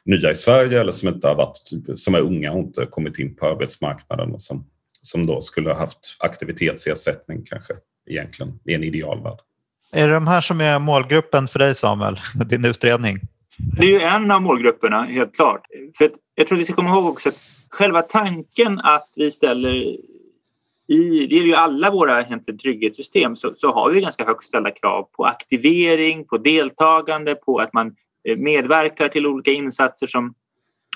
nya 0.05 0.31
i 0.31 0.35
Sverige 0.35 0.81
eller 0.81 0.93
som, 0.93 1.09
inte 1.09 1.29
har 1.29 1.35
varit, 1.35 1.71
som 1.97 2.15
är 2.15 2.21
unga 2.21 2.53
och 2.53 2.59
inte 2.59 2.87
kommit 2.87 3.19
in 3.19 3.37
på 3.37 3.47
arbetsmarknaden 3.47 4.33
och 4.33 4.43
som, 4.43 4.67
som 5.03 5.27
då 5.27 5.41
skulle 5.41 5.71
ha 5.71 5.79
haft 5.79 6.17
aktivitetsersättning 6.19 7.45
kanske 7.45 7.75
egentligen 8.11 8.59
i 8.65 8.75
en 8.75 8.85
idealvärld. 8.85 9.39
Är 9.93 10.09
det 10.09 10.15
de 10.15 10.27
här 10.27 10.41
som 10.41 10.61
är 10.61 10.79
målgruppen 10.79 11.49
för 11.49 11.59
dig 11.59 11.75
Samuel, 11.75 12.21
din 12.47 12.65
utredning? 12.65 13.17
Det 13.59 13.87
är 13.87 13.91
ju 13.91 14.01
en 14.01 14.31
av 14.31 14.43
målgrupperna, 14.43 15.03
helt 15.03 15.37
klart. 15.37 15.67
För 15.99 16.11
jag 16.35 16.47
tror 16.47 16.59
vi 16.59 16.65
ska 16.65 16.75
komma 16.75 16.91
ihåg 16.91 17.07
också 17.07 17.29
att 17.29 17.39
själva 17.71 18.03
tanken 18.03 18.81
att 18.81 19.09
vi 19.17 19.31
ställer 19.31 19.99
i, 20.91 21.27
det 21.31 21.39
är 21.39 21.43
ju 21.43 21.55
alla 21.55 21.91
våra 21.91 22.23
egentligen 22.23 22.59
trygghetssystem, 22.59 23.37
så, 23.37 23.53
så 23.55 23.73
har 23.73 23.91
vi 23.91 24.01
ganska 24.01 24.25
högt 24.25 24.45
ställda 24.45 24.71
krav 24.71 25.03
på 25.03 25.25
aktivering, 25.25 26.25
på 26.25 26.39
deltagande, 26.39 27.35
på 27.35 27.59
att 27.59 27.73
man 27.73 27.87
eh, 28.29 28.37
medverkar 28.37 29.09
till 29.09 29.27
olika 29.27 29.51
insatser 29.51 30.07
som 30.07 30.35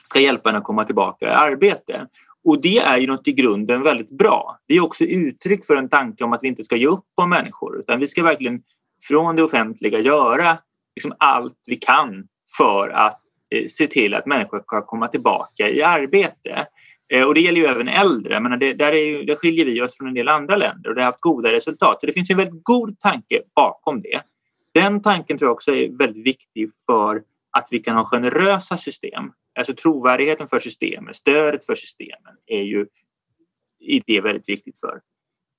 ska 0.05 0.21
hjälpa 0.21 0.51
en 0.51 0.57
att 0.57 0.65
komma 0.65 0.85
tillbaka 0.85 1.27
i 1.27 1.33
arbete. 1.33 2.07
Och 2.45 2.61
det 2.61 2.79
är 2.79 2.99
ju 2.99 3.07
något 3.07 3.29
i 3.29 3.33
grunden 3.33 3.83
väldigt 3.83 4.11
bra. 4.11 4.59
Det 4.69 4.75
är 4.75 4.81
också 4.81 5.05
uttryck 5.05 5.67
för 5.67 5.77
en 5.77 5.89
tanke 5.89 6.25
om 6.25 6.33
att 6.33 6.43
vi 6.43 6.49
inte 6.49 6.65
ska 6.65 6.77
ge 6.77 6.87
upp 6.87 7.05
på 7.17 7.27
människor 7.27 7.81
utan 7.81 8.01
vi 8.01 8.07
ska 8.07 8.23
verkligen 8.23 8.63
från 9.09 9.37
det 9.37 9.43
offentliga 9.43 9.99
göra 9.99 10.59
liksom 10.97 11.15
allt 11.19 11.59
vi 11.67 11.77
kan 11.77 12.27
för 12.57 12.89
att 12.89 13.21
eh, 13.55 13.67
se 13.67 13.87
till 13.87 14.15
att 14.15 14.27
människor 14.27 14.61
ska 14.61 14.87
komma 14.87 15.09
tillbaka 15.09 15.69
i 15.69 15.83
arbete. 15.83 16.67
Eh, 17.13 17.27
och 17.27 17.35
det 17.35 17.41
gäller 17.41 17.61
ju 17.61 17.67
även 17.67 17.89
äldre, 17.89 18.41
men 18.41 18.59
det, 18.59 18.73
där, 18.73 18.93
är 18.93 19.05
ju, 19.05 19.25
där 19.25 19.35
skiljer 19.35 19.65
vi 19.65 19.83
oss 19.83 19.97
från 19.97 20.09
en 20.09 20.15
del 20.15 20.29
andra 20.29 20.57
länder 20.57 20.91
och 20.91 20.95
det 20.95 21.01
har 21.01 21.07
haft 21.07 21.21
goda 21.21 21.53
resultat. 21.53 22.01
Så 22.01 22.07
det 22.07 22.13
finns 22.13 22.31
en 22.31 22.37
väldigt 22.37 22.65
god 22.65 22.99
tanke 22.99 23.43
bakom 23.55 24.03
det. 24.03 24.23
Den 24.75 25.03
tanken 25.03 25.39
tror 25.39 25.49
jag 25.49 25.55
också 25.55 25.71
är 25.71 25.99
väldigt 25.99 26.27
viktig 26.27 26.71
för 26.87 27.23
att 27.51 27.69
vi 27.71 27.79
kan 27.79 27.97
ha 27.97 28.05
generösa 28.05 28.77
system. 28.77 29.33
Alltså 29.59 29.75
trovärdigheten 29.75 30.49
för 30.49 30.59
systemet, 30.59 31.17
stödet 31.17 31.67
för 31.67 31.75
systemen 31.75 32.35
är 32.47 32.63
ju 32.63 32.87
i 33.81 34.03
det 34.07 34.21
väldigt 34.21 34.49
viktigt 34.49 34.79
för. 34.81 35.01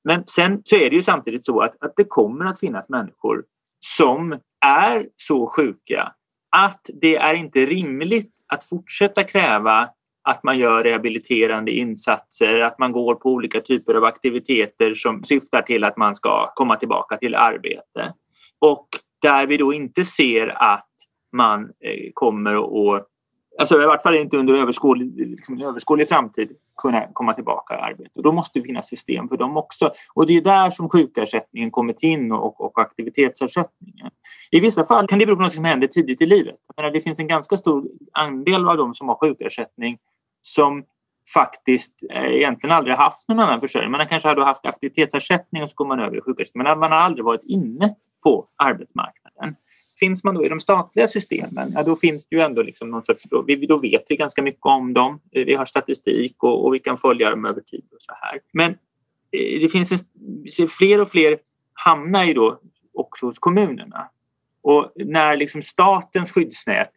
Men 0.03 0.25
sen 0.25 0.61
så 0.63 0.75
är 0.75 0.89
det 0.89 0.95
ju 0.95 1.03
samtidigt 1.03 1.45
så 1.45 1.61
att, 1.61 1.83
att 1.83 1.93
det 1.95 2.03
kommer 2.03 2.45
att 2.45 2.59
finnas 2.59 2.89
människor 2.89 3.43
som 3.79 4.39
är 4.65 5.05
så 5.15 5.47
sjuka 5.47 6.13
att 6.55 6.89
det 7.01 7.15
är 7.15 7.33
inte 7.33 7.65
rimligt 7.65 8.31
att 8.47 8.63
fortsätta 8.63 9.23
kräva 9.23 9.89
att 10.23 10.43
man 10.43 10.57
gör 10.57 10.83
rehabiliterande 10.83 11.71
insatser, 11.71 12.61
att 12.61 12.79
man 12.79 12.91
går 12.91 13.15
på 13.15 13.29
olika 13.29 13.59
typer 13.61 13.93
av 13.93 14.03
aktiviteter 14.03 14.93
som 14.93 15.23
syftar 15.23 15.61
till 15.61 15.83
att 15.83 15.97
man 15.97 16.15
ska 16.15 16.51
komma 16.55 16.75
tillbaka 16.75 17.17
till 17.17 17.35
arbete. 17.35 18.13
Och 18.59 18.87
där 19.21 19.47
vi 19.47 19.57
då 19.57 19.73
inte 19.73 20.05
ser 20.05 20.47
att 20.47 20.89
man 21.31 21.63
eh, 21.63 22.11
kommer 22.13 22.55
att 22.55 23.07
alltså 23.59 23.81
i 23.81 23.85
vart 23.85 24.03
fall 24.03 24.15
inte 24.15 24.37
under 24.37 24.53
överskådlig, 24.53 25.27
liksom, 25.29 25.61
överskådlig 25.61 26.09
framtid 26.09 26.51
kunna 26.81 27.07
komma 27.13 27.33
tillbaka 27.33 27.75
i 27.75 27.77
arbete. 27.77 28.11
Och 28.15 28.23
då 28.23 28.31
måste 28.31 28.59
det 28.59 28.63
finnas 28.63 28.87
system 28.87 29.29
för 29.29 29.37
dem 29.37 29.57
också. 29.57 29.91
Och 30.13 30.27
det 30.27 30.33
är 30.33 30.41
där 30.41 30.69
som 30.69 30.89
sjukersättningen 30.89 31.71
kommit 31.71 32.03
in 32.03 32.31
och, 32.31 32.61
och 32.61 32.81
aktivitetsersättningen. 32.81 34.11
I 34.51 34.59
vissa 34.59 34.85
fall 34.85 35.07
kan 35.07 35.19
det 35.19 35.25
bero 35.25 35.35
på 35.35 35.41
något 35.41 35.53
som 35.53 35.65
händer 35.65 35.87
tidigt 35.87 36.21
i 36.21 36.25
livet. 36.25 36.55
menar, 36.77 36.91
det 36.91 37.01
finns 37.01 37.19
en 37.19 37.27
ganska 37.27 37.57
stor 37.57 37.87
andel 38.11 38.67
av 38.67 38.77
dem 38.77 38.93
som 38.93 39.07
har 39.07 39.15
sjukersättning 39.15 39.97
som 40.41 40.83
faktiskt 41.33 41.93
eh, 42.11 42.25
egentligen 42.25 42.75
aldrig 42.75 42.95
haft 42.95 43.27
någon 43.27 43.39
annan 43.39 43.61
försörjning. 43.61 43.91
Man 43.91 44.07
kanske 44.07 44.29
hade 44.29 44.43
haft 44.43 44.65
aktivitetsersättning 44.65 45.63
och 45.63 45.69
så 45.69 45.75
går 45.75 45.85
man 45.85 45.99
över 45.99 46.17
i 46.17 46.21
sjukersättning. 46.21 46.63
Men 46.63 46.79
man 46.79 46.91
har 46.91 46.99
aldrig 46.99 47.25
varit 47.25 47.43
inne 47.43 47.95
på 48.23 48.47
arbetsmarknaden. 48.57 49.55
Finns 49.99 50.23
man 50.23 50.35
då 50.35 50.45
i 50.45 50.49
de 50.49 50.59
statliga 50.59 51.07
systemen, 51.07 51.71
ja, 51.75 51.83
då 51.83 51.95
finns 51.95 52.27
det 52.27 52.35
ju 52.35 52.41
ändå 52.41 52.61
liksom 52.61 52.89
någon 52.89 53.03
sorts, 53.03 53.23
då, 53.23 53.45
då 53.67 53.79
vet 53.79 54.03
vi 54.09 54.15
ganska 54.15 54.41
mycket 54.41 54.65
om 54.65 54.93
dem. 54.93 55.19
Vi 55.31 55.55
har 55.55 55.65
statistik 55.65 56.43
och, 56.43 56.65
och 56.65 56.73
vi 56.73 56.79
kan 56.79 56.97
följa 56.97 57.29
dem 57.29 57.45
över 57.45 57.61
tid 57.61 57.85
och 57.91 58.01
så 58.01 58.13
här. 58.21 58.39
Men 58.53 58.71
eh, 58.71 59.59
det 59.61 59.69
finns 59.71 59.91
en, 59.91 60.67
fler 60.67 61.01
och 61.01 61.09
fler 61.09 61.37
hamnar 61.73 62.23
ju 62.23 62.33
då 62.33 62.59
också 62.93 63.25
hos 63.25 63.39
kommunerna. 63.39 64.09
Och 64.63 64.91
när 64.95 65.37
liksom 65.37 65.61
statens 65.61 66.31
skyddsnät, 66.31 66.91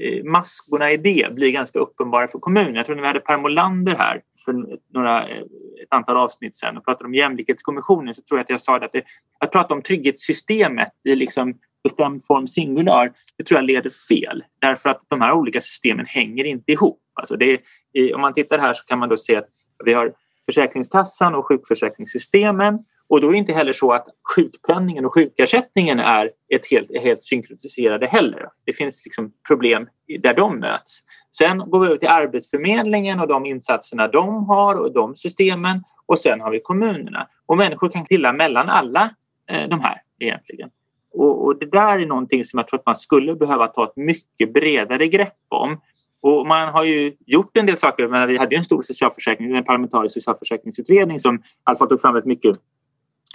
eh, 0.00 0.24
maskorna 0.24 0.90
i 0.90 0.96
det 0.96 1.34
blir 1.34 1.50
ganska 1.50 1.78
uppenbara 1.78 2.28
för 2.28 2.38
kommunerna. 2.38 2.76
Jag 2.76 2.86
tror 2.86 2.96
när 2.96 3.02
vi 3.02 3.08
hade 3.08 3.20
Per 3.20 3.38
Molander 3.38 3.94
här 3.94 4.22
för 4.44 4.52
några, 4.94 5.28
eh, 5.28 5.42
ett 5.82 5.94
antal 5.94 6.16
avsnitt 6.16 6.56
sen 6.56 6.76
och 6.76 6.84
pratade 6.84 7.04
om 7.04 7.14
jämlikhetskommissionen 7.14 8.14
så 8.14 8.22
tror 8.22 8.38
jag 8.38 8.44
att 8.44 8.50
jag 8.50 8.60
sa 8.60 8.76
att, 8.76 8.92
det, 8.92 9.02
att 9.40 9.52
prata 9.52 9.74
om 9.74 9.82
trygghetssystemet 9.82 10.92
i 11.04 11.14
liksom 11.14 11.58
bestämd 11.82 12.24
form 12.24 12.46
singular, 12.46 13.12
det 13.38 13.44
tror 13.44 13.58
jag 13.58 13.64
leder 13.64 13.90
fel. 14.08 14.44
Därför 14.60 14.90
att 14.90 15.02
de 15.08 15.20
här 15.20 15.32
olika 15.32 15.60
systemen 15.60 16.06
hänger 16.06 16.44
inte 16.44 16.72
ihop. 16.72 17.00
Alltså 17.14 17.36
det 17.36 17.60
är, 17.92 18.14
om 18.14 18.20
man 18.20 18.34
tittar 18.34 18.58
här 18.58 18.74
så 18.74 18.84
kan 18.84 18.98
man 18.98 19.08
då 19.08 19.16
se 19.16 19.36
att 19.36 19.48
vi 19.84 19.92
har 19.92 20.12
Försäkringskassan 20.46 21.34
och 21.34 21.48
sjukförsäkringssystemen 21.48 22.78
och 23.08 23.20
då 23.20 23.28
är 23.28 23.32
det 23.32 23.38
inte 23.38 23.52
heller 23.52 23.72
så 23.72 23.92
att 23.92 24.06
sjukpenningen 24.36 25.04
och 25.04 25.14
sjukersättningen 25.14 26.00
är 26.00 26.30
ett 26.54 26.70
helt, 26.70 27.02
helt 27.02 27.24
synkroniserade 27.24 28.06
heller. 28.06 28.48
Det 28.64 28.72
finns 28.72 29.04
liksom 29.04 29.32
problem 29.48 29.88
där 30.22 30.34
de 30.34 30.58
möts. 30.58 31.00
Sen 31.30 31.58
går 31.58 31.80
vi 31.80 31.86
över 31.86 31.96
till 31.96 32.08
Arbetsförmedlingen 32.08 33.20
och 33.20 33.28
de 33.28 33.46
insatserna 33.46 34.08
de 34.08 34.44
har 34.44 34.80
och 34.80 34.92
de 34.92 35.16
systemen 35.16 35.82
och 36.06 36.18
sen 36.18 36.40
har 36.40 36.50
vi 36.50 36.60
kommunerna. 36.60 37.28
Och 37.46 37.56
människor 37.56 37.88
kan 37.88 38.04
killa 38.04 38.32
mellan 38.32 38.68
alla 38.68 39.10
eh, 39.50 39.68
de 39.68 39.80
här 39.80 40.02
egentligen. 40.20 40.70
Och, 41.12 41.44
och, 41.44 41.58
det 41.58 41.66
där 41.66 41.98
är 41.98 42.06
någonting 42.06 42.44
som 42.44 42.58
jag 42.58 42.68
tror 42.68 42.80
att 42.80 42.86
man 42.86 42.96
skulle 42.96 43.34
behöva 43.34 43.66
ta 43.66 43.84
ett 43.84 43.96
mycket 43.96 44.52
bredare 44.52 45.06
grepp 45.06 45.36
om. 45.48 45.80
Och 46.22 46.46
man 46.46 46.68
har 46.68 46.84
ju 46.84 47.16
gjort 47.26 47.56
en 47.56 47.66
del 47.66 47.76
saker. 47.76 48.08
Men 48.08 48.28
vi 48.28 48.36
hade 48.36 48.56
en 48.56 48.64
stor 48.64 48.82
socialförsäkring, 48.82 49.56
en 49.56 49.64
parlamentarisk 49.64 50.14
socialförsäkringsutredning 50.14 51.20
som 51.20 51.34
i 51.34 51.40
alla 51.64 51.76
fall 51.76 51.88
tog 51.88 52.00
fram 52.00 52.16
ett 52.16 52.24
mycket 52.24 52.56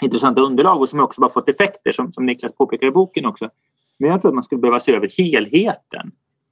intressanta 0.02 0.42
underlag 0.42 0.82
och 0.82 0.90
som 0.90 1.00
också 1.00 1.22
har 1.22 1.30
fått 1.30 1.50
effekter 1.50 1.92
som, 1.92 2.12
som 2.12 2.26
Niklas 2.26 2.54
påpekar 2.54 2.88
i 2.88 2.92
boken 2.92 3.26
också. 3.26 3.50
Men 3.98 4.10
jag 4.10 4.22
tror 4.22 4.30
att 4.30 4.36
man 4.36 4.44
skulle 4.44 4.62
behöva 4.62 4.80
se 4.80 4.96
över 4.96 5.10
helheten. 5.18 6.12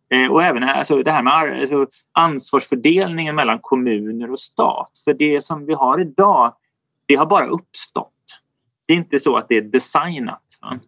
Eh, 0.10 0.32
och 0.32 0.44
även 0.44 0.64
alltså, 0.64 1.04
det 1.04 1.12
här 1.12 1.24
med 1.24 1.62
alltså, 1.62 1.86
ansvarsfördelningen 2.12 3.36
mellan 3.36 3.60
kommuner 3.62 4.32
och 4.32 4.40
stat. 4.40 4.92
För 5.04 5.14
det 5.14 5.44
som 5.44 5.66
vi 5.66 5.74
har 5.74 6.00
idag, 6.02 6.54
det 7.06 7.16
har 7.16 7.26
bara 7.26 7.48
uppstått. 7.48 8.10
Det 8.86 8.94
är 8.94 8.98
inte 8.98 9.20
så 9.20 9.36
att 9.36 9.50
det 9.50 9.58
är 9.58 9.62
designat. 9.62 10.44
Va? 10.62 10.80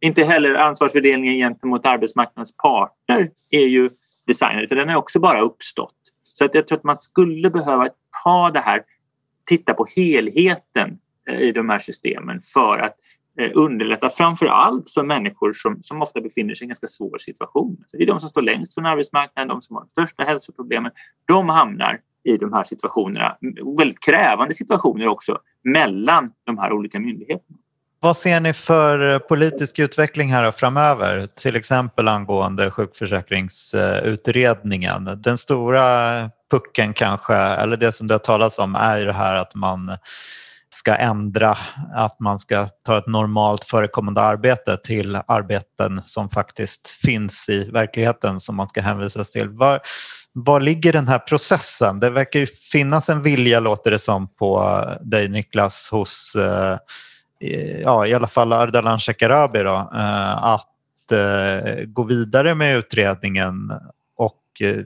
Inte 0.00 0.24
heller 0.24 0.54
ansvarsfördelningen 0.54 1.34
gentemot 1.34 1.86
arbetsmarknadens 1.86 2.56
parter 2.56 3.30
är 3.50 3.66
ju 3.66 3.90
designad, 4.26 4.62
utan 4.64 4.78
den 4.78 4.88
har 4.88 4.96
också 4.96 5.20
bara 5.20 5.40
uppstått. 5.40 5.94
Så 6.22 6.44
att 6.44 6.54
jag 6.54 6.66
tror 6.66 6.78
att 6.78 6.84
man 6.84 6.96
skulle 6.96 7.50
behöva 7.50 7.88
ta 8.24 8.50
det 8.50 8.60
här, 8.60 8.82
titta 9.46 9.74
på 9.74 9.86
helheten 9.96 10.98
eh, 11.28 11.40
i 11.40 11.52
de 11.52 11.68
här 11.68 11.78
systemen 11.78 12.40
för 12.40 12.78
att 12.78 12.96
eh, 13.40 13.50
underlätta 13.54 14.10
framför 14.10 14.46
allt 14.46 14.90
för 14.90 15.02
människor 15.02 15.52
som, 15.52 15.82
som 15.82 16.02
ofta 16.02 16.20
befinner 16.20 16.54
sig 16.54 16.64
i 16.64 16.66
en 16.66 16.68
ganska 16.68 16.86
svår 16.86 17.18
situation. 17.18 17.84
Så 17.86 17.96
det 17.96 18.02
är 18.02 18.06
de 18.06 18.20
som 18.20 18.28
står 18.28 18.42
längst 18.42 18.74
från 18.74 18.86
arbetsmarknaden, 18.86 19.48
de 19.48 19.62
som 19.62 19.76
har 19.76 19.82
de 19.82 19.90
största 19.90 20.24
hälsoproblemen. 20.24 20.92
De 21.26 21.48
hamnar 21.48 22.00
i 22.24 22.36
de 22.36 22.52
här 22.52 22.64
situationerna, 22.64 23.36
väldigt 23.78 24.00
krävande 24.00 24.54
situationer 24.54 25.08
också, 25.08 25.38
mellan 25.64 26.32
de 26.44 26.58
här 26.58 26.72
olika 26.72 27.00
myndigheterna. 27.00 27.58
Vad 28.02 28.16
ser 28.16 28.40
ni 28.40 28.52
för 28.52 29.12
eh, 29.12 29.18
politisk 29.18 29.78
utveckling 29.78 30.32
här 30.32 30.50
framöver? 30.50 31.26
Till 31.26 31.56
exempel 31.56 32.08
angående 32.08 32.70
sjukförsäkringsutredningen. 32.70 35.10
Den 35.16 35.38
stora 35.38 36.30
pucken 36.50 36.94
kanske, 36.94 37.34
eller 37.34 37.76
det 37.76 37.92
som 37.92 38.06
det 38.06 38.14
har 38.14 38.18
talats 38.18 38.58
om 38.58 38.74
är 38.74 38.98
ju 38.98 39.04
det 39.04 39.12
här 39.12 39.34
att 39.34 39.54
man 39.54 39.96
ska 40.70 40.96
ändra 40.96 41.58
att 41.94 42.20
man 42.20 42.38
ska 42.38 42.68
ta 42.86 42.98
ett 42.98 43.06
normalt 43.06 43.64
förekommande 43.64 44.20
arbete 44.20 44.78
till 44.84 45.18
arbeten 45.26 46.02
som 46.06 46.30
faktiskt 46.30 46.88
finns 46.88 47.48
i 47.48 47.70
verkligheten 47.70 48.40
som 48.40 48.56
man 48.56 48.68
ska 48.68 48.80
hänvisas 48.80 49.30
till. 49.30 49.48
Var, 49.48 49.80
var 50.32 50.60
ligger 50.60 50.92
den 50.92 51.08
här 51.08 51.18
processen? 51.18 52.00
Det 52.00 52.10
verkar 52.10 52.40
ju 52.40 52.46
finnas 52.46 53.08
en 53.08 53.22
vilja, 53.22 53.60
låter 53.60 53.90
det 53.90 53.98
som, 53.98 54.34
på 54.34 54.84
dig 55.00 55.28
Niklas, 55.28 55.88
hos 55.90 56.34
eh, 56.34 56.78
Eh, 57.40 57.80
ja, 57.80 58.06
i 58.06 58.14
alla 58.14 58.28
fall 58.28 58.52
Ardalan 58.52 59.00
Shekarabi 59.00 59.58
då, 59.58 59.90
eh, 59.94 60.44
att 60.44 61.12
eh, 61.12 61.84
gå 61.86 62.02
vidare 62.02 62.54
med 62.54 62.76
utredningen 62.76 63.72
och 64.16 64.36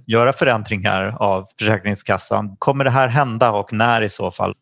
göra 0.06 0.32
förändringar 0.32 1.16
av 1.20 1.48
Försäkringskassan. 1.58 2.56
Kommer 2.58 2.84
det 2.84 2.90
här 2.90 3.08
hända 3.08 3.52
och 3.52 3.72
när 3.72 4.02
i 4.02 4.08
så 4.08 4.30
fall? 4.30 4.54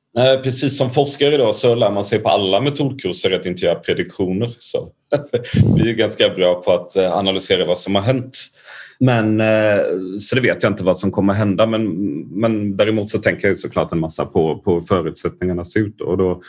Precis 0.42 0.78
som 0.78 0.90
forskare 0.90 1.34
idag 1.34 1.54
så 1.54 1.74
lär 1.74 1.90
man 1.90 2.04
sig 2.04 2.18
på 2.18 2.28
alla 2.28 2.60
metodkurser 2.60 3.30
att 3.30 3.46
inte 3.46 3.64
göra 3.64 3.74
prediktioner. 3.74 4.50
Så 4.58 4.88
vi 5.76 5.90
är 5.90 5.94
ganska 5.94 6.28
bra 6.28 6.54
på 6.54 6.72
att 6.72 6.96
analysera 6.96 7.64
vad 7.64 7.78
som 7.78 7.94
har 7.94 8.02
hänt. 8.02 8.38
Men, 9.04 9.40
eh, 9.40 9.80
så 10.18 10.34
det 10.34 10.40
vet 10.40 10.62
jag 10.62 10.72
inte 10.72 10.84
vad 10.84 10.98
som 10.98 11.10
kommer 11.10 11.32
hända. 11.32 11.66
Men, 11.66 11.84
men 12.40 12.76
däremot 12.76 13.10
så 13.10 13.18
tänker 13.18 13.48
jag 13.48 13.58
såklart 13.58 13.92
en 13.92 14.00
massa 14.00 14.24
på, 14.26 14.58
på 14.58 14.80
förutsättningarna 14.80 15.64
ser 15.64 15.80
ut. 15.80 16.00
Och 16.00 16.18
då, 16.18 16.40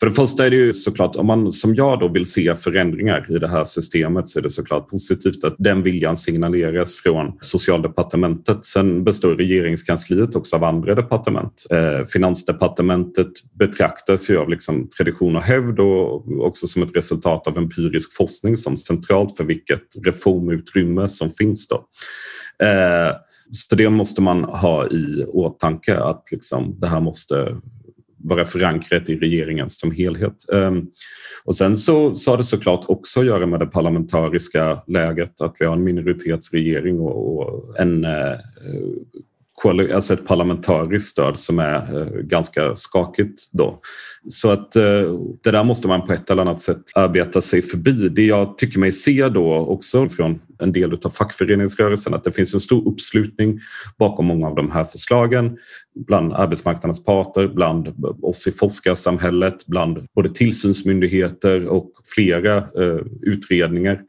för 0.00 0.06
det 0.06 0.12
första 0.12 0.46
är 0.46 0.50
det 0.50 0.56
ju 0.56 0.74
såklart, 0.74 1.16
om 1.16 1.26
man 1.26 1.52
som 1.52 1.74
jag 1.74 2.00
då 2.00 2.08
vill 2.08 2.26
se 2.26 2.54
förändringar 2.54 3.36
i 3.36 3.38
det 3.38 3.48
här 3.48 3.64
systemet 3.64 4.28
så 4.28 4.38
är 4.38 4.42
det 4.42 4.50
såklart 4.50 4.88
positivt 4.88 5.44
att 5.44 5.54
den 5.58 5.82
viljan 5.82 6.16
signaleras 6.16 6.94
från 6.94 7.32
socialdepartementet. 7.40 8.64
Sen 8.64 9.04
består 9.04 9.34
regeringskansliet 9.34 10.34
också 10.34 10.56
av 10.56 10.64
andra 10.64 10.94
departement. 10.94 11.66
Eh, 11.70 12.06
finansdepartementet 12.06 13.32
betraktas 13.58 14.30
ju 14.30 14.38
av 14.38 14.48
liksom 14.48 14.88
tradition 14.88 15.36
och 15.36 15.42
hävd 15.42 15.80
och 15.80 16.46
också 16.46 16.66
som 16.66 16.82
ett 16.82 16.96
resultat 16.96 17.46
av 17.46 17.58
empirisk 17.58 18.16
forskning 18.16 18.56
som 18.56 18.76
centralt 18.76 19.36
för 19.36 19.44
vilket 19.44 19.82
reformutrymme 20.04 21.08
som 21.08 21.30
finns. 21.30 21.68
Då. 21.68 21.88
Eh, 22.62 23.16
så 23.52 23.76
det 23.76 23.90
måste 23.90 24.22
man 24.22 24.44
ha 24.44 24.86
i 24.86 25.24
åtanke 25.24 25.98
att 25.98 26.22
liksom, 26.32 26.76
det 26.80 26.86
här 26.86 27.00
måste 27.00 27.56
vara 28.24 28.44
förankrat 28.44 29.08
i 29.08 29.16
regeringen 29.16 29.70
som 29.70 29.90
helhet. 29.90 30.50
Ehm, 30.52 30.86
och 31.44 31.54
sen 31.54 31.76
så, 31.76 32.14
så 32.14 32.30
har 32.30 32.38
det 32.38 32.44
såklart 32.44 32.84
också 32.88 33.20
att 33.20 33.26
göra 33.26 33.46
med 33.46 33.60
det 33.60 33.66
parlamentariska 33.66 34.82
läget, 34.86 35.40
att 35.40 35.56
vi 35.60 35.64
har 35.64 35.76
en 35.76 35.84
minoritetsregering 35.84 37.00
och, 37.00 37.38
och 37.38 37.80
en 37.80 38.04
eh, 38.04 38.38
alltså 39.70 40.14
ett 40.14 40.26
parlamentariskt 40.26 41.08
stöd 41.08 41.38
som 41.38 41.58
är 41.58 42.00
eh, 42.00 42.06
ganska 42.06 42.76
skakigt 42.76 43.52
då. 43.52 43.80
Så 44.28 44.50
att 44.50 44.76
eh, 44.76 44.82
det 45.42 45.50
där 45.50 45.64
måste 45.64 45.88
man 45.88 46.06
på 46.06 46.12
ett 46.12 46.30
eller 46.30 46.42
annat 46.42 46.60
sätt 46.60 46.82
arbeta 46.94 47.40
sig 47.40 47.62
förbi. 47.62 48.08
Det 48.08 48.26
jag 48.26 48.58
tycker 48.58 48.78
mig 48.78 48.92
se 48.92 49.28
då 49.28 49.54
också 49.54 50.08
från 50.08 50.38
en 50.58 50.72
del 50.72 50.98
av 51.04 51.10
fackföreningsrörelsen 51.10 52.14
att 52.14 52.24
det 52.24 52.32
finns 52.32 52.54
en 52.54 52.60
stor 52.60 52.88
uppslutning 52.88 53.60
bakom 53.98 54.26
många 54.26 54.46
av 54.46 54.54
de 54.54 54.70
här 54.70 54.84
förslagen 54.84 55.56
bland 56.06 56.32
arbetsmarknadens 56.32 57.04
parter, 57.04 57.48
bland 57.48 57.88
oss 58.22 58.46
i 58.46 58.52
forskarsamhället, 58.52 59.66
bland 59.66 60.06
både 60.14 60.30
tillsynsmyndigheter 60.30 61.68
och 61.68 61.90
flera 62.14 62.56
eh, 62.56 63.00
utredningar 63.22 64.00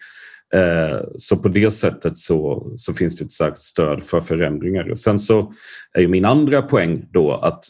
Eh, 0.54 1.00
så 1.18 1.38
på 1.38 1.48
det 1.48 1.72
sättet 1.72 2.18
så, 2.18 2.72
så 2.76 2.94
finns 2.94 3.18
det 3.18 3.26
ett 3.26 3.32
starkt 3.32 3.58
stöd 3.58 4.04
för 4.04 4.22
förändringar. 4.22 4.96
Sen 4.96 5.20
så 5.20 5.52
är 5.94 6.02
ju 6.02 6.08
min 6.08 6.26
andra 6.26 6.62
poäng 6.62 7.06
då 7.12 7.34
att 7.34 7.64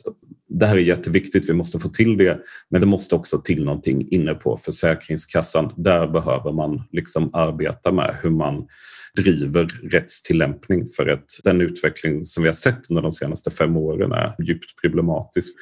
det 0.59 0.65
här 0.65 0.75
är 0.75 0.81
jätteviktigt, 0.81 1.49
vi 1.49 1.53
måste 1.53 1.79
få 1.79 1.89
till 1.89 2.17
det, 2.17 2.39
men 2.69 2.81
det 2.81 2.87
måste 2.87 3.15
också 3.15 3.41
till 3.41 3.63
någonting 3.63 4.07
inne 4.11 4.33
på 4.33 4.57
Försäkringskassan. 4.57 5.73
Där 5.77 6.07
behöver 6.07 6.51
man 6.51 6.83
liksom 6.91 7.29
arbeta 7.33 7.91
med 7.91 8.17
hur 8.23 8.29
man 8.29 8.67
driver 9.17 9.65
rättstillämpning 9.91 10.87
för 10.87 11.07
att 11.07 11.25
den 11.43 11.61
utveckling 11.61 12.23
som 12.23 12.43
vi 12.43 12.49
har 12.49 12.53
sett 12.53 12.89
under 12.89 13.01
de 13.01 13.11
senaste 13.11 13.51
fem 13.51 13.77
åren 13.77 14.11
är 14.11 14.35
djupt 14.43 14.81
problematisk. 14.81 15.53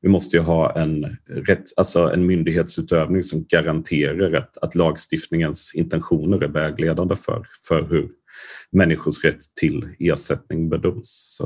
Vi 0.00 0.08
måste 0.08 0.36
ju 0.36 0.42
ha 0.42 0.78
en, 0.78 1.16
rätt, 1.46 1.64
alltså 1.76 2.00
en 2.00 2.26
myndighetsutövning 2.26 3.22
som 3.22 3.44
garanterar 3.48 4.32
att, 4.32 4.58
att 4.58 4.74
lagstiftningens 4.74 5.72
intentioner 5.74 6.44
är 6.44 6.48
vägledande 6.48 7.16
för, 7.16 7.46
för 7.68 7.82
hur 7.82 8.08
människors 8.72 9.24
rätt 9.24 9.40
till 9.60 9.88
ersättning 9.98 10.68
bedöms. 10.68 11.36
Så 11.36 11.44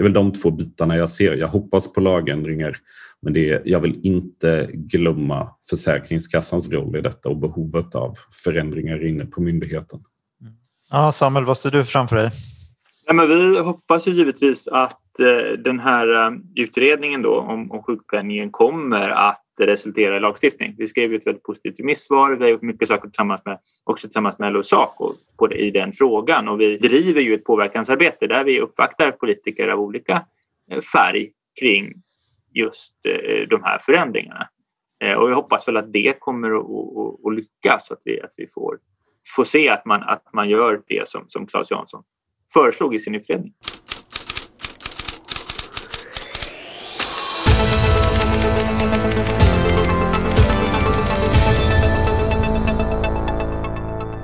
det 0.00 0.02
är 0.02 0.04
väl 0.04 0.12
de 0.12 0.32
två 0.32 0.50
bitarna 0.50 0.96
jag 0.96 1.10
ser. 1.10 1.36
Jag 1.36 1.48
hoppas 1.48 1.92
på 1.92 2.00
lagändringar 2.00 2.76
men 3.22 3.32
det, 3.32 3.62
jag 3.64 3.80
vill 3.80 4.00
inte 4.02 4.68
glömma 4.72 5.48
Försäkringskassans 5.70 6.70
roll 6.70 6.96
i 6.96 7.00
detta 7.00 7.28
och 7.28 7.36
behovet 7.36 7.94
av 7.94 8.14
förändringar 8.44 9.06
inne 9.06 9.26
på 9.26 9.40
myndigheten. 9.40 10.00
Ja, 10.90 11.12
Samuel, 11.12 11.44
vad 11.44 11.58
ser 11.58 11.70
du 11.70 11.84
framför 11.84 12.16
dig? 12.16 12.30
Nej, 13.06 13.16
men 13.16 13.28
vi 13.28 13.58
hoppas 13.58 14.08
ju 14.08 14.12
givetvis 14.12 14.68
att 14.68 15.20
eh, 15.20 15.58
den 15.58 15.80
här 15.80 16.26
eh, 16.26 16.32
utredningen 16.54 17.22
då 17.22 17.40
om, 17.40 17.70
om 17.70 17.82
sjukpenningen 17.82 18.50
kommer 18.50 19.08
att 19.08 19.44
resultera 19.60 20.16
i 20.16 20.20
lagstiftning. 20.20 20.74
Vi 20.78 20.88
skrev 20.88 21.14
ett 21.14 21.26
väldigt 21.26 21.42
positivt 21.42 21.80
remissvar. 21.80 22.36
Vi 22.36 22.44
har 22.44 22.50
gjort 22.50 22.62
mycket 22.62 22.88
saker 22.88 23.08
tillsammans 23.08 23.44
med, 23.44 23.58
också 23.84 24.06
tillsammans 24.06 24.38
med 24.38 24.52
LO 24.52 24.58
och 24.58 24.66
Saco 24.66 25.12
på 25.38 25.46
det, 25.46 25.56
i 25.56 25.70
den 25.70 25.92
frågan 25.92 26.48
och 26.48 26.60
vi 26.60 26.78
driver 26.78 27.20
ju 27.20 27.34
ett 27.34 27.44
påverkansarbete 27.44 28.26
där 28.26 28.44
vi 28.44 28.60
uppvaktar 28.60 29.10
politiker 29.10 29.68
av 29.68 29.80
olika 29.80 30.24
eh, 30.70 30.80
färg 30.80 31.30
kring 31.60 31.92
just 32.54 32.94
de 33.48 33.62
här 33.62 33.78
förändringarna. 33.78 34.48
Och 35.00 35.30
jag 35.30 35.34
hoppas 35.34 35.68
väl 35.68 35.76
att 35.76 35.92
det 35.92 36.20
kommer 36.20 36.50
att, 36.50 36.64
att, 36.64 37.26
att 37.26 37.34
lyckas, 37.34 37.90
att 37.90 38.00
vi, 38.04 38.20
att 38.20 38.34
vi 38.36 38.46
får 38.46 38.78
får 39.36 39.44
se 39.44 39.68
att 39.68 39.84
man, 39.84 40.02
att 40.02 40.32
man 40.32 40.48
gör 40.48 40.82
det 40.86 41.08
som, 41.08 41.24
som 41.28 41.46
Claes 41.46 41.70
Jansson 41.70 42.02
föreslog 42.52 42.94
i 42.94 42.98
sin 42.98 43.14
utredning. 43.14 43.52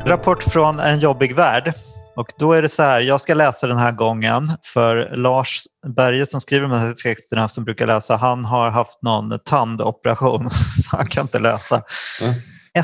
Rapport 0.07 0.43
från 0.43 0.81
en 0.81 1.01
jobbig 1.01 1.35
värld. 1.35 1.73
Och 2.17 2.33
då 2.39 2.53
är 2.53 2.63
det 2.63 2.69
så 2.69 2.83
här, 2.83 3.01
jag 3.01 3.21
ska 3.21 3.35
läsa 3.35 3.67
den 3.67 3.77
här 3.77 3.93
gången 3.93 4.49
för 4.63 5.17
Lars 5.17 5.63
Berge 5.87 6.27
som 6.27 6.41
skriver 6.41 6.69
de 6.69 6.79
här 6.79 6.93
texterna 6.93 7.49
som 7.49 7.65
brukar 7.65 7.87
läsa, 7.87 8.17
han 8.17 8.45
har 8.45 8.71
haft 8.71 9.03
någon 9.03 9.39
tandoperation 9.45 10.51
så 10.91 10.97
han 10.97 11.07
kan 11.07 11.23
inte 11.23 11.39
läsa. 11.39 11.83
Mm. 12.21 12.35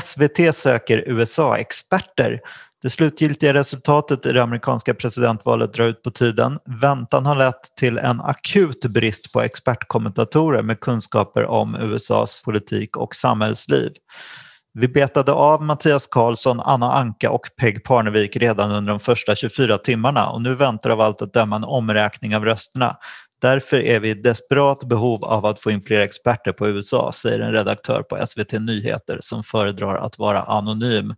SVT 0.01 0.55
söker 0.55 1.03
USA-experter. 1.07 2.39
Det 2.83 2.89
slutgiltiga 2.89 3.53
resultatet 3.53 4.25
i 4.25 4.31
det 4.31 4.43
amerikanska 4.43 4.93
presidentvalet 4.93 5.73
drar 5.73 5.85
ut 5.85 6.03
på 6.03 6.11
tiden. 6.11 6.59
Väntan 6.81 7.25
har 7.25 7.35
lett 7.35 7.75
till 7.77 7.97
en 7.97 8.21
akut 8.21 8.85
brist 8.85 9.33
på 9.33 9.41
expertkommentatorer 9.41 10.61
med 10.61 10.79
kunskaper 10.79 11.45
om 11.45 11.75
USAs 11.75 12.43
politik 12.45 12.97
och 12.97 13.15
samhällsliv. 13.15 13.91
Vi 14.73 14.87
betade 14.87 15.31
av 15.31 15.63
Mattias 15.63 16.07
Karlsson, 16.07 16.59
Anna 16.59 16.93
Anka 16.93 17.31
och 17.31 17.49
Peg 17.57 17.83
Parnevik 17.83 18.35
redan 18.37 18.71
under 18.71 18.91
de 18.91 18.99
första 18.99 19.35
24 19.35 19.77
timmarna 19.77 20.29
och 20.29 20.41
nu 20.41 20.55
väntar 20.55 20.89
av 20.89 21.01
allt 21.01 21.21
att 21.21 21.33
döma 21.33 21.55
en 21.55 21.63
omräkning 21.63 22.35
av 22.35 22.45
rösterna. 22.45 22.97
Därför 23.41 23.77
är 23.77 23.99
vi 23.99 24.09
i 24.09 24.13
desperat 24.13 24.83
behov 24.83 25.25
av 25.25 25.45
att 25.45 25.59
få 25.59 25.71
in 25.71 25.81
fler 25.81 25.99
experter 25.99 26.51
på 26.51 26.67
USA, 26.67 27.11
säger 27.11 27.39
en 27.39 27.51
redaktör 27.51 28.03
på 28.03 28.25
SVT 28.25 28.51
Nyheter 28.51 29.19
som 29.21 29.43
föredrar 29.43 29.95
att 29.95 30.17
vara 30.17 30.41
anonym. 30.41 31.13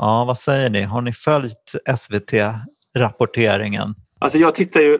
Ja, 0.00 0.24
vad 0.24 0.38
säger 0.38 0.70
ni? 0.70 0.82
Har 0.82 1.02
ni 1.02 1.12
följt 1.12 1.74
SVT-rapporteringen? 1.98 3.94
Alltså 4.18 4.38
jag 4.38 4.54
tittar 4.54 4.80
ju 4.80 4.98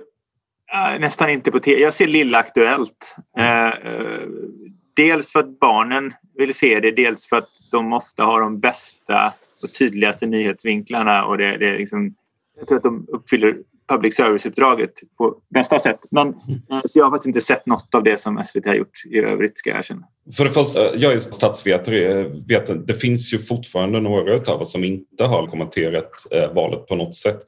äh, 0.75 1.01
nästan 1.01 1.31
inte 1.31 1.51
på 1.51 1.61
TV. 1.61 1.81
Jag 1.81 1.95
ser 1.95 2.07
Lilla 2.07 2.39
Aktuellt. 2.39 3.17
Äh, 3.39 3.71
dels 4.97 5.33
för 5.33 5.41
att 5.41 5.61
barnen 5.61 6.13
vill 6.35 6.55
se 6.55 6.81
det, 6.81 6.91
dels 6.91 7.29
för 7.29 7.37
att 7.37 7.49
de 7.73 7.93
ofta 7.93 8.25
har 8.25 8.41
de 8.41 8.61
bästa 8.61 9.33
och 9.63 9.75
tydligaste 9.75 10.27
nyhetsvinklarna 10.27 11.25
och 11.25 11.39
det, 11.39 11.57
det 11.57 11.69
är 11.69 11.79
liksom, 11.79 12.15
jag 12.59 12.69
tror 12.69 12.77
att 12.77 12.85
de 12.85 13.07
uppfyller 13.13 13.57
public 13.89 14.17
service-uppdraget 14.17 14.93
på 15.19 15.37
bästa 15.51 15.79
sätt. 15.79 16.01
Men, 16.11 16.29
eh, 16.29 16.81
så 16.85 16.99
jag 16.99 17.05
har 17.05 17.11
faktiskt 17.11 17.27
inte 17.27 17.41
sett 17.41 17.67
något 17.67 17.95
av 17.95 18.03
det 18.03 18.21
som 18.21 18.45
SVT 18.45 18.67
har 18.67 18.75
gjort 18.75 19.05
i 19.07 19.19
övrigt 19.19 19.59
ska 19.59 19.71
jag 19.71 19.79
erkänna. 19.79 20.07
För 20.33 20.45
det 20.45 20.51
första, 20.51 20.87
eh, 20.87 21.01
jag 21.03 21.13
är 21.13 21.19
statsvetare. 21.19 22.21
Eh, 22.21 22.27
vet, 22.47 22.87
det 22.87 22.95
finns 22.95 23.33
ju 23.33 23.39
fortfarande 23.39 24.01
några 24.01 24.53
av 24.53 24.63
oss 24.63 24.73
som 24.73 24.85
inte 24.85 25.25
har 25.25 25.47
kommenterat 25.47 26.11
eh, 26.31 26.53
valet 26.53 26.87
på 26.87 26.95
något 26.95 27.15
sätt. 27.15 27.39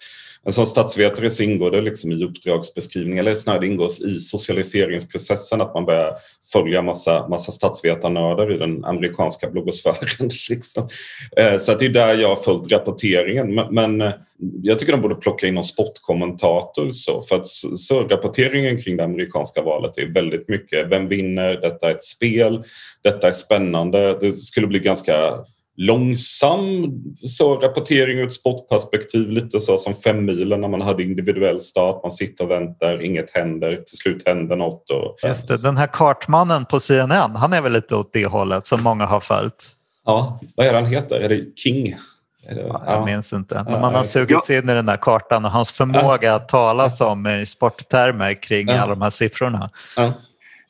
Men 0.45 0.53
som 0.53 0.67
statsvetare 0.67 1.31
så 1.31 1.43
ingår 1.43 1.71
det 1.71 1.81
liksom 1.81 2.13
i 2.13 2.25
uppdragsbeskrivningen, 2.25 3.27
eller 3.27 3.35
snarare 3.35 3.61
det 3.61 3.67
ingår 3.67 3.91
i 4.07 4.19
socialiseringsprocessen 4.19 5.61
att 5.61 5.75
man 5.75 5.85
börjar 5.85 6.15
följa 6.53 6.83
massa, 6.83 7.29
massa 7.29 7.53
statsvetarnördar 7.53 8.55
i 8.55 8.59
den 8.59 8.85
amerikanska 8.85 9.51
bloggosfären. 9.51 10.31
Liksom. 10.51 10.89
Eh, 11.37 11.59
så 11.59 11.73
att 11.73 11.79
det 11.79 11.87
är 11.87 11.91
där 11.91 12.15
jag 12.15 12.29
har 12.29 12.37
följt 12.37 12.73
rapporteringen. 12.73 13.55
Men, 13.55 13.75
men 13.75 14.01
eh, 14.01 14.13
jag 14.63 14.79
tycker 14.79 14.93
de 14.93 15.01
borde 15.01 15.15
plocka 15.15 15.47
in 15.47 15.55
någon 15.55 15.65
sportkommentator 15.65 16.93
så, 16.93 17.23
för 17.23 17.37
att 17.37 17.47
så 17.77 18.03
rapporteringen 18.03 18.83
kring 18.83 18.97
det 18.97 19.05
amerikanska 19.05 19.63
valet 19.63 19.99
är 19.99 20.07
väldigt 20.07 20.49
mycket 20.49 20.91
vem 20.91 21.09
vinner, 21.09 21.61
detta 21.61 21.91
är 21.91 21.95
ett 21.95 22.03
spel, 22.03 22.65
detta 23.03 23.29
är 23.29 23.33
spännande. 23.33 24.19
Det 24.21 24.33
skulle 24.33 24.67
bli 24.67 24.79
ganska 24.79 25.15
långsam 25.77 26.93
så 27.29 27.57
rapportering 27.57 28.19
ur 28.19 28.27
ett 28.27 28.33
sportperspektiv, 28.33 29.31
lite 29.31 29.61
så 29.61 29.79
som 29.79 29.95
fem 29.95 30.25
milen 30.25 30.61
när 30.61 30.69
man 30.69 30.81
hade 30.81 31.03
individuell 31.03 31.61
start, 31.61 32.03
man 32.03 32.13
sitter 32.13 32.45
och 32.45 32.51
väntar, 32.51 33.03
inget 33.03 33.31
händer, 33.31 33.77
till 33.77 33.99
slut 33.99 34.23
händer 34.27 34.57
något. 34.57 34.91
Och, 34.91 35.17
Just 35.25 35.49
det, 35.49 35.63
den 35.63 35.77
här 35.77 35.87
kartmannen 35.87 36.65
på 36.65 36.81
CNN, 36.81 37.37
han 37.37 37.53
är 37.53 37.63
väl 37.63 37.73
lite 37.73 37.97
åt 37.97 38.13
det 38.13 38.27
hållet 38.27 38.67
som 38.67 38.83
många 38.83 39.07
har 39.07 39.21
följt. 39.21 39.73
Ja, 40.05 40.41
vad 40.57 40.67
är 40.67 40.75
han 40.75 40.87
heter? 40.87 41.21
Är 41.21 41.29
det 41.29 41.57
King? 41.57 41.97
Är 42.49 42.55
det, 42.55 42.61
ja, 42.61 42.85
jag 42.91 43.05
minns 43.05 43.33
inte. 43.33 43.65
Men 43.69 43.81
man 43.81 43.95
har 43.95 44.05
sugit 44.05 44.45
sig 44.45 44.59
in 44.59 44.71
i 44.71 44.75
den 44.75 44.87
där 44.87 44.97
kartan 44.97 45.45
och 45.45 45.51
hans 45.51 45.71
förmåga 45.71 46.35
att 46.35 46.49
tala 46.49 46.91
som 46.91 47.27
i 47.27 47.47
sporttermer 47.47 48.43
kring 48.43 48.69
alla 48.69 48.87
de 48.95 49.03
här 49.03 49.11
siffrorna. 49.11 49.71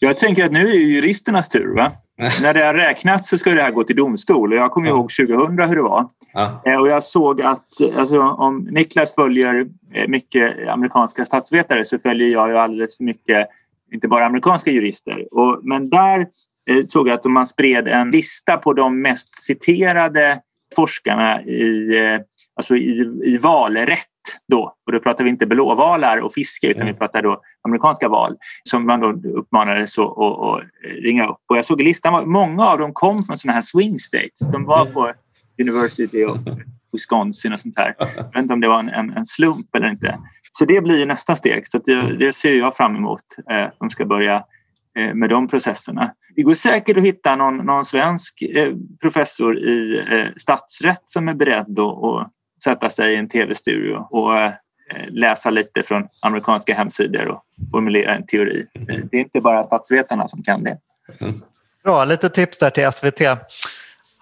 Jag 0.03 0.19
tänker 0.19 0.45
att 0.45 0.53
nu 0.53 0.61
är 0.61 0.73
det 0.73 0.77
juristernas 0.77 1.49
tur. 1.49 1.75
Va? 1.75 1.93
När 2.43 2.55
det 2.55 2.65
har 2.65 2.75
räknats 2.75 3.29
så 3.29 3.39
ska 3.39 3.51
det 3.51 3.63
här 3.63 3.71
gå 3.71 3.85
till 3.85 3.97
domstol. 3.97 4.55
Jag 4.55 4.71
kommer 4.71 4.89
ihåg 4.89 5.11
2000 5.11 5.69
hur 5.69 5.77
det 5.77 5.83
var. 5.83 6.09
Ja. 6.33 6.81
Och 6.81 6.89
jag 6.89 7.05
såg 7.05 7.43
att 7.43 7.67
alltså, 7.97 8.21
om 8.23 8.69
Niklas 8.71 9.15
följer 9.15 9.67
mycket 10.09 10.69
amerikanska 10.69 11.25
statsvetare 11.25 11.85
så 11.85 11.99
följer 11.99 12.29
jag 12.29 12.49
ju 12.49 12.57
alldeles 12.57 12.97
för 12.97 13.05
mycket, 13.05 13.49
inte 13.93 14.09
bara 14.09 14.27
amerikanska 14.27 14.71
jurister. 14.71 15.35
Och, 15.35 15.61
men 15.63 15.91
där 15.91 16.21
eh, 16.71 16.85
såg 16.87 17.09
jag 17.09 17.15
att 17.15 17.25
man 17.25 17.47
spred 17.47 17.89
en 17.89 18.11
lista 18.11 18.57
på 18.57 18.73
de 18.73 19.03
mest 19.03 19.35
citerade 19.35 20.41
forskarna 20.77 21.43
i, 21.43 21.99
eh, 21.99 22.21
alltså 22.57 22.77
i, 22.77 23.21
i 23.25 23.39
valrätt 23.39 24.10
då, 24.51 24.75
och 24.87 24.93
då 24.93 25.01
pratar 25.01 25.25
vi 25.25 25.31
inte 25.31 25.47
blåvalar 25.47 26.19
och 26.19 26.33
fiske 26.33 26.67
utan 26.67 26.83
mm. 26.83 26.95
vi 26.95 26.99
pratar 26.99 27.23
då 27.23 27.41
amerikanska 27.65 28.09
val 28.09 28.37
som 28.65 28.87
man 28.87 29.01
då 29.01 29.31
uppmanades 29.39 29.99
att, 29.99 30.19
att, 30.19 30.39
att 30.41 30.63
ringa 31.03 31.27
upp. 31.27 31.41
Och 31.49 31.57
jag 31.57 31.65
såg 31.65 31.81
i 31.81 31.85
listan, 31.85 32.31
många 32.31 32.67
av 32.67 32.79
dem 32.79 32.93
kom 32.93 33.25
från 33.25 33.39
sådana 33.39 33.55
här 33.55 33.63
swing 33.63 33.99
states. 33.99 34.41
De 34.53 34.65
var 34.65 34.87
på 34.87 35.13
University 35.61 36.25
of 36.25 36.39
Wisconsin 36.93 37.53
och 37.53 37.61
sånt 37.61 37.79
här. 37.79 37.95
Jag 37.99 38.25
vet 38.25 38.43
inte 38.43 38.55
om 38.55 38.61
det 38.61 38.69
var 38.69 38.79
en, 38.79 38.89
en, 38.89 39.11
en 39.11 39.25
slump 39.25 39.75
eller 39.77 39.89
inte. 39.89 40.19
Så 40.53 40.65
det 40.65 40.85
blir 40.85 41.07
nästa 41.07 41.37
steg. 41.37 41.67
Så 41.67 41.79
det, 41.79 42.17
det, 42.17 42.33
ser 42.33 42.59
jag 42.59 42.77
fram 42.77 42.97
emot. 42.97 43.23
Eh, 43.51 43.67
de 43.79 43.91
ska 43.91 44.07
börja 44.07 44.45
eh, 44.99 45.15
med 45.15 45.31
de 45.31 45.49
processerna. 45.49 46.13
Det 46.37 46.43
går 46.43 46.55
säkert 46.55 46.97
att 46.97 47.05
hitta 47.05 47.37
någon, 47.37 47.57
någon 47.57 47.85
svensk 47.85 48.43
eh, 48.43 48.73
professor 49.01 49.59
i 49.59 50.05
statsrätt 50.37 51.03
som 51.05 51.29
är 51.29 51.35
beredd 51.35 51.79
att, 51.79 52.05
att 52.05 52.33
sätta 52.65 52.91
sig 52.91 53.13
i 53.13 53.17
en 53.17 53.29
tv-studio 53.29 54.07
och 54.11 54.37
eh, 54.37 54.53
läsa 55.09 55.51
lite 55.51 55.83
från 55.83 56.09
amerikanska 56.23 56.75
hemsidor 56.75 57.29
och 57.29 57.43
formulera 57.71 58.15
en 58.15 58.27
teori. 58.27 58.67
Det 59.11 59.17
är 59.17 59.21
inte 59.21 59.41
bara 59.41 59.65
statsvetarna 59.65 60.29
som 60.29 60.43
kan 60.43 60.63
det. 60.63 60.79
Bra, 61.85 62.05
lite 62.05 62.29
tips 62.29 62.59
där 62.59 62.71
till 62.71 62.93
SVT. 62.93 63.21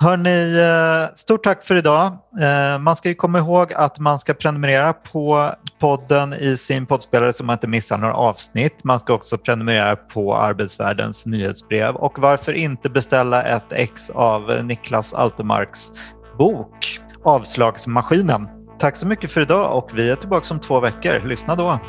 Hörni, 0.01 0.59
eh, 0.61 1.15
stort 1.15 1.45
tack 1.45 1.65
för 1.65 1.77
idag. 1.77 2.07
Eh, 2.41 2.79
man 2.79 2.97
ska 2.97 3.09
ju 3.09 3.15
komma 3.15 3.39
ihåg 3.39 3.73
att 3.73 3.99
man 3.99 4.19
ska 4.19 4.35
prenumerera 4.35 4.93
på 4.93 5.51
podden 5.79 6.35
i 6.35 6.57
sin 6.57 6.87
poddspelare 6.87 7.33
så 7.33 7.45
man 7.45 7.55
inte 7.55 7.67
missar 7.67 7.99
några 7.99 8.15
avsnitt. 8.15 8.85
Man 8.85 9.01
ska 9.01 9.15
också 9.15 9.39
prenumerera 9.39 9.97
på 9.97 10.35
Arbetsvärldens 10.35 11.27
nyhetsbrev 11.27 11.95
och 11.95 12.19
varför 12.19 12.53
inte 12.53 12.91
beställa 12.91 13.43
ett 13.43 13.73
ex 13.73 14.11
av 14.11 14.65
Niklas 14.65 15.15
Altemarks 15.15 15.93
bok 16.39 17.01
Avslagsmaskinen. 17.29 18.49
Tack 18.79 18.97
så 18.97 19.07
mycket 19.07 19.33
för 19.33 19.41
idag 19.41 19.77
och 19.77 19.91
vi 19.95 20.11
är 20.11 20.17
tillbaka 20.17 20.55
om 20.55 20.61
två 20.61 20.81
veckor. 20.81 21.29
Lyssna 21.29 21.57
då. 21.57 21.63
Ja. 21.63 21.81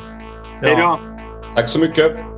Hej 0.62 0.76
då! 0.76 0.98
Tack 1.54 1.68
så 1.68 1.78
mycket. 1.78 2.29